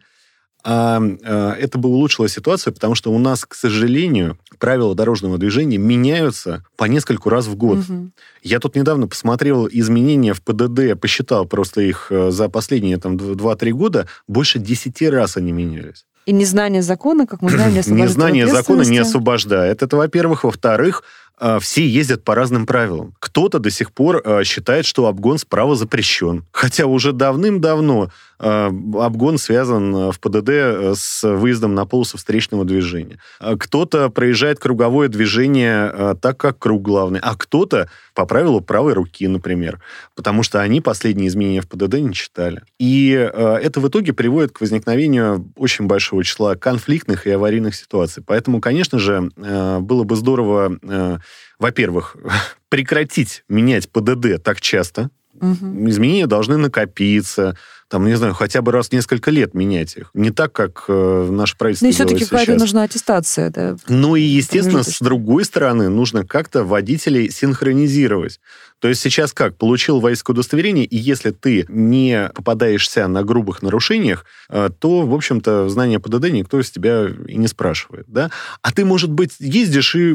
А 0.66 0.98
э, 0.98 1.50
это 1.60 1.76
бы 1.76 1.90
улучшило 1.90 2.26
ситуацию, 2.26 2.72
потому 2.72 2.94
что 2.94 3.12
у 3.12 3.18
нас, 3.18 3.44
к 3.44 3.54
сожалению, 3.54 4.38
правила 4.58 4.94
дорожного 4.94 5.36
движения 5.36 5.76
меняются 5.76 6.64
по 6.76 6.84
нескольку 6.84 7.28
раз 7.28 7.46
в 7.46 7.54
год. 7.54 7.78
Мгм. 7.86 8.12
Я 8.42 8.60
тут 8.60 8.74
недавно 8.74 9.06
посмотрел 9.06 9.68
изменения 9.70 10.32
в 10.32 10.40
ПДД, 10.40 10.98
посчитал 10.98 11.44
просто 11.44 11.82
их 11.82 12.06
э, 12.10 12.30
за 12.30 12.48
последние 12.48 12.96
там 12.96 13.16
2-3 13.16 13.70
года, 13.72 14.08
больше 14.26 14.58
10 14.58 15.02
раз 15.10 15.36
они 15.36 15.52
менялись. 15.52 16.06
И 16.26 16.32
незнание 16.32 16.80
закона, 16.80 17.26
как 17.26 17.42
мы 17.42 17.50
знаем, 17.50 17.74
не 17.74 17.78
освобождает 17.80 18.10
Незнание 18.10 18.46
закона 18.46 18.82
не 18.82 18.98
освобождает. 18.98 19.82
Это, 19.82 19.96
во-первых. 19.96 20.44
Во-вторых, 20.44 21.02
все 21.60 21.86
ездят 21.86 22.22
по 22.22 22.34
разным 22.34 22.64
правилам. 22.64 23.14
Кто-то 23.18 23.58
до 23.58 23.70
сих 23.70 23.92
пор 23.92 24.22
э, 24.24 24.44
считает, 24.44 24.86
что 24.86 25.06
обгон 25.06 25.38
справа 25.38 25.74
запрещен. 25.74 26.44
Хотя 26.52 26.86
уже 26.86 27.12
давным-давно 27.12 28.10
э, 28.38 28.66
обгон 28.66 29.38
связан 29.38 30.12
в 30.12 30.20
ПДД 30.20 30.48
э, 30.48 30.94
с 30.96 31.28
выездом 31.28 31.74
на 31.74 31.86
полосу 31.86 32.18
встречного 32.18 32.64
движения. 32.64 33.18
А 33.40 33.56
Кто-то 33.56 34.10
проезжает 34.10 34.60
круговое 34.60 35.08
движение 35.08 36.16
так, 36.20 36.38
как 36.38 36.58
круг 36.58 36.82
главный, 36.82 37.18
а 37.20 37.34
кто-то 37.34 37.90
по 38.14 38.26
правилу 38.26 38.60
правой 38.60 38.92
руки, 38.92 39.26
например, 39.26 39.80
потому 40.14 40.44
что 40.44 40.60
они 40.60 40.80
последние 40.80 41.26
изменения 41.26 41.60
в 41.60 41.68
ПДД 41.68 41.94
не 41.94 42.14
читали. 42.14 42.62
И 42.78 43.10
это 43.10 43.80
в 43.80 43.88
итоге 43.88 44.12
приводит 44.12 44.52
к 44.52 44.60
возникновению 44.60 45.50
очень 45.56 45.86
большого 45.86 46.22
числа 46.22 46.54
конфликтных 46.54 47.26
и 47.26 47.30
аварийных 47.30 47.74
ситуаций. 47.74 48.22
Поэтому, 48.24 48.60
конечно 48.60 49.00
же, 49.00 49.30
было 49.36 50.04
бы 50.04 50.14
здорово, 50.14 50.78
во-первых, 51.58 52.16
прекратить 52.68 53.44
менять 53.48 53.90
ПДД 53.90 54.42
так 54.42 54.60
часто. 54.60 55.10
Мгм. 55.40 55.88
Изменения 55.88 56.26
должны 56.26 56.56
накопиться, 56.56 57.56
там, 57.88 58.06
не 58.06 58.16
знаю, 58.16 58.34
хотя 58.34 58.62
бы 58.62 58.72
раз 58.72 58.88
в 58.88 58.92
несколько 58.92 59.30
лет 59.30 59.54
менять 59.54 59.96
их. 59.96 60.10
Не 60.14 60.30
так, 60.30 60.52
как 60.52 60.84
э, 60.88 61.28
наше 61.30 61.56
правительство 61.56 61.86
Ну 61.86 61.90
и 61.90 61.94
все-таки 61.94 62.24
какая-то 62.24 62.56
нужна 62.56 62.82
аттестация. 62.82 63.50
Да? 63.50 63.76
Ну 63.88 64.16
и, 64.16 64.22
естественно, 64.22 64.82
с 64.82 64.98
другой 65.00 65.44
стороны, 65.44 65.88
нужно 65.88 66.26
как-то 66.26 66.64
водителей 66.64 67.30
синхронизировать. 67.30 68.40
То 68.84 68.88
есть 68.88 69.00
сейчас 69.00 69.32
как? 69.32 69.56
Получил 69.56 70.00
водительское 70.00 70.34
удостоверение, 70.34 70.84
и 70.84 70.96
если 70.98 71.30
ты 71.30 71.64
не 71.68 72.30
попадаешься 72.34 73.08
на 73.08 73.22
грубых 73.22 73.62
нарушениях, 73.62 74.26
э, 74.50 74.68
то, 74.78 75.06
в 75.06 75.14
общем-то, 75.14 75.70
знание 75.70 76.00
ПДД 76.00 76.30
никто 76.30 76.62
с 76.62 76.70
тебя 76.70 77.06
и 77.26 77.36
не 77.36 77.46
спрашивает. 77.46 78.04
Да? 78.08 78.30
А 78.60 78.72
ты, 78.72 78.84
может 78.84 79.10
быть, 79.10 79.36
ездишь 79.38 79.94
и 79.94 80.10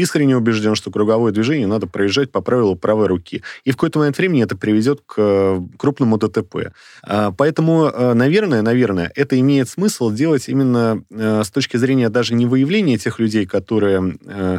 искренне 0.00 0.38
убежден, 0.38 0.74
что 0.74 0.90
круговое 0.90 1.32
движение 1.32 1.66
надо 1.66 1.86
проезжать 1.86 2.32
по 2.32 2.40
правилу 2.40 2.76
правой 2.76 3.08
руки. 3.08 3.42
И 3.64 3.72
в 3.72 3.74
какой-то 3.74 3.98
момент 3.98 4.16
времени 4.16 4.42
это 4.42 4.56
приведет 4.56 5.02
к 5.04 5.14
э, 5.18 5.60
крупному 5.76 6.16
ДТП. 6.16 6.72
А, 7.02 7.32
Поэтому, 7.32 7.86
э, 7.86 8.14
наверное, 8.14 8.62
наверное, 8.62 9.12
это 9.14 9.38
имеет 9.38 9.68
смысл 9.68 10.10
делать 10.10 10.48
именно 10.48 11.02
э, 11.10 11.42
с 11.44 11.50
точки 11.50 11.76
зрения 11.76 12.08
даже 12.08 12.34
не 12.34 12.46
выявления 12.46 12.98
тех 12.98 13.18
людей, 13.18 13.46
которые 13.46 14.18
э, 14.24 14.58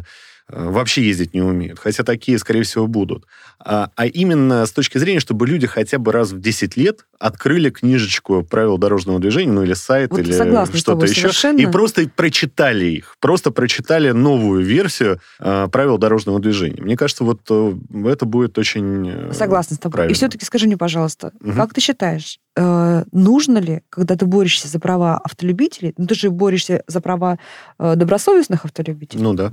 вообще 0.52 1.04
ездить 1.08 1.34
не 1.34 1.42
умеют, 1.42 1.80
хотя 1.80 2.04
такие, 2.04 2.38
скорее 2.40 2.64
всего, 2.64 2.88
будут, 2.88 3.26
а, 3.60 3.92
а 3.96 4.06
именно 4.08 4.66
с 4.66 4.72
точки 4.72 4.98
зрения, 4.98 5.20
чтобы 5.20 5.46
люди 5.48 5.68
хотя 5.68 5.98
бы 6.00 6.12
раз 6.12 6.32
в 6.32 6.40
10 6.40 6.78
лет 6.78 7.06
открыли 7.20 7.70
книжечку 7.70 8.44
правил 8.44 8.78
дорожного 8.78 9.20
движения, 9.20 9.52
ну 9.52 9.64
или 9.64 9.74
сайт, 9.74 10.12
Вот 10.12 10.20
или 10.22 10.32
что-то 10.78 11.06
еще, 11.06 11.22
совершенно. 11.22 11.60
и 11.60 11.66
просто 11.68 12.10
прочитали 12.16 12.86
их, 12.86 13.16
просто 13.20 13.52
прочитали 13.52 14.12
новую 14.12 14.64
версию 14.64 15.20
э, 15.40 15.68
правил 15.72 15.98
дорожного 15.98 16.40
движения. 16.40 16.82
Мне 16.82 16.96
кажется, 16.98 17.24
вот 17.24 17.42
э, 17.50 17.74
это 18.06 18.26
будет 18.26 18.58
очень... 18.58 19.08
э, 19.10 19.34
Согласна 19.34 19.76
с 19.76 19.80
тобой. 19.80 19.94
правильно. 19.94 20.12
И 20.12 20.16
все-таки 20.16 20.46
скажи 20.46 20.66
мне, 20.68 20.78
пожалуйста, 20.78 21.32
Мгм. 21.42 21.56
как 21.56 21.74
ты 21.74 21.82
считаешь, 21.82 22.40
э, 22.56 23.04
нужно 23.12 23.58
ли, 23.58 23.82
когда 23.90 24.16
ты 24.16 24.26
борешься 24.26 24.68
за 24.68 24.80
права 24.80 25.18
автолюбителей, 25.18 25.94
ну 25.98 26.08
ты 26.08 26.16
же 26.16 26.30
борешься 26.30 26.84
за 26.88 27.02
права 27.02 27.38
э, 27.78 27.96
добросовестных 27.96 28.64
автолюбителей, 28.66 29.22
Ну 29.22 29.34
да. 29.34 29.52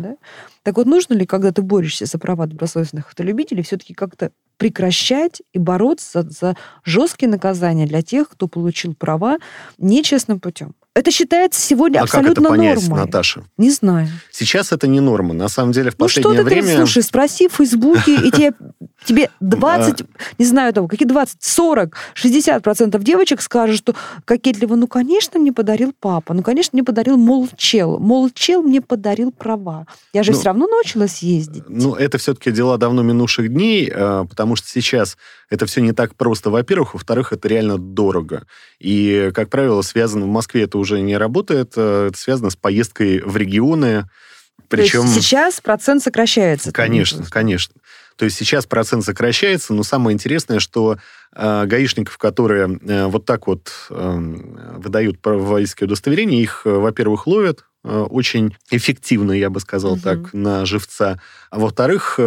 Так 0.63 0.77
вот, 0.77 0.86
нужно 0.87 1.15
ли, 1.15 1.27
когда 1.27 1.53
ты 1.53 1.63
борешься 1.63 2.07
за 2.07 2.19
права 2.19 2.47
добросовестных 2.47 3.09
автолюбителей, 3.09 3.63
все-таки 3.63 3.93
как-то 3.93 4.33
прекращать 4.57 5.43
и 5.53 5.59
бороться 5.59 6.23
за 6.23 6.57
жесткие 6.85 7.29
наказания 7.31 7.87
для 7.87 8.03
тех, 8.03 8.29
кто 8.31 8.49
получил 8.49 8.95
права 8.95 9.39
нечестным 9.79 10.41
путем? 10.41 10.75
Это 10.97 11.11
считается 11.11 11.61
сегодня 11.61 11.99
А 11.99 12.07
как 12.07 12.09
это 12.09 12.19
абсолютно 12.21 12.49
понять, 12.49 12.81
нормой. 12.81 13.05
Наташа? 13.05 13.45
Не 13.59 13.71
знаю. 13.71 14.09
Сейчас 14.31 14.73
это 14.73 14.87
не 14.87 15.01
норма. 15.01 15.35
На 15.35 15.49
самом 15.49 15.73
деле, 15.73 15.91
в 15.91 15.99
Ну 15.99 16.09
что 16.09 16.23
последнее 16.23 16.45
ты, 16.45 16.49
ты, 16.49 16.63
время... 16.63 16.77
слушай, 16.79 17.03
спроси 17.03 17.49
в 17.49 17.53
Фейсбуке, 17.53 18.15
и 18.15 18.31
тебе, 18.33 18.55
тебе 19.05 19.29
20, 19.41 20.07
не 20.39 20.47
знаю 20.47 20.73
того, 20.73 20.89
какие 20.89 21.07
20, 21.07 21.37
40, 21.43 21.95
60 22.15 22.63
процентов 22.63 23.05
девочек 23.05 23.43
скажут, 23.43 23.77
что 23.77 23.95
кокетливо, 24.25 24.75
ну, 24.75 24.87
конечно, 24.87 25.39
мне 25.39 25.53
подарил 25.53 25.93
папа, 26.01 26.33
ну, 26.33 26.43
конечно, 26.43 26.71
мне 26.73 26.83
подарил 26.83 27.19
молчел, 27.19 27.99
молчел 27.99 28.63
мне 28.63 28.81
подарил 28.81 29.33
права. 29.33 29.87
Я 30.15 30.23
же 30.23 30.33
Ну, 30.33 30.39
все 30.39 30.47
равно 30.47 30.67
научилась 30.67 31.19
ездить. 31.19 31.65
Ну, 31.69 31.93
это 31.93 32.17
все-таки 32.17 32.51
дела 32.51 32.79
давно 32.79 33.03
минувших 33.03 33.53
дней, 33.53 33.93
э, 33.95 34.25
потому 34.31 34.57
что 34.57 34.67
сейчас 34.67 35.19
это 35.51 35.67
все 35.67 35.81
не 35.81 35.93
так 35.93 36.15
просто, 36.15 36.51
во-первых. 36.51 36.95
Во-вторых, 36.95 37.33
это 37.33 37.49
реально 37.49 37.79
дорого. 37.79 38.47
И, 38.79 39.31
как 39.35 39.51
правило, 39.51 39.83
связано 39.83 40.27
в 40.27 40.29
Москве 40.29 40.63
это 40.63 40.79
уже 40.79 41.01
не 41.01 41.17
работает, 41.17 41.73
э, 41.77 42.09
это 42.09 42.19
связано 42.19 42.51
с 42.51 42.57
поездкой 42.57 43.21
в 43.21 43.37
регионы. 43.37 44.09
Причем... 44.69 45.03
То 45.03 45.07
есть 45.07 45.23
сейчас 45.23 45.61
процент 45.61 46.03
сокращается. 46.03 46.73
Конечно, 46.73 47.25
конечно. 47.31 47.75
То 48.17 48.25
есть 48.25 48.37
сейчас 48.37 48.67
процент 48.67 49.05
сокращается, 49.05 49.75
но 49.75 49.83
самое 49.83 50.15
интересное, 50.15 50.59
что 50.59 50.97
э, 51.35 51.65
гаишников, 51.67 52.17
которые 52.19 52.81
э, 52.83 53.07
вот 53.07 53.27
так 53.27 53.47
вот 53.47 53.71
э, 53.91 54.19
выдают 54.79 55.19
водительское 55.23 55.87
удостоверение, 55.87 56.43
их, 56.43 56.63
э, 56.65 56.71
во-первых, 56.71 57.27
ловят 57.27 57.65
очень 57.85 58.57
эффективно, 58.73 59.31
я 59.31 59.49
бы 59.49 59.61
сказал 59.61 59.93
угу. 59.93 60.01
так, 60.01 60.33
на 60.33 60.67
живца. 60.67 61.21
А 61.51 61.59
во-вторых, 61.61 62.19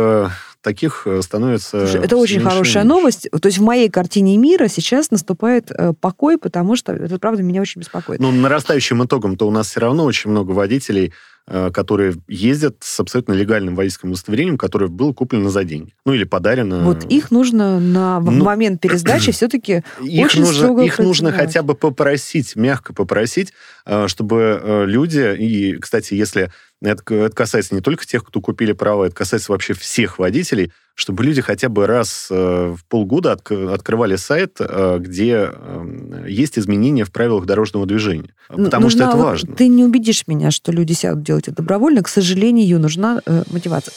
таких 0.62 1.08
становится... 1.22 1.88
Слушай, 1.88 2.06
это 2.06 2.18
очень 2.18 2.42
хорошая 2.42 2.84
новость. 2.84 3.30
То 3.30 3.48
есть 3.48 3.58
в 3.58 3.64
моей 3.64 3.90
картине 3.90 4.38
мира 4.38 4.68
сейчас 4.68 5.12
наступает 5.12 5.72
покой, 6.02 6.38
потому 6.38 6.76
что 6.76 6.94
это, 6.94 7.20
правда, 7.20 7.44
меня 7.44 7.62
очень 7.62 7.82
беспокоит. 7.82 8.20
Ну, 8.20 8.32
нарастающим 8.32 9.04
итогом-то 9.04 9.48
у 9.48 9.52
нас 9.52 9.70
все 9.70 9.80
равно 9.80 10.04
очень 10.06 10.30
много 10.30 10.52
водителей 10.52 11.14
Э, 11.52 11.72
которые 11.74 12.14
ездят 12.28 12.76
с 12.82 13.00
абсолютно 13.00 13.34
легальным 13.34 13.74
водительским 13.74 14.10
удостоверением, 14.10 14.56
которое 14.56 14.88
было 14.88 15.14
куплено 15.14 15.50
за 15.50 15.64
деньги. 15.64 15.96
Ну, 16.06 16.14
или 16.14 16.24
подарено. 16.24 16.84
Вот 16.84 17.06
их 17.06 17.32
нужно 17.32 17.80
на 17.80 18.20
ну, 18.20 18.44
момент 18.44 18.80
пересдачи 18.80 19.32
все-таки 19.32 19.82
их 20.00 20.28
очень 20.28 20.42
нужно, 20.42 20.56
строго 20.56 20.84
Их 20.84 21.00
нужно 21.00 21.32
хотя 21.32 21.64
бы 21.64 21.74
попросить, 21.74 22.56
мягко 22.56 22.94
попросить, 22.94 23.50
э, 23.50 23.79
чтобы 24.08 24.60
э, 24.62 24.86
люди... 24.86 25.36
И, 25.38 25.78
кстати, 25.78 26.14
если 26.14 26.52
это, 26.82 27.14
это 27.14 27.36
касается 27.36 27.76
не 27.76 27.82
только 27.82 28.06
тех, 28.06 28.24
кто 28.24 28.40
купили 28.42 28.72
право, 28.72 29.06
это 29.06 29.16
касается 29.16 29.52
вообще 29.52 29.74
всех 29.74 30.20
водителей, 30.20 30.72
чтобы 30.96 31.24
люди 31.24 31.42
хотя 31.42 31.70
бы 31.70 31.88
раз 31.88 32.28
э, 32.30 32.76
в 32.76 32.86
полгода 32.86 33.34
от, 33.34 33.52
открывали 33.52 34.16
сайт, 34.16 34.58
э, 34.60 34.98
где 35.00 35.50
э, 35.52 36.26
есть 36.28 36.60
изменения 36.60 37.06
в 37.06 37.12
правилах 37.12 37.46
дорожного 37.46 37.86
движения. 37.86 38.34
Потому 38.48 38.84
нужна, 38.84 39.06
что 39.06 39.10
это 39.10 39.18
важно. 39.18 39.56
Ты 39.56 39.68
не 39.68 39.84
убедишь 39.84 40.28
меня, 40.28 40.52
что 40.52 40.72
люди 40.72 40.94
сядут 40.94 41.24
делать 41.24 41.48
это 41.48 41.58
добровольно. 41.58 42.04
К 42.04 42.08
сожалению, 42.08 42.80
нужна 42.80 43.22
э, 43.26 43.44
мотивация. 43.52 43.94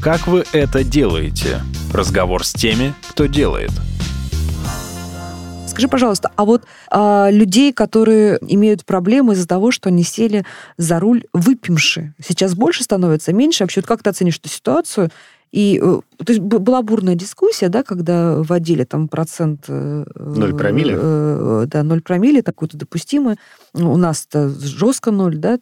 Как 0.00 0.26
вы 0.26 0.44
это 0.52 0.84
делаете? 0.84 1.62
Разговор 1.92 2.44
с 2.44 2.52
теми, 2.52 2.94
кто 3.08 3.26
делает. 3.26 3.70
Скажи, 5.74 5.88
пожалуйста, 5.88 6.30
а 6.36 6.44
вот 6.44 6.62
а, 6.88 7.30
людей, 7.32 7.72
которые 7.72 8.38
имеют 8.42 8.84
проблемы 8.84 9.32
из-за 9.32 9.48
того, 9.48 9.72
что 9.72 9.88
они 9.88 10.04
сели 10.04 10.44
за 10.76 11.00
руль 11.00 11.24
выпивши, 11.32 12.14
сейчас 12.24 12.54
больше 12.54 12.84
становится, 12.84 13.32
меньше? 13.32 13.64
Вообще, 13.64 13.80
вот 13.80 13.88
как 13.88 14.00
ты 14.04 14.10
оценишь 14.10 14.38
эту 14.38 14.48
ситуацию? 14.48 15.10
И 15.54 15.78
э, 15.80 16.00
то 16.18 16.32
есть 16.32 16.40
была 16.40 16.82
бурная 16.82 17.14
дискуссия, 17.14 17.68
да, 17.68 17.84
когда 17.84 18.38
вводили 18.38 18.82
там 18.82 19.06
процент... 19.06 19.66
Э, 19.68 20.04
ноль 20.16 20.52
промилле? 20.52 20.96
Э, 20.98 21.64
да, 21.68 21.84
ноль 21.84 22.02
промилле, 22.02 22.42
такой-то 22.42 22.76
допустимый. 22.76 23.36
У 23.72 23.96
нас-то 23.96 24.48
жестко 24.48 25.12
ноль, 25.12 25.36
да? 25.36 25.56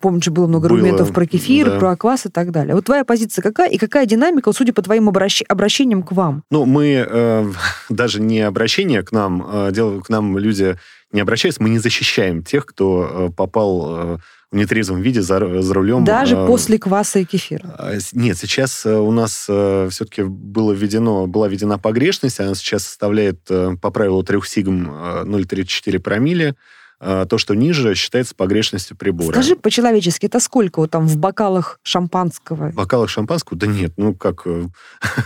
Помнишь, 0.00 0.26
было 0.26 0.48
много 0.48 0.68
было, 0.68 0.78
аргументов 0.78 1.12
про 1.12 1.26
кефир, 1.26 1.70
да. 1.70 1.78
про 1.78 1.96
квас 1.96 2.26
и 2.26 2.28
так 2.28 2.50
далее. 2.50 2.74
Вот 2.74 2.86
твоя 2.86 3.04
позиция 3.04 3.40
какая? 3.40 3.70
И 3.70 3.78
какая 3.78 4.04
динамика, 4.04 4.50
судя 4.52 4.72
по 4.72 4.82
твоим 4.82 5.08
обращ... 5.08 5.44
обращениям 5.46 6.02
к 6.02 6.10
вам? 6.10 6.42
Ну, 6.50 6.64
мы 6.64 7.06
э, 7.08 7.52
даже 7.88 8.20
не 8.20 8.40
обращение 8.40 9.04
к 9.04 9.12
нам, 9.12 9.46
э, 9.48 9.70
дело, 9.70 10.00
к 10.00 10.08
нам 10.08 10.38
люди 10.38 10.76
не 11.12 11.20
обращаются, 11.20 11.62
мы 11.62 11.68
не 11.68 11.78
защищаем 11.78 12.42
тех, 12.42 12.66
кто 12.66 13.28
э, 13.28 13.30
попал... 13.30 13.96
Э, 13.96 14.18
в 14.50 14.56
нетрезвом 14.56 15.00
виде 15.00 15.22
за, 15.22 15.62
за 15.62 15.74
рулем. 15.74 16.04
Даже 16.04 16.36
э, 16.36 16.46
после 16.46 16.78
кваса 16.78 17.20
и 17.20 17.24
кефира? 17.24 17.74
А, 17.78 17.96
нет, 18.12 18.36
сейчас 18.36 18.84
э, 18.84 18.96
у 18.96 19.12
нас 19.12 19.46
э, 19.48 19.88
все-таки 19.90 20.22
было 20.22 20.72
введено, 20.72 21.26
была 21.26 21.48
введена 21.48 21.78
погрешность, 21.78 22.40
она 22.40 22.54
сейчас 22.54 22.84
составляет 22.84 23.40
э, 23.48 23.76
по 23.80 23.90
правилу 23.90 24.22
3 24.24 24.40
сигм 24.44 24.90
0,34 24.90 25.98
промилле. 26.00 26.56
То, 27.02 27.38
что 27.38 27.54
ниже, 27.54 27.94
считается 27.94 28.34
погрешностью 28.34 28.94
прибора. 28.94 29.32
Скажи 29.32 29.56
по-человечески, 29.56 30.26
это 30.26 30.38
сколько 30.38 30.80
вот 30.80 30.90
там 30.90 31.06
в 31.06 31.16
бокалах 31.16 31.80
шампанского? 31.82 32.72
В 32.72 32.74
бокалах 32.74 33.08
шампанского? 33.08 33.58
Да 33.58 33.66
нет, 33.66 33.94
ну 33.96 34.14
как... 34.14 34.46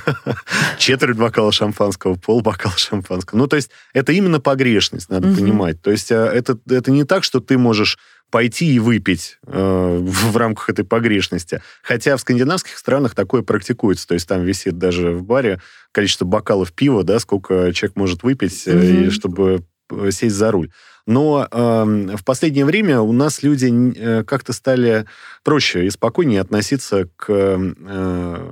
Четверть 0.79 1.17
бокала 1.17 1.51
шампанского, 1.51 2.15
пол 2.15 2.43
бокала 2.43 2.77
шампанского. 2.77 3.39
Ну, 3.39 3.49
то 3.49 3.57
есть 3.57 3.71
это 3.93 4.13
именно 4.13 4.39
погрешность, 4.39 5.11
надо 5.11 5.35
понимать. 5.35 5.83
То 5.83 5.91
есть 5.91 6.13
это, 6.13 6.57
это 6.71 6.93
не 6.93 7.03
так, 7.03 7.25
что 7.25 7.41
ты 7.41 7.59
можешь 7.59 7.99
пойти 8.35 8.75
и 8.75 8.81
выпить 8.81 9.39
э, 9.47 9.99
в 10.03 10.37
рамках 10.37 10.69
этой 10.69 10.85
погрешности. 10.85 11.63
Хотя 11.85 12.17
в 12.17 12.21
скандинавских 12.21 12.77
странах 12.77 13.15
такое 13.15 13.43
практикуется. 13.43 14.09
То 14.09 14.15
есть 14.15 14.27
там 14.27 14.43
висит 14.43 14.77
даже 14.77 15.13
в 15.13 15.23
баре 15.23 15.61
количество 15.93 16.25
бокалов 16.25 16.73
пива, 16.73 17.05
да, 17.05 17.21
сколько 17.21 17.73
человек 17.73 17.95
может 17.95 18.25
выпить, 18.25 18.67
mm-hmm. 18.67 19.11
чтобы 19.11 19.63
э, 19.89 20.11
сесть 20.11 20.35
за 20.35 20.51
руль. 20.51 20.73
Но 21.07 21.47
э, 21.49 21.85
в 22.17 22.25
последнее 22.25 22.65
время 22.65 23.01
у 23.01 23.13
нас 23.13 23.45
люди 23.45 23.73
э, 23.97 24.25
как-то 24.25 24.53
стали 24.53 25.07
проще 25.45 25.87
и 25.87 25.91
спокойнее 25.91 26.41
относиться 26.41 27.09
к, 27.15 27.27
э, 27.31 28.45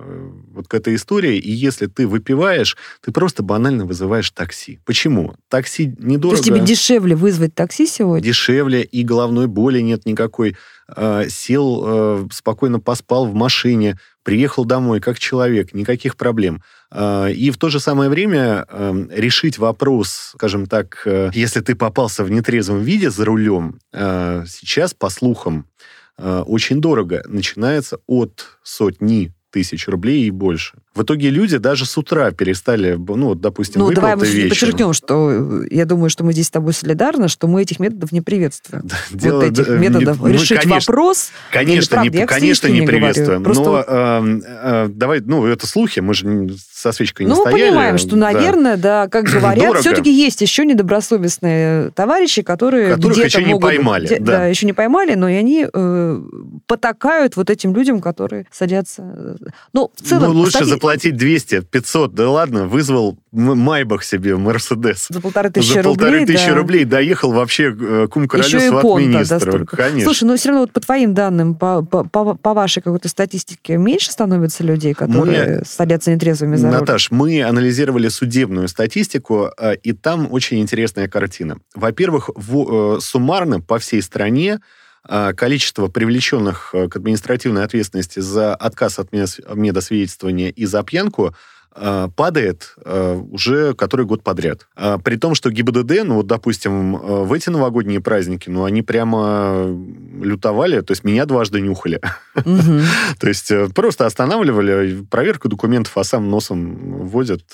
вот 0.52 0.68
к 0.68 0.74
этой 0.74 0.94
истории. 0.94 1.38
И 1.38 1.50
если 1.50 1.86
ты 1.86 2.06
выпиваешь, 2.06 2.76
ты 3.00 3.12
просто 3.12 3.42
банально 3.42 3.84
вызываешь 3.84 4.30
такси. 4.30 4.80
Почему? 4.84 5.34
Такси 5.48 5.94
недорого. 5.98 6.42
То 6.42 6.44
есть 6.44 6.44
тебе 6.44 6.60
дешевле 6.60 7.16
вызвать 7.16 7.54
такси 7.54 7.86
сегодня? 7.86 8.24
Дешевле, 8.24 8.82
и 8.82 9.02
головной 9.02 9.46
боли 9.46 9.80
нет 9.80 10.06
никакой. 10.06 10.56
Э, 10.94 11.26
сел, 11.28 11.82
э, 11.84 12.28
спокойно 12.32 12.80
поспал 12.80 13.26
в 13.26 13.34
машине, 13.34 13.98
приехал 14.22 14.64
домой 14.64 15.00
как 15.00 15.18
человек, 15.18 15.74
никаких 15.74 16.16
проблем. 16.16 16.62
А, 16.90 17.26
и 17.26 17.50
в 17.50 17.56
то 17.56 17.68
же 17.68 17.80
самое 17.80 18.10
время 18.10 18.66
эм, 18.68 19.10
решить 19.10 19.58
вопрос, 19.58 20.32
скажем 20.34 20.66
так, 20.66 21.02
э, 21.06 21.30
если 21.32 21.60
ты 21.60 21.74
попался 21.74 22.24
в 22.24 22.30
нетрезвом 22.30 22.82
виде 22.82 23.10
за 23.10 23.24
рулем, 23.24 23.78
э, 23.92 24.44
сейчас, 24.46 24.94
по 24.94 25.08
слухам, 25.08 25.66
очень 26.18 26.80
дорого. 26.80 27.22
Начинается 27.26 27.98
от 28.06 28.58
сотни 28.62 29.32
тысяч 29.52 29.86
рублей 29.86 30.26
и 30.26 30.30
больше. 30.30 30.78
В 30.94 31.02
итоге 31.02 31.30
люди 31.30 31.56
даже 31.56 31.86
с 31.86 31.96
утра 31.96 32.32
перестали, 32.32 32.94
ну, 32.94 33.28
вот, 33.28 33.40
допустим, 33.40 33.80
Ну, 33.80 33.90
давай 33.92 34.14
мы 34.14 34.26
вечером. 34.26 34.48
подчеркнем, 34.50 34.92
что 34.92 35.64
я 35.70 35.86
думаю, 35.86 36.10
что 36.10 36.22
мы 36.22 36.34
здесь 36.34 36.48
с 36.48 36.50
тобой 36.50 36.74
солидарны, 36.74 37.28
что 37.28 37.46
мы 37.46 37.62
этих 37.62 37.80
методов 37.80 38.12
не 38.12 38.20
приветствуем. 38.20 38.82
Да, 38.84 38.96
вот 39.10 39.20
дело, 39.20 39.42
этих 39.42 39.66
да, 39.66 39.78
методов. 39.78 40.20
Не, 40.20 40.32
Решить 40.32 40.50
ну, 40.50 40.70
конечно, 40.70 40.92
вопрос. 40.92 41.30
Конечно, 41.50 41.80
или, 41.80 41.88
правда, 41.88 42.18
не, 42.18 42.26
конечно, 42.26 42.66
не 42.68 42.82
приветствуем. 42.82 43.42
Просто... 43.42 43.64
Но 43.64 43.84
э, 43.86 44.40
э, 44.44 44.88
давай, 44.90 45.20
ну, 45.20 45.46
это 45.46 45.66
слухи, 45.66 46.00
мы 46.00 46.12
же 46.12 46.56
со 46.82 46.92
свечкой 46.92 47.24
не 47.24 47.30
ну, 47.30 47.40
стояли. 47.40 47.60
Ну, 47.62 47.68
понимаем, 47.68 47.96
что, 47.96 48.16
наверное, 48.16 48.76
да, 48.76 49.04
да 49.04 49.08
как 49.08 49.24
говорят, 49.32 49.78
все-таки 49.78 50.12
есть 50.12 50.42
еще 50.42 50.66
недобросовестные 50.66 51.90
товарищи, 51.92 52.42
которые 52.42 52.94
Которых 52.94 53.16
еще 53.16 53.42
не 53.42 53.52
могут, 53.52 53.62
поймали. 53.62 54.06
Где, 54.06 54.18
да. 54.18 54.32
да, 54.32 54.46
еще 54.46 54.66
не 54.66 54.74
поймали, 54.74 55.14
но 55.14 55.26
и 55.26 55.34
они 55.34 55.66
э, 55.72 56.22
потакают 56.66 57.36
вот 57.36 57.48
этим 57.48 57.74
людям, 57.74 58.00
которые 58.02 58.46
садятся. 58.50 59.38
Ну, 59.72 59.90
в 59.96 60.06
целом... 60.06 60.34
Ну, 60.34 60.40
лучше 60.40 60.58
кстати, 60.58 60.81
заплатить 60.82 61.16
200 61.16 61.60
500, 61.62 62.14
да 62.14 62.30
ладно, 62.30 62.66
вызвал 62.66 63.16
Майбах 63.30 64.02
себе, 64.02 64.36
Мерседес. 64.36 65.06
За 65.08 65.20
полторы 65.20 65.50
тысячи 65.50 65.78
рублей, 65.78 65.82
За 65.82 65.88
полторы 65.88 66.26
тысячи 66.26 66.48
да. 66.48 66.54
рублей 66.54 66.84
доехал 66.84 67.32
вообще 67.32 67.74
э, 67.78 68.08
кум 68.10 68.26
королевства 68.26 68.80
от 68.80 69.00
министра. 69.00 69.58
Да, 69.58 69.64
Конечно. 69.64 70.04
Слушай, 70.04 70.24
ну 70.24 70.36
все 70.36 70.48
равно 70.48 70.62
вот 70.62 70.72
по 70.72 70.80
твоим 70.80 71.14
данным, 71.14 71.54
по, 71.54 71.82
по, 71.82 72.04
по 72.04 72.54
вашей 72.54 72.82
какой-то 72.82 73.08
статистике, 73.08 73.76
меньше 73.76 74.10
становится 74.10 74.64
людей, 74.64 74.92
которые 74.92 75.58
мы, 75.58 75.64
садятся 75.64 76.12
нетрезвыми 76.12 76.56
за 76.56 76.68
Наташ, 76.68 77.10
руль? 77.10 77.18
мы 77.18 77.42
анализировали 77.42 78.08
судебную 78.08 78.66
статистику, 78.66 79.50
э, 79.58 79.76
и 79.76 79.92
там 79.92 80.30
очень 80.32 80.60
интересная 80.60 81.08
картина. 81.08 81.58
Во-первых, 81.74 82.30
э, 82.36 82.98
суммарно 83.00 83.60
по 83.60 83.78
всей 83.78 84.02
стране 84.02 84.58
количество 85.04 85.88
привлеченных 85.88 86.72
к 86.72 86.96
административной 86.96 87.64
ответственности 87.64 88.20
за 88.20 88.54
отказ 88.54 88.98
от 88.98 89.12
медосвидетельствования 89.12 90.50
и 90.50 90.64
за 90.64 90.82
пьянку 90.82 91.26
Э, 91.28 91.36
падает 91.74 92.74
э, 92.84 93.14
уже 93.30 93.74
который 93.74 94.04
год 94.04 94.22
подряд. 94.22 94.66
А 94.76 94.98
при 94.98 95.16
том, 95.16 95.34
что 95.34 95.50
ГИБДД, 95.50 96.04
ну 96.04 96.16
вот, 96.16 96.26
допустим, 96.26 96.96
э, 96.96 97.24
в 97.24 97.32
эти 97.32 97.48
новогодние 97.48 98.00
праздники, 98.00 98.50
ну, 98.50 98.64
они 98.64 98.82
прямо 98.82 99.74
лютовали, 100.20 100.80
то 100.80 100.92
есть 100.92 101.02
меня 101.02 101.24
дважды 101.24 101.60
нюхали. 101.60 102.00
То 102.34 103.28
есть 103.28 103.52
просто 103.74 104.06
останавливали, 104.06 105.02
проверку 105.10 105.48
документов, 105.48 105.96
а 105.96 106.04
сам 106.04 106.30
носом 106.30 107.06
водят, 107.06 107.44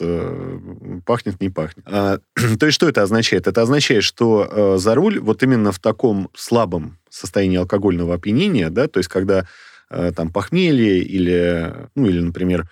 пахнет, 1.05 1.41
не 1.41 1.49
пахнет. 1.49 1.85
А, 1.87 2.19
то 2.59 2.67
есть 2.67 2.75
что 2.75 2.89
это 2.89 3.03
означает? 3.03 3.47
Это 3.47 3.63
означает, 3.63 4.05
что 4.05 4.79
за 4.79 4.95
руль 4.95 5.21
вот 5.21 5.43
именно 5.43 5.73
в 5.73 5.79
таком 5.79 6.31
слабом 6.35 6.99
состоянии 7.11 7.59
алкогольного 7.59 8.15
опьянения, 8.15 8.71
да, 8.71 8.89
то 8.89 8.99
есть 8.99 9.09
когда 9.09 9.47
там 9.89 10.31
похмелье 10.31 10.99
или, 10.99 11.73
ну, 11.95 12.07
или, 12.07 12.21
например, 12.21 12.69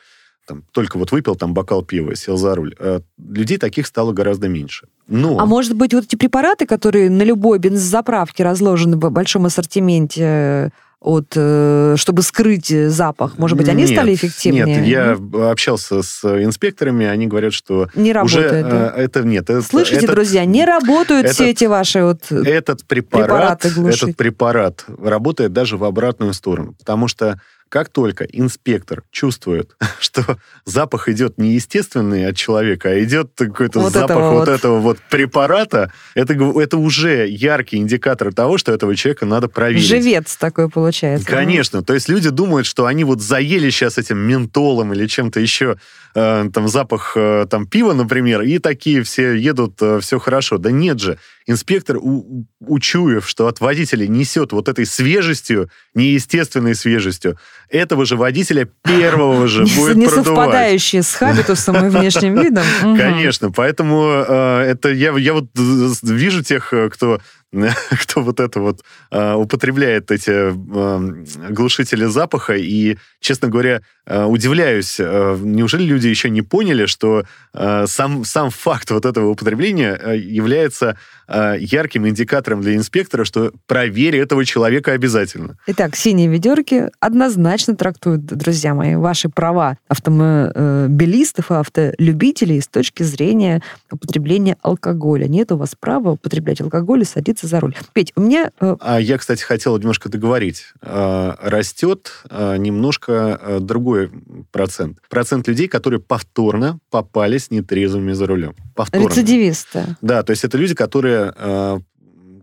там, 0.47 0.65
только 0.73 0.99
вот 0.99 1.13
выпил 1.13 1.35
там 1.37 1.53
бокал 1.55 1.83
пива, 1.83 2.15
сел 2.15 2.37
за 2.37 2.55
руль. 2.55 2.75
Э, 2.79 3.01
людей 3.19 3.59
таких 3.59 3.87
стало 3.87 4.13
гораздо 4.13 4.49
меньше. 4.49 4.87
Но... 5.09 5.39
А 5.39 5.47
может 5.47 5.75
быть, 5.75 5.93
вот 5.93 6.05
эти 6.05 6.17
препараты, 6.17 6.67
которые 6.67 7.11
на 7.11 7.23
любой 7.23 7.59
бензозаправке 7.59 8.45
разложены 8.45 8.97
в 8.97 9.11
большом 9.11 9.47
ассортименте, 9.47 10.73
от, 11.01 11.35
э, 11.37 11.95
чтобы 11.99 12.23
скрыть 12.23 12.69
запах? 12.69 13.39
Может 13.39 13.59
быть, 13.59 13.69
они 13.69 13.83
нет, 13.83 13.93
стали 13.93 14.15
эффективнее? 14.15 14.65
Нет, 14.81 14.87
я 14.87 15.51
общался 15.51 16.03
с 16.03 16.25
инспекторами, 16.25 17.07
они 17.07 17.27
говорят, 17.27 17.53
что 17.53 17.89
не 17.95 18.13
работает. 18.13 18.53
Уже, 18.53 18.63
да? 18.63 18.93
Э, 18.97 19.03
это 19.03 19.23
нет. 19.23 19.51
Это, 19.51 19.63
Слышите, 19.63 19.99
этот, 19.99 20.11
друзья, 20.17 20.45
не 20.45 20.65
работают 20.65 21.27
этот, 21.27 21.37
все 21.37 21.51
эти 21.51 21.67
ваши 21.67 22.03
вот 22.03 22.33
этот 22.33 22.85
препарат, 22.87 23.65
этот 23.65 24.17
препарат 24.17 24.85
работает 25.01 25.53
даже 25.53 25.77
в 25.77 25.85
обратную 25.85 26.33
сторону, 26.33 26.75
потому 26.79 27.09
что 27.09 27.41
Как 27.69 27.89
только 27.89 28.25
инспектор 28.25 29.03
чувствует, 29.11 29.77
что 30.01 30.39
запах 30.64 31.09
идет 31.09 31.39
не 31.39 31.55
естественный 31.55 32.27
от 32.27 32.37
человека, 32.37 32.91
а 32.91 33.03
идет 33.03 33.33
какой-то 33.37 33.81
Вот 33.81 33.93
запах 33.93 34.11
этого 34.11 34.31
вот 34.31 34.47
вот. 34.47 34.59
этого 34.59 34.79
вот 34.81 34.99
препарата, 35.11 35.93
это, 36.14 36.35
это 36.35 36.77
уже 36.79 37.27
яркий 37.29 37.77
индикатор 37.77 38.33
того, 38.33 38.59
что 38.59 38.73
этого 38.73 38.95
человека 38.95 39.27
надо 39.27 39.49
проверить. 39.49 39.87
Живец 39.87 40.37
такой 40.37 40.71
получается. 40.71 41.27
Конечно. 41.27 41.83
То 41.83 41.95
есть 41.95 42.09
люди 42.09 42.31
думают, 42.31 42.67
что 42.67 42.87
они 42.87 43.05
вот 43.05 43.21
заели 43.21 43.71
сейчас 43.71 43.99
этим 43.99 44.19
ментолом 44.19 44.93
или 44.93 45.07
чем-то 45.07 45.41
еще, 45.41 45.77
э, 46.17 46.49
там 46.53 46.69
запах 46.69 47.12
э, 47.17 47.47
там 47.49 47.67
пива, 47.67 47.93
например, 47.93 48.43
и 48.43 48.59
такие 48.59 49.03
все 49.03 49.35
едут, 49.35 49.81
все 50.01 50.19
хорошо. 50.19 50.59
Да 50.59 50.71
нет 50.71 50.99
же. 50.99 51.19
Инспектор, 51.47 51.99
у- 51.99 52.47
учуяв, 52.59 53.29
что 53.29 53.47
от 53.47 53.61
водителя 53.61 54.09
несет 54.09 54.51
вот 54.53 54.69
этой 54.69 54.85
свежестью, 54.87 55.71
неестественной 55.95 56.75
свежестью, 56.75 57.39
этого 57.69 58.05
же 58.05 58.17
водителя 58.17 58.69
первого 58.83 59.47
же 59.55 59.64
будет 59.77 59.97
не 59.97 60.07
продувать. 60.07 60.27
совпадающие 60.27 61.03
с 61.03 61.14
хабитусом 61.14 61.87
и 61.87 61.89
внешним 61.91 62.41
видом. 62.41 62.64
Конечно, 62.83 63.53
поэтому 63.53 64.25
э, 64.27 64.62
это 64.62 64.89
я, 64.89 65.12
я 65.17 65.35
вот 65.35 65.45
э, 65.57 65.89
вижу 66.03 66.43
тех, 66.43 66.73
э, 66.73 66.89
кто 66.91 67.21
кто 68.03 68.23
вот 68.23 68.41
это 68.41 68.61
вот 68.61 68.83
э, 69.11 69.35
употребляет 69.35 70.11
эти 70.11 70.31
э, 70.31 71.25
глушители 71.51 72.05
запаха, 72.05 72.55
и, 72.55 72.97
честно 73.21 73.49
говоря, 73.49 73.83
э, 74.07 74.25
удивляюсь, 74.25 74.97
э, 74.99 75.39
неужели 75.41 75.85
люди 75.85 76.09
еще 76.09 76.31
не 76.31 76.43
поняли, 76.43 76.87
что 76.87 77.25
э, 77.55 77.87
сам, 77.87 78.25
сам 78.25 78.51
факт 78.51 78.91
вот 78.91 79.05
этого 79.05 79.29
употребления 79.31 79.99
э, 80.01 80.17
является 80.17 80.97
э, 81.29 81.57
ярким 81.59 82.07
индикатором 82.09 82.61
для 82.61 82.74
инспектора, 82.74 83.24
что 83.24 83.53
проверь 83.66 84.16
этого 84.16 84.45
человека 84.45 84.93
обязательно. 84.93 85.57
Итак, 85.66 85.97
синие 85.97 86.29
ведерки 86.29 86.91
однозначно 87.01 87.77
трактуют, 87.77 88.24
друзья 88.24 88.74
мои, 88.74 88.95
ваши 88.97 89.29
права 89.29 89.79
автомобилистов 89.89 91.51
и 91.51 91.55
автолюбителей 91.55 92.61
с 92.61 92.68
точки 92.68 93.03
зрения 93.03 93.62
употребления 93.91 94.57
алкоголя. 94.62 95.27
Нет 95.29 95.53
у 95.53 95.57
вас 95.57 95.74
права 95.79 96.12
употреблять 96.12 96.61
алкоголь 96.61 97.03
и 97.03 97.05
садиться 97.05 97.47
за 97.47 97.61
руль. 97.61 97.74
Петь, 97.93 98.12
у 98.16 98.20
меня... 98.20 98.51
э, 98.61 98.77
А 98.81 99.01
я, 99.01 99.18
кстати, 99.18 99.43
хотел 99.43 99.77
немножко 99.79 100.09
договорить. 100.09 100.66
Э, 100.83 101.35
Растет 101.41 102.12
немножко 102.31 103.59
другой 103.61 104.11
процент. 104.53 104.99
Процент 105.09 105.49
людей, 105.49 105.68
которые 105.68 106.01
повторно 106.01 106.79
попались 106.91 107.51
нетрезвыми 107.51 108.12
за 108.12 108.27
рулем. 108.27 108.55
Повторно. 108.77 109.09
рецидивисты. 109.09 109.97
Да, 110.03 110.22
то 110.22 110.31
есть 110.31 110.45
это 110.45 110.57
люди, 110.59 110.74
которые, 110.74 111.33
э, 111.37 111.79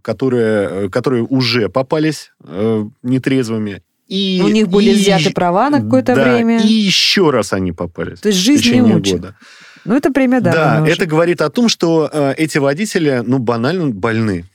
которые, 0.01 0.85
э, 0.85 0.89
которые 0.89 1.23
уже 1.23 1.69
попались 1.69 2.31
э, 2.43 2.83
нетрезвыми. 3.03 3.81
И, 4.07 4.41
У 4.43 4.49
них 4.49 4.67
были 4.67 4.89
и- 4.91 4.95
взяты 4.95 5.31
права 5.31 5.69
на 5.69 5.81
какое-то 5.81 6.15
да, 6.15 6.23
время. 6.23 6.61
И 6.61 6.67
еще 6.73 7.29
раз 7.31 7.53
они 7.53 7.71
попались. 7.71 8.19
То 8.19 8.27
есть 8.29 8.39
в 8.39 8.43
жизнь 8.43 8.73
не 8.73 8.93
учит. 8.95 9.13
года. 9.21 9.35
Ну, 9.85 9.95
это 9.95 10.11
премия 10.11 10.39
Да, 10.41 10.81
уже. 10.81 10.91
это 10.93 11.05
говорит 11.05 11.41
о 11.41 11.49
том, 11.49 11.67
что 11.69 12.09
э, 12.11 12.33
эти 12.37 12.57
водители, 12.57 13.21
ну, 13.25 13.39
банально 13.39 13.89
больны. 13.89 14.45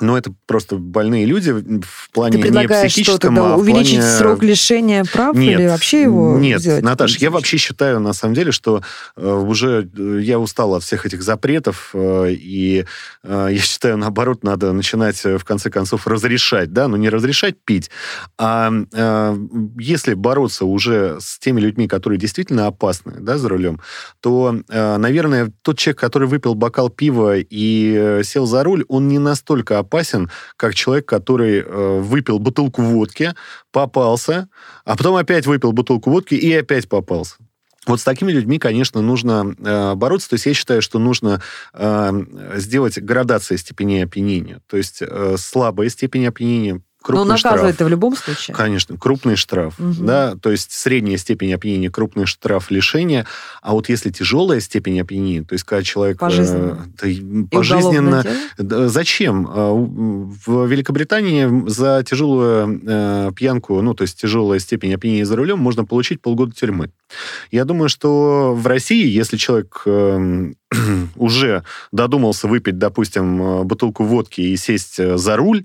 Но 0.00 0.16
это 0.16 0.32
просто 0.46 0.76
больные 0.76 1.24
люди 1.26 1.50
в 1.50 2.10
плане 2.12 2.32
Ты 2.32 2.38
не 2.38 2.42
предлагаешь 2.44 2.92
что 2.92 3.02
психическом, 3.02 3.34
тогда? 3.34 3.54
а 3.54 3.56
в 3.56 3.60
Увеличить 3.60 3.98
плане... 3.98 4.16
срок 4.16 4.42
лишения 4.42 5.04
прав 5.04 5.36
Нет, 5.36 5.60
или 5.60 5.66
вообще 5.66 6.02
его 6.02 6.38
Нет, 6.38 6.60
сделать? 6.60 6.84
Наташ, 6.84 7.18
я 7.18 7.30
вообще 7.30 7.56
считаю, 7.56 8.00
на 8.00 8.12
самом 8.12 8.34
деле, 8.34 8.52
что 8.52 8.82
э, 9.16 9.30
уже 9.30 9.88
э, 9.96 10.20
я 10.22 10.38
устал 10.38 10.74
от 10.74 10.82
всех 10.82 11.06
этих 11.06 11.22
запретов, 11.22 11.90
э, 11.94 12.32
и 12.32 12.84
я 13.24 13.58
считаю, 13.58 13.96
наоборот, 13.96 14.44
надо 14.44 14.72
начинать, 14.72 15.22
в 15.24 15.44
конце 15.44 15.70
концов, 15.70 16.06
разрешать, 16.06 16.72
да, 16.72 16.88
но 16.88 16.96
не 16.96 17.08
разрешать 17.08 17.56
пить, 17.64 17.90
а 18.38 18.72
если 19.78 20.14
бороться 20.14 20.64
уже 20.64 21.18
с 21.20 21.38
теми 21.38 21.60
людьми, 21.60 21.88
которые 21.88 22.18
действительно 22.18 22.66
опасны, 22.66 23.16
да, 23.20 23.36
за 23.38 23.48
рулем, 23.48 23.80
то, 24.20 24.56
наверное, 24.68 25.52
тот 25.62 25.78
человек, 25.78 26.00
который 26.00 26.28
выпил 26.28 26.54
бокал 26.54 26.90
пива 26.90 27.36
и 27.38 28.20
сел 28.24 28.46
за 28.46 28.62
руль, 28.64 28.84
он 28.88 29.08
не 29.08 29.18
настолько 29.18 29.78
опасен, 29.88 30.30
как 30.56 30.74
человек, 30.74 31.06
который 31.06 31.60
э, 31.60 32.00
выпил 32.00 32.38
бутылку 32.38 32.82
водки, 32.82 33.34
попался, 33.72 34.48
а 34.84 34.96
потом 34.96 35.16
опять 35.16 35.46
выпил 35.46 35.72
бутылку 35.72 36.10
водки 36.10 36.34
и 36.34 36.52
опять 36.52 36.88
попался. 36.88 37.36
Вот 37.86 38.00
с 38.00 38.04
такими 38.04 38.30
людьми, 38.32 38.58
конечно, 38.58 39.00
нужно 39.00 39.54
э, 39.58 39.94
бороться. 39.94 40.28
То 40.28 40.34
есть 40.34 40.44
я 40.44 40.52
считаю, 40.52 40.82
что 40.82 40.98
нужно 40.98 41.40
э, 41.72 42.24
сделать 42.56 42.98
градации 42.98 43.56
степени 43.56 44.00
опьянения. 44.00 44.60
То 44.66 44.76
есть 44.76 44.98
э, 45.00 45.36
слабая 45.38 45.88
степень 45.88 46.26
опьянения, 46.26 46.82
Но 47.00 47.14
крупный 47.14 47.36
штраф. 47.38 47.52
наказывает-то 47.52 47.84
в 47.84 47.88
любом 47.88 48.16
случае. 48.16 48.54
Конечно, 48.56 48.96
крупный 48.98 49.36
штраф, 49.36 49.78
Мгм. 49.78 50.04
да, 50.06 50.34
то 50.36 50.50
есть 50.50 50.72
средняя 50.72 51.16
степень 51.16 51.52
опьянения, 51.54 51.90
крупный 51.90 52.26
штраф 52.26 52.70
лишения, 52.70 53.24
а 53.62 53.72
вот 53.72 53.88
если 53.88 54.10
тяжелая 54.10 54.60
степень 54.60 55.00
опьянения, 55.00 55.42
то 55.42 55.54
есть 55.54 55.64
когда 55.64 55.82
человек... 55.82 56.16
э, 56.16 56.20
Пожизненно. 56.20 56.88
уголовное 57.00 57.46
пожизненно... 57.50 58.24
Да, 58.58 58.88
Зачем? 58.88 59.46
А, 59.50 59.72
В 59.72 60.66
Великобритании 60.66 61.68
за 61.68 62.02
тяжелую 62.04 62.80
э, 62.84 63.30
пьянку, 63.34 63.80
ну, 63.80 63.94
то 63.94 64.02
есть 64.02 64.20
тяжелая 64.20 64.58
степень 64.58 64.92
опьянения 64.94 65.24
за 65.24 65.36
рулем, 65.36 65.58
можно 65.60 65.84
получить 65.84 66.20
полгода 66.20 66.52
тюрьмы. 66.52 66.90
Я 67.50 67.64
думаю, 67.64 67.88
что 67.88 68.54
в 68.54 68.66
России, 68.66 69.06
если 69.08 69.36
человек 69.36 69.82
эм, 69.86 70.56
уже 71.16 71.62
додумался 71.92 72.48
выпить, 72.48 72.76
допустим, 72.78 73.40
э, 73.42 73.62
бутылку 73.64 74.04
водки 74.04 74.40
и 74.40 74.56
сесть 74.56 74.98
э, 74.98 75.16
за 75.16 75.36
руль, 75.36 75.64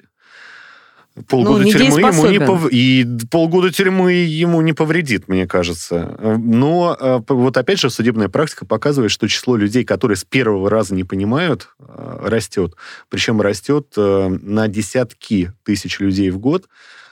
полгода 1.27 1.63
тюрьмы 1.73 1.99
ему 1.99 2.27
не 2.31 2.37
пов- 2.47 2.69
и 2.71 3.07
полгода 3.29 3.71
тюрьмы 3.71 4.13
ему 4.13 4.61
не 4.61 4.73
повредит, 4.73 5.27
мне 5.27 5.45
кажется. 5.47 6.17
Но 6.39 7.23
п- 7.25 7.33
вот 7.35 7.55
опять 7.57 7.79
же 7.79 7.89
судебная 7.89 8.29
практика 8.29 8.65
показывает, 8.65 9.11
что 9.11 9.27
число 9.27 9.55
людей, 9.55 9.83
которые 9.85 10.17
с 10.17 10.23
первого 10.23 10.69
раза 10.69 10.95
не 10.95 11.03
понимают, 11.03 11.69
э, 11.79 12.19
растет. 12.23 12.75
Причем 13.09 13.41
растет 13.41 13.87
э, 13.95 14.27
на 14.41 14.67
десятки 14.67 15.53
тысяч 15.63 15.99
людей 15.99 16.31
в 16.31 16.39
год. 16.39 16.65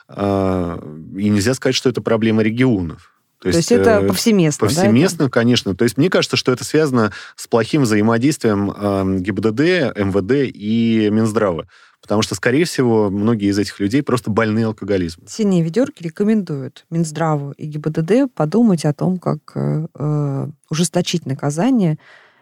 Э, 0.10 0.80
И 1.18 1.30
нельзя 1.30 1.54
сказать, 1.54 1.76
что 1.76 1.90
это 1.90 2.02
проблема 2.02 2.42
регионов. 2.44 3.08
То 3.42 3.48
есть 3.50 3.72
это 3.72 3.90
э, 4.02 4.08
повсеместно, 4.08 4.68
да, 4.68 4.72
это? 4.74 4.82
Повсеместно, 4.82 5.30
конечно. 5.30 5.76
То 5.76 5.84
есть 5.84 5.98
мне 5.98 6.10
кажется, 6.10 6.38
что 6.38 6.52
это 6.52 6.64
связано 6.64 7.12
с 7.36 7.48
плохим 7.48 7.84
взаимодействием 7.84 9.22
ГИБДД, 9.22 9.98
МВД 9.98 10.52
и 10.54 11.10
Минздрава. 11.12 11.68
Потому 12.02 12.24
что, 12.24 12.34
скорее 12.36 12.66
всего, 12.66 13.10
многие 13.10 13.50
из 13.50 13.60
этих 13.60 13.80
людей 13.80 14.02
просто 14.02 14.32
больны 14.32 14.64
алкоголизмом. 14.64 15.28
Синие 15.28 15.64
ведерки 15.64 16.04
рекомендуют 16.04 16.86
Минздраву 16.90 17.52
и 17.52 17.66
ГИБДД 17.68 18.34
подумать 18.34 18.86
о 18.86 18.94
том, 18.94 19.20
как 19.20 19.40
э, 19.56 19.88
э, 19.94 20.48
ужесточить 20.70 21.26
наказание 21.26 22.00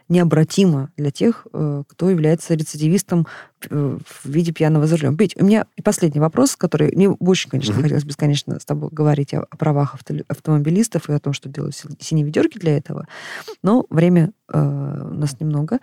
необратимо 0.10 0.92
для 0.98 1.12
тех, 1.12 1.46
э, 1.54 1.84
кто 1.88 2.10
является 2.10 2.56
рецидивистом 2.56 3.28
э, 3.70 3.98
в 4.06 4.26
виде 4.30 4.52
пьяного 4.52 4.88
за 4.88 4.98
рулем. 4.98 5.16
Петь, 5.18 5.36
у 5.40 5.46
меня 5.46 5.66
и 5.76 5.82
последний 5.82 6.20
вопрос, 6.20 6.56
который 6.56 6.92
мне 6.96 7.10
очень, 7.10 7.50
конечно, 7.50 7.74
Мгм. 7.74 7.84
хотелось 7.84 8.04
бесконечно 8.04 8.60
с 8.60 8.66
тобой 8.66 8.90
говорить 8.92 9.34
о, 9.34 9.46
о 9.50 9.58
правах 9.58 9.96
авто- 9.96 10.24
автомобилистов 10.28 11.10
и 11.10 11.14
о 11.14 11.20
том, 11.20 11.34
что 11.34 11.48
делают 11.48 11.76
си- 11.76 11.88
синие 12.00 12.26
ведерки 12.26 12.58
для 12.58 12.76
этого, 12.78 13.08
но 13.64 13.86
время 13.90 14.32
э, 14.52 14.60
у 14.60 15.14
нас 15.14 15.40
немного. 15.40 15.80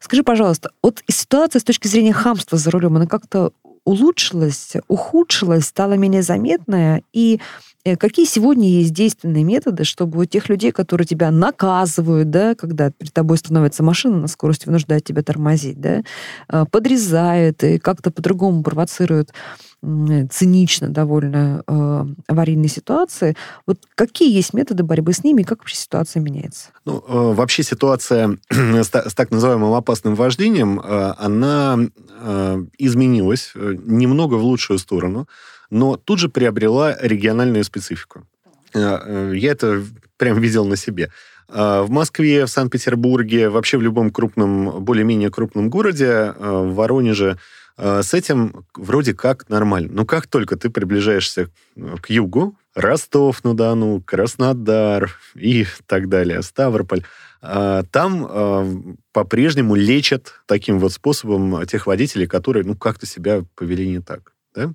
Скажи, 0.00 0.24
пожалуйста, 0.24 0.72
вот 0.82 1.02
ситуация 1.08 1.60
с 1.60 1.64
точки 1.64 1.86
зрения 1.86 2.12
хамства 2.12 2.58
за 2.58 2.70
рулем, 2.70 2.96
она 2.96 3.06
как-то 3.06 3.52
улучшилась, 3.90 4.74
ухудшилась, 4.88 5.66
стала 5.66 5.94
менее 5.94 6.22
заметная? 6.22 7.02
И 7.12 7.40
э, 7.84 7.96
какие 7.96 8.24
сегодня 8.24 8.68
есть 8.68 8.92
действенные 8.92 9.42
методы, 9.42 9.84
чтобы 9.84 10.20
у 10.20 10.24
тех 10.24 10.48
людей, 10.48 10.70
которые 10.70 11.06
тебя 11.06 11.30
наказывают, 11.30 12.30
да, 12.30 12.54
когда 12.54 12.90
перед 12.90 13.12
тобой 13.12 13.38
становится 13.38 13.82
машина 13.82 14.18
на 14.18 14.28
скорости, 14.28 14.66
вынуждает 14.66 15.04
тебя 15.04 15.22
тормозить, 15.22 15.80
да, 15.80 16.02
э, 16.48 16.64
подрезает 16.70 17.64
и 17.64 17.78
как-то 17.78 18.12
по-другому 18.12 18.62
провоцирует 18.62 19.32
цинично 19.82 20.88
довольно 20.88 21.62
э, 21.66 22.04
аварийные 22.26 22.68
ситуации. 22.68 23.34
Вот 23.66 23.78
какие 23.94 24.30
есть 24.30 24.52
методы 24.52 24.82
борьбы 24.82 25.12
с 25.14 25.24
ними 25.24 25.40
и 25.40 25.44
как 25.44 25.60
вообще 25.60 25.76
ситуация 25.76 26.20
меняется? 26.20 26.68
Ну, 26.84 27.02
э, 27.06 27.34
вообще 27.34 27.62
ситуация 27.62 28.36
с, 28.50 28.88
та- 28.88 29.08
с 29.08 29.14
так 29.14 29.30
называемым 29.30 29.72
опасным 29.72 30.14
вождением, 30.14 30.80
э, 30.80 31.14
она 31.18 31.78
э, 31.78 32.64
изменилась 32.76 33.52
немного 33.54 34.34
в 34.34 34.44
лучшую 34.44 34.78
сторону, 34.78 35.26
но 35.70 35.96
тут 35.96 36.18
же 36.18 36.28
приобрела 36.28 36.96
региональную 37.00 37.64
специфику. 37.64 38.26
Я 38.74 39.50
это 39.50 39.82
прям 40.16 40.40
видел 40.40 40.64
на 40.64 40.76
себе. 40.76 41.10
В 41.48 41.86
Москве, 41.88 42.46
в 42.46 42.50
Санкт-Петербурге, 42.50 43.48
вообще 43.48 43.78
в 43.78 43.82
любом 43.82 44.10
крупном, 44.12 44.84
более-менее 44.84 45.30
крупном 45.30 45.68
городе, 45.68 46.34
в 46.38 46.74
Воронеже, 46.74 47.38
с 47.80 48.12
этим 48.14 48.66
вроде 48.74 49.14
как 49.14 49.48
нормально. 49.48 49.90
Но 49.92 50.04
как 50.04 50.26
только 50.26 50.56
ты 50.56 50.68
приближаешься 50.70 51.48
э, 51.76 51.96
к 52.00 52.10
югу, 52.10 52.56
Ростов-на-Дону, 52.74 54.02
Краснодар 54.02 55.18
и 55.34 55.66
так 55.86 56.08
далее, 56.08 56.42
Ставрополь, 56.42 57.04
а, 57.42 57.82
там 57.84 58.26
а, 58.28 58.66
по-прежнему 59.12 59.74
лечат 59.74 60.34
таким 60.46 60.78
вот 60.78 60.92
способом 60.92 61.66
тех 61.66 61.86
водителей, 61.86 62.26
которые, 62.26 62.64
ну, 62.64 62.76
как-то 62.76 63.06
себя 63.06 63.42
повели 63.56 63.88
не 63.88 64.00
так. 64.00 64.32
Да? 64.54 64.72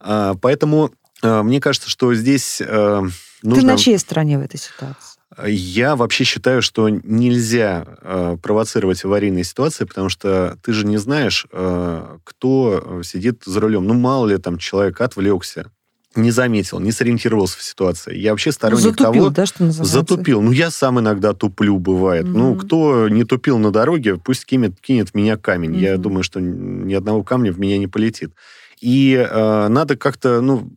А, 0.00 0.34
Поэтому 0.40 0.92
э, 1.22 1.42
мне 1.42 1.60
кажется, 1.60 1.90
что 1.90 2.14
здесь 2.14 2.60
э, 2.60 3.02
нужно... 3.42 3.60
Ты 3.60 3.66
на 3.66 3.76
чьей 3.76 3.98
стороне 3.98 4.38
в 4.38 4.42
этой 4.42 4.58
ситуации? 4.58 5.15
Я 5.44 5.96
вообще 5.96 6.24
считаю, 6.24 6.62
что 6.62 6.88
нельзя 6.88 7.84
э, 8.02 8.36
провоцировать 8.40 9.04
аварийные 9.04 9.44
ситуации, 9.44 9.84
потому 9.84 10.08
что 10.08 10.56
ты 10.62 10.72
же 10.72 10.86
не 10.86 10.98
знаешь, 10.98 11.46
э, 11.52 12.18
кто 12.24 13.02
сидит 13.02 13.42
за 13.44 13.60
рулем. 13.60 13.86
Ну, 13.86 13.94
мало 13.94 14.26
ли 14.28 14.38
там 14.38 14.56
человек 14.56 15.00
отвлекся, 15.00 15.72
не 16.14 16.30
заметил, 16.30 16.78
не 16.80 16.92
сориентировался 16.92 17.58
в 17.58 17.62
ситуации. 17.62 18.16
Я 18.16 18.30
вообще 18.30 18.52
сторонник 18.52 18.82
Затупил, 18.84 19.12
того... 19.12 19.30
да, 19.30 19.46
что 19.46 19.64
называется? 19.64 19.92
Затупил. 19.98 20.40
Ну, 20.40 20.52
я 20.52 20.70
сам 20.70 21.00
иногда 21.00 21.34
туплю, 21.34 21.78
бывает. 21.78 22.26
Мгм. 22.26 22.38
Ну, 22.38 22.56
кто 22.56 23.08
не 23.08 23.24
тупил 23.24 23.58
на 23.58 23.70
дороге, 23.70 24.16
пусть 24.16 24.46
кинет, 24.46 24.80
кинет 24.80 25.10
в 25.10 25.14
меня 25.14 25.36
камень. 25.36 25.76
Я 25.76 25.94
Мгм. 25.94 26.02
думаю, 26.02 26.22
что 26.22 26.40
ни 26.40 26.94
одного 26.94 27.22
камня 27.22 27.52
в 27.52 27.58
меня 27.58 27.78
не 27.78 27.88
полетит. 27.88 28.32
И 28.80 29.14
э, 29.14 29.68
надо 29.68 29.96
как-то, 29.96 30.40
ну, 30.40 30.70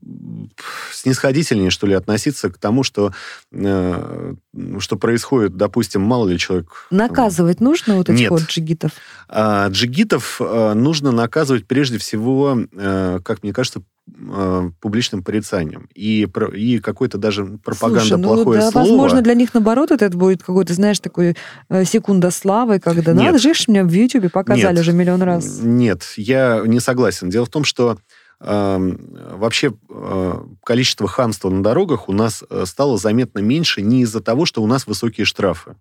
снисходительнее, 0.91 1.69
что 1.69 1.85
ли, 1.85 1.93
относиться 1.93 2.49
к 2.49 2.57
тому, 2.57 2.83
что, 2.83 3.13
э, 3.51 4.33
что 4.79 4.95
происходит, 4.95 5.57
допустим, 5.57 6.01
мало 6.01 6.27
ли 6.29 6.37
человек... 6.37 6.87
Наказывать 6.91 7.59
нужно 7.59 7.95
вот 7.95 8.09
этих 8.09 8.21
Нет. 8.21 8.31
вот 8.31 8.43
джигитов? 8.43 8.91
а 9.27 9.67
джигитов 9.69 10.41
э, 10.41 10.73
нужно 10.73 11.11
наказывать 11.11 11.67
прежде 11.67 11.97
всего, 11.97 12.57
э, 12.71 13.19
как 13.23 13.43
мне 13.43 13.53
кажется, 13.53 13.81
э, 14.17 14.71
публичным 14.79 15.23
порицанием. 15.23 15.89
И, 15.93 16.27
и 16.55 16.79
какой-то 16.79 17.17
даже 17.17 17.45
пропаганда 17.45 18.01
Слушай, 18.01 18.19
ну 18.19 18.35
плохое 18.35 18.59
да, 18.61 18.71
слово. 18.71 18.85
возможно, 18.85 19.21
для 19.21 19.33
них, 19.33 19.53
наоборот, 19.53 19.91
это 19.91 20.09
будет 20.09 20.43
какой-то, 20.43 20.73
знаешь, 20.73 20.99
такой 20.99 21.35
э, 21.69 21.85
секунда 21.85 22.31
славы, 22.31 22.79
когда 22.79 23.13
Нет. 23.13 23.23
надо 23.23 23.39
же, 23.39 23.53
мне 23.67 23.83
в 23.83 23.91
Ютьюбе 23.91 24.29
показали 24.29 24.75
Нет. 24.75 24.81
уже 24.81 24.93
миллион 24.93 25.21
раз. 25.21 25.59
Нет, 25.61 26.03
я 26.17 26.61
не 26.65 26.79
согласен. 26.79 27.29
Дело 27.29 27.45
в 27.45 27.49
том, 27.49 27.63
что 27.63 27.97
э, 28.39 28.95
вообще 29.35 29.73
э, 29.89 30.33
количество 30.63 31.07
хамства 31.07 31.49
на 31.49 31.63
дорогах 31.63 32.09
у 32.09 32.13
нас 32.13 32.43
э, 32.49 32.63
стало 32.65 32.97
заметно 32.97 33.39
меньше 33.39 33.81
не 33.81 34.01
из-за 34.01 34.21
того, 34.21 34.45
что 34.45 34.63
у 34.63 34.67
нас 34.67 34.87
высокие 34.87 35.25
штрафы. 35.25 35.75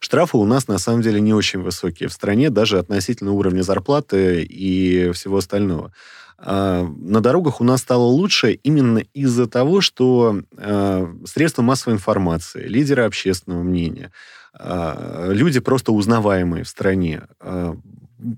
Штрафы 0.00 0.36
у 0.36 0.44
нас 0.44 0.68
на 0.68 0.78
самом 0.78 1.02
деле 1.02 1.20
не 1.20 1.34
очень 1.34 1.60
высокие 1.60 2.08
в 2.08 2.12
стране, 2.12 2.50
даже 2.50 2.78
относительно 2.78 3.32
уровня 3.32 3.62
зарплаты 3.62 4.42
и 4.42 5.10
всего 5.12 5.38
остального. 5.38 5.92
А, 6.40 6.84
На 6.84 7.20
дорогах 7.20 7.60
у 7.60 7.64
нас 7.64 7.80
стало 7.80 8.04
лучше 8.04 8.52
именно 8.52 8.98
из-за 8.98 9.46
того, 9.48 9.80
что 9.80 10.42
э, 10.56 11.14
средства 11.26 11.62
массовой 11.62 11.94
информации, 11.94 12.66
лидеры 12.66 13.04
общественного 13.04 13.62
мнения, 13.62 14.12
а, 14.54 15.30
люди 15.30 15.60
просто 15.60 15.92
узнаваемые 15.92 16.64
в 16.64 16.68
стране, 16.68 17.22
а, 17.40 17.76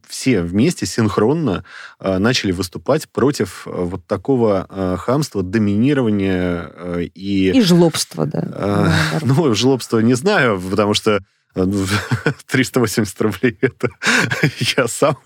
все 0.07 0.43
вместе 0.43 0.87
синхронно 0.87 1.65
а, 1.99 2.19
начали 2.19 2.53
выступать 2.53 3.09
против 3.09 3.67
а, 3.67 3.85
вот 3.85 4.07
такого 4.07 4.67
а, 4.69 4.97
хамства, 4.97 5.43
доминирования 5.43 6.71
а, 6.75 6.99
и... 7.01 7.51
И 7.51 7.63
жлобство, 7.63 8.27
да. 8.27 8.49
а, 8.53 8.93
ну, 9.23 9.55
жлобство 9.55 9.99
не 10.01 10.15
знаю, 10.15 10.61
потому 10.61 10.95
что 10.95 11.17
а, 11.17 11.21
380 12.47 13.21
рублей 13.23 13.57
это 13.61 13.89
я 14.77 14.87
сам 14.89 15.17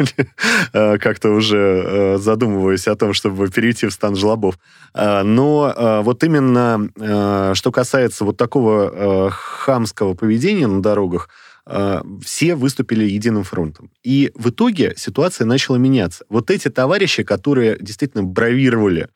э, 0.72 0.98
как-то 0.98 1.30
уже 1.30 1.58
э, 1.58 2.18
задумываюсь 2.18 2.88
о 2.88 2.96
том, 2.96 3.12
чтобы 3.12 3.48
перейти 3.48 3.86
в 3.86 3.92
стан 3.92 4.16
жлобов. 4.16 4.58
Но 4.94 5.72
э, 5.76 6.00
вот 6.02 6.24
именно 6.24 6.88
э, 6.96 7.52
что 7.54 7.72
касается 7.72 8.24
вот 8.24 8.36
такого 8.36 9.26
э, 9.28 9.30
хамского 9.30 10.14
поведения 10.14 10.66
на 10.66 10.82
дорогах, 10.82 11.28
э, 11.66 12.02
все 12.22 12.54
выступили 12.54 13.04
единым 13.04 13.44
фронтом. 13.44 13.90
И 14.02 14.32
в 14.34 14.48
итоге 14.50 14.94
ситуация 14.96 15.46
начала 15.46 15.76
меняться. 15.76 16.24
Вот 16.28 16.50
эти 16.50 16.68
товарищи, 16.70 17.22
которые 17.22 17.76
действительно 17.80 18.22
бравировали 18.22 19.08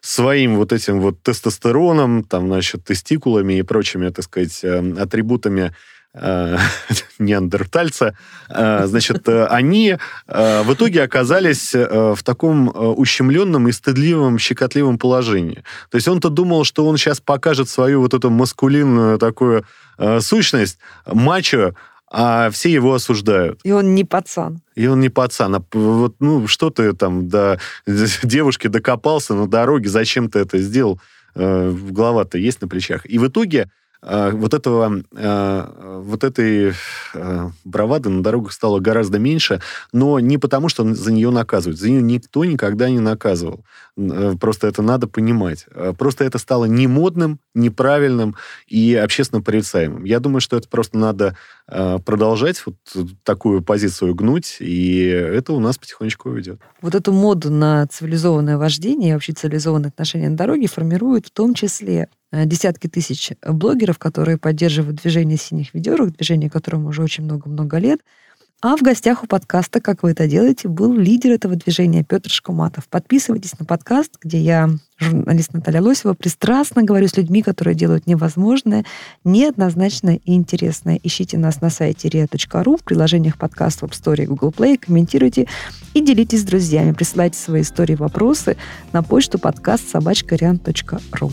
своим 0.00 0.56
вот 0.56 0.72
этим 0.72 1.00
вот 1.00 1.22
тестостероном, 1.22 2.24
там, 2.24 2.46
значит, 2.48 2.84
тестикулами 2.84 3.58
и 3.58 3.62
прочими, 3.62 4.08
так 4.08 4.24
сказать, 4.24 4.60
э, 4.62 4.94
атрибутами 4.98 5.60
э, 5.60 5.72
неандертальца, 7.18 8.16
э, 8.48 8.86
значит, 8.86 9.28
э, 9.28 9.46
они 9.46 9.96
э, 10.26 10.62
в 10.62 10.74
итоге 10.74 11.02
оказались 11.02 11.74
э, 11.74 12.14
в 12.16 12.22
таком 12.22 12.68
э, 12.68 12.72
ущемленном 12.72 13.68
и 13.68 13.72
стыдливом, 13.72 14.38
щекотливом 14.38 14.98
положении. 14.98 15.62
То 15.90 15.96
есть 15.96 16.08
он-то 16.08 16.28
думал, 16.28 16.64
что 16.64 16.86
он 16.86 16.96
сейчас 16.96 17.20
покажет 17.20 17.68
свою 17.68 18.00
вот 18.00 18.14
эту 18.14 18.30
маскулинную 18.30 19.18
такую 19.18 19.64
э, 19.98 20.20
сущность, 20.20 20.78
мачо, 21.06 21.74
а 22.12 22.50
все 22.50 22.70
его 22.70 22.94
осуждают. 22.94 23.60
И 23.62 23.70
он 23.70 23.94
не 23.94 24.04
пацан. 24.04 24.60
И 24.74 24.86
он 24.88 25.00
не 25.00 25.10
пацан. 25.10 25.54
А 25.54 25.62
вот, 25.72 26.16
ну, 26.18 26.48
что 26.48 26.70
ты 26.70 26.92
там 26.92 27.28
до 27.28 27.60
девушки 28.24 28.66
докопался 28.66 29.34
на 29.34 29.46
дороге, 29.46 29.88
зачем 29.88 30.28
ты 30.28 30.40
это 30.40 30.58
сделал? 30.58 31.00
Э, 31.36 31.72
Голова-то 31.72 32.36
есть 32.36 32.60
на 32.60 32.68
плечах. 32.68 33.06
И 33.06 33.18
в 33.18 33.28
итоге 33.28 33.60
э, 33.60 33.66
вот 34.02 34.54
этого, 34.54 35.02
э, 35.14 36.00
вот 36.02 36.24
этой 36.24 36.72
э, 37.14 37.50
бравады 37.64 38.08
на 38.08 38.22
дорогах 38.22 38.52
стало 38.52 38.80
гораздо 38.80 39.18
меньше, 39.18 39.60
но 39.92 40.18
не 40.20 40.38
потому, 40.38 40.70
что 40.70 40.94
за 40.94 41.12
нее 41.12 41.30
наказывают. 41.30 41.78
За 41.78 41.90
нее 41.90 42.00
никто 42.00 42.44
никогда 42.44 42.88
не 42.88 43.00
наказывал. 43.00 43.64
Э, 43.98 44.34
Просто 44.40 44.68
это 44.68 44.80
надо 44.80 45.06
понимать. 45.06 45.66
Просто 45.98 46.24
это 46.24 46.38
стало 46.38 46.64
немодным, 46.64 47.40
неправильным 47.54 48.36
и 48.66 48.94
общественно 48.94 49.42
порицаемым. 49.42 50.04
Я 50.04 50.20
думаю, 50.20 50.40
что 50.40 50.56
это 50.56 50.68
просто 50.68 50.96
надо 50.96 51.36
продолжать 51.66 52.64
вот 52.66 52.74
такую 53.22 53.62
позицию 53.62 54.14
гнуть, 54.14 54.56
и 54.58 55.04
это 55.04 55.52
у 55.52 55.60
нас 55.60 55.78
потихонечку 55.78 56.30
уйдет. 56.30 56.60
Вот 56.82 56.96
эту 56.96 57.12
моду 57.12 57.50
на 57.50 57.86
цивилизованное 57.86 58.56
вождение 58.56 59.10
и 59.10 59.12
вообще 59.12 59.32
цивилизованные 59.32 59.90
отношения 59.90 60.30
на 60.30 60.36
дороге 60.36 60.66
формируют 60.66 61.26
в 61.26 61.30
том 61.30 61.54
числе 61.54 62.08
десятки 62.32 62.86
тысяч 62.86 63.32
блогеров, 63.46 63.98
которые 63.98 64.38
поддерживают 64.38 65.00
движение 65.02 65.38
синих 65.38 65.74
ведерок, 65.74 66.12
движение 66.16 66.50
которому 66.50 66.88
уже 66.88 67.02
очень 67.02 67.24
много-много 67.24 67.78
лет. 67.78 68.00
А 68.62 68.76
в 68.76 68.82
гостях 68.82 69.24
у 69.24 69.26
подкаста 69.26 69.80
«Как 69.80 70.02
вы 70.02 70.10
это 70.10 70.28
делаете» 70.28 70.68
был 70.68 70.92
лидер 70.92 71.30
этого 71.30 71.56
движения 71.56 72.04
Петр 72.04 72.28
Шкуматов. 72.28 72.88
Подписывайтесь 72.88 73.58
на 73.58 73.64
подкаст, 73.64 74.18
где 74.20 74.38
я, 74.38 74.68
журналист 74.98 75.54
Наталья 75.54 75.80
Лосева, 75.80 76.12
пристрастно 76.12 76.82
говорю 76.82 77.08
с 77.08 77.16
людьми, 77.16 77.40
которые 77.40 77.74
делают 77.74 78.06
невозможное, 78.06 78.84
неоднозначное 79.24 80.20
и 80.22 80.34
интересное. 80.34 81.00
Ищите 81.02 81.38
нас 81.38 81.62
на 81.62 81.70
сайте 81.70 82.08
ria.ru, 82.08 82.76
в 82.76 82.84
приложениях 82.84 83.38
подкаст 83.38 83.80
в 83.80 83.84
App 83.84 83.92
Store 83.92 84.22
и 84.22 84.26
Google 84.26 84.50
Play, 84.50 84.76
комментируйте 84.76 85.46
и 85.94 86.02
делитесь 86.02 86.42
с 86.42 86.44
друзьями. 86.44 86.92
Присылайте 86.92 87.38
свои 87.38 87.62
истории, 87.62 87.94
вопросы 87.94 88.58
на 88.92 89.02
почту 89.02 89.38
подкаст 89.38 89.88
собачка.ру. 89.88 91.32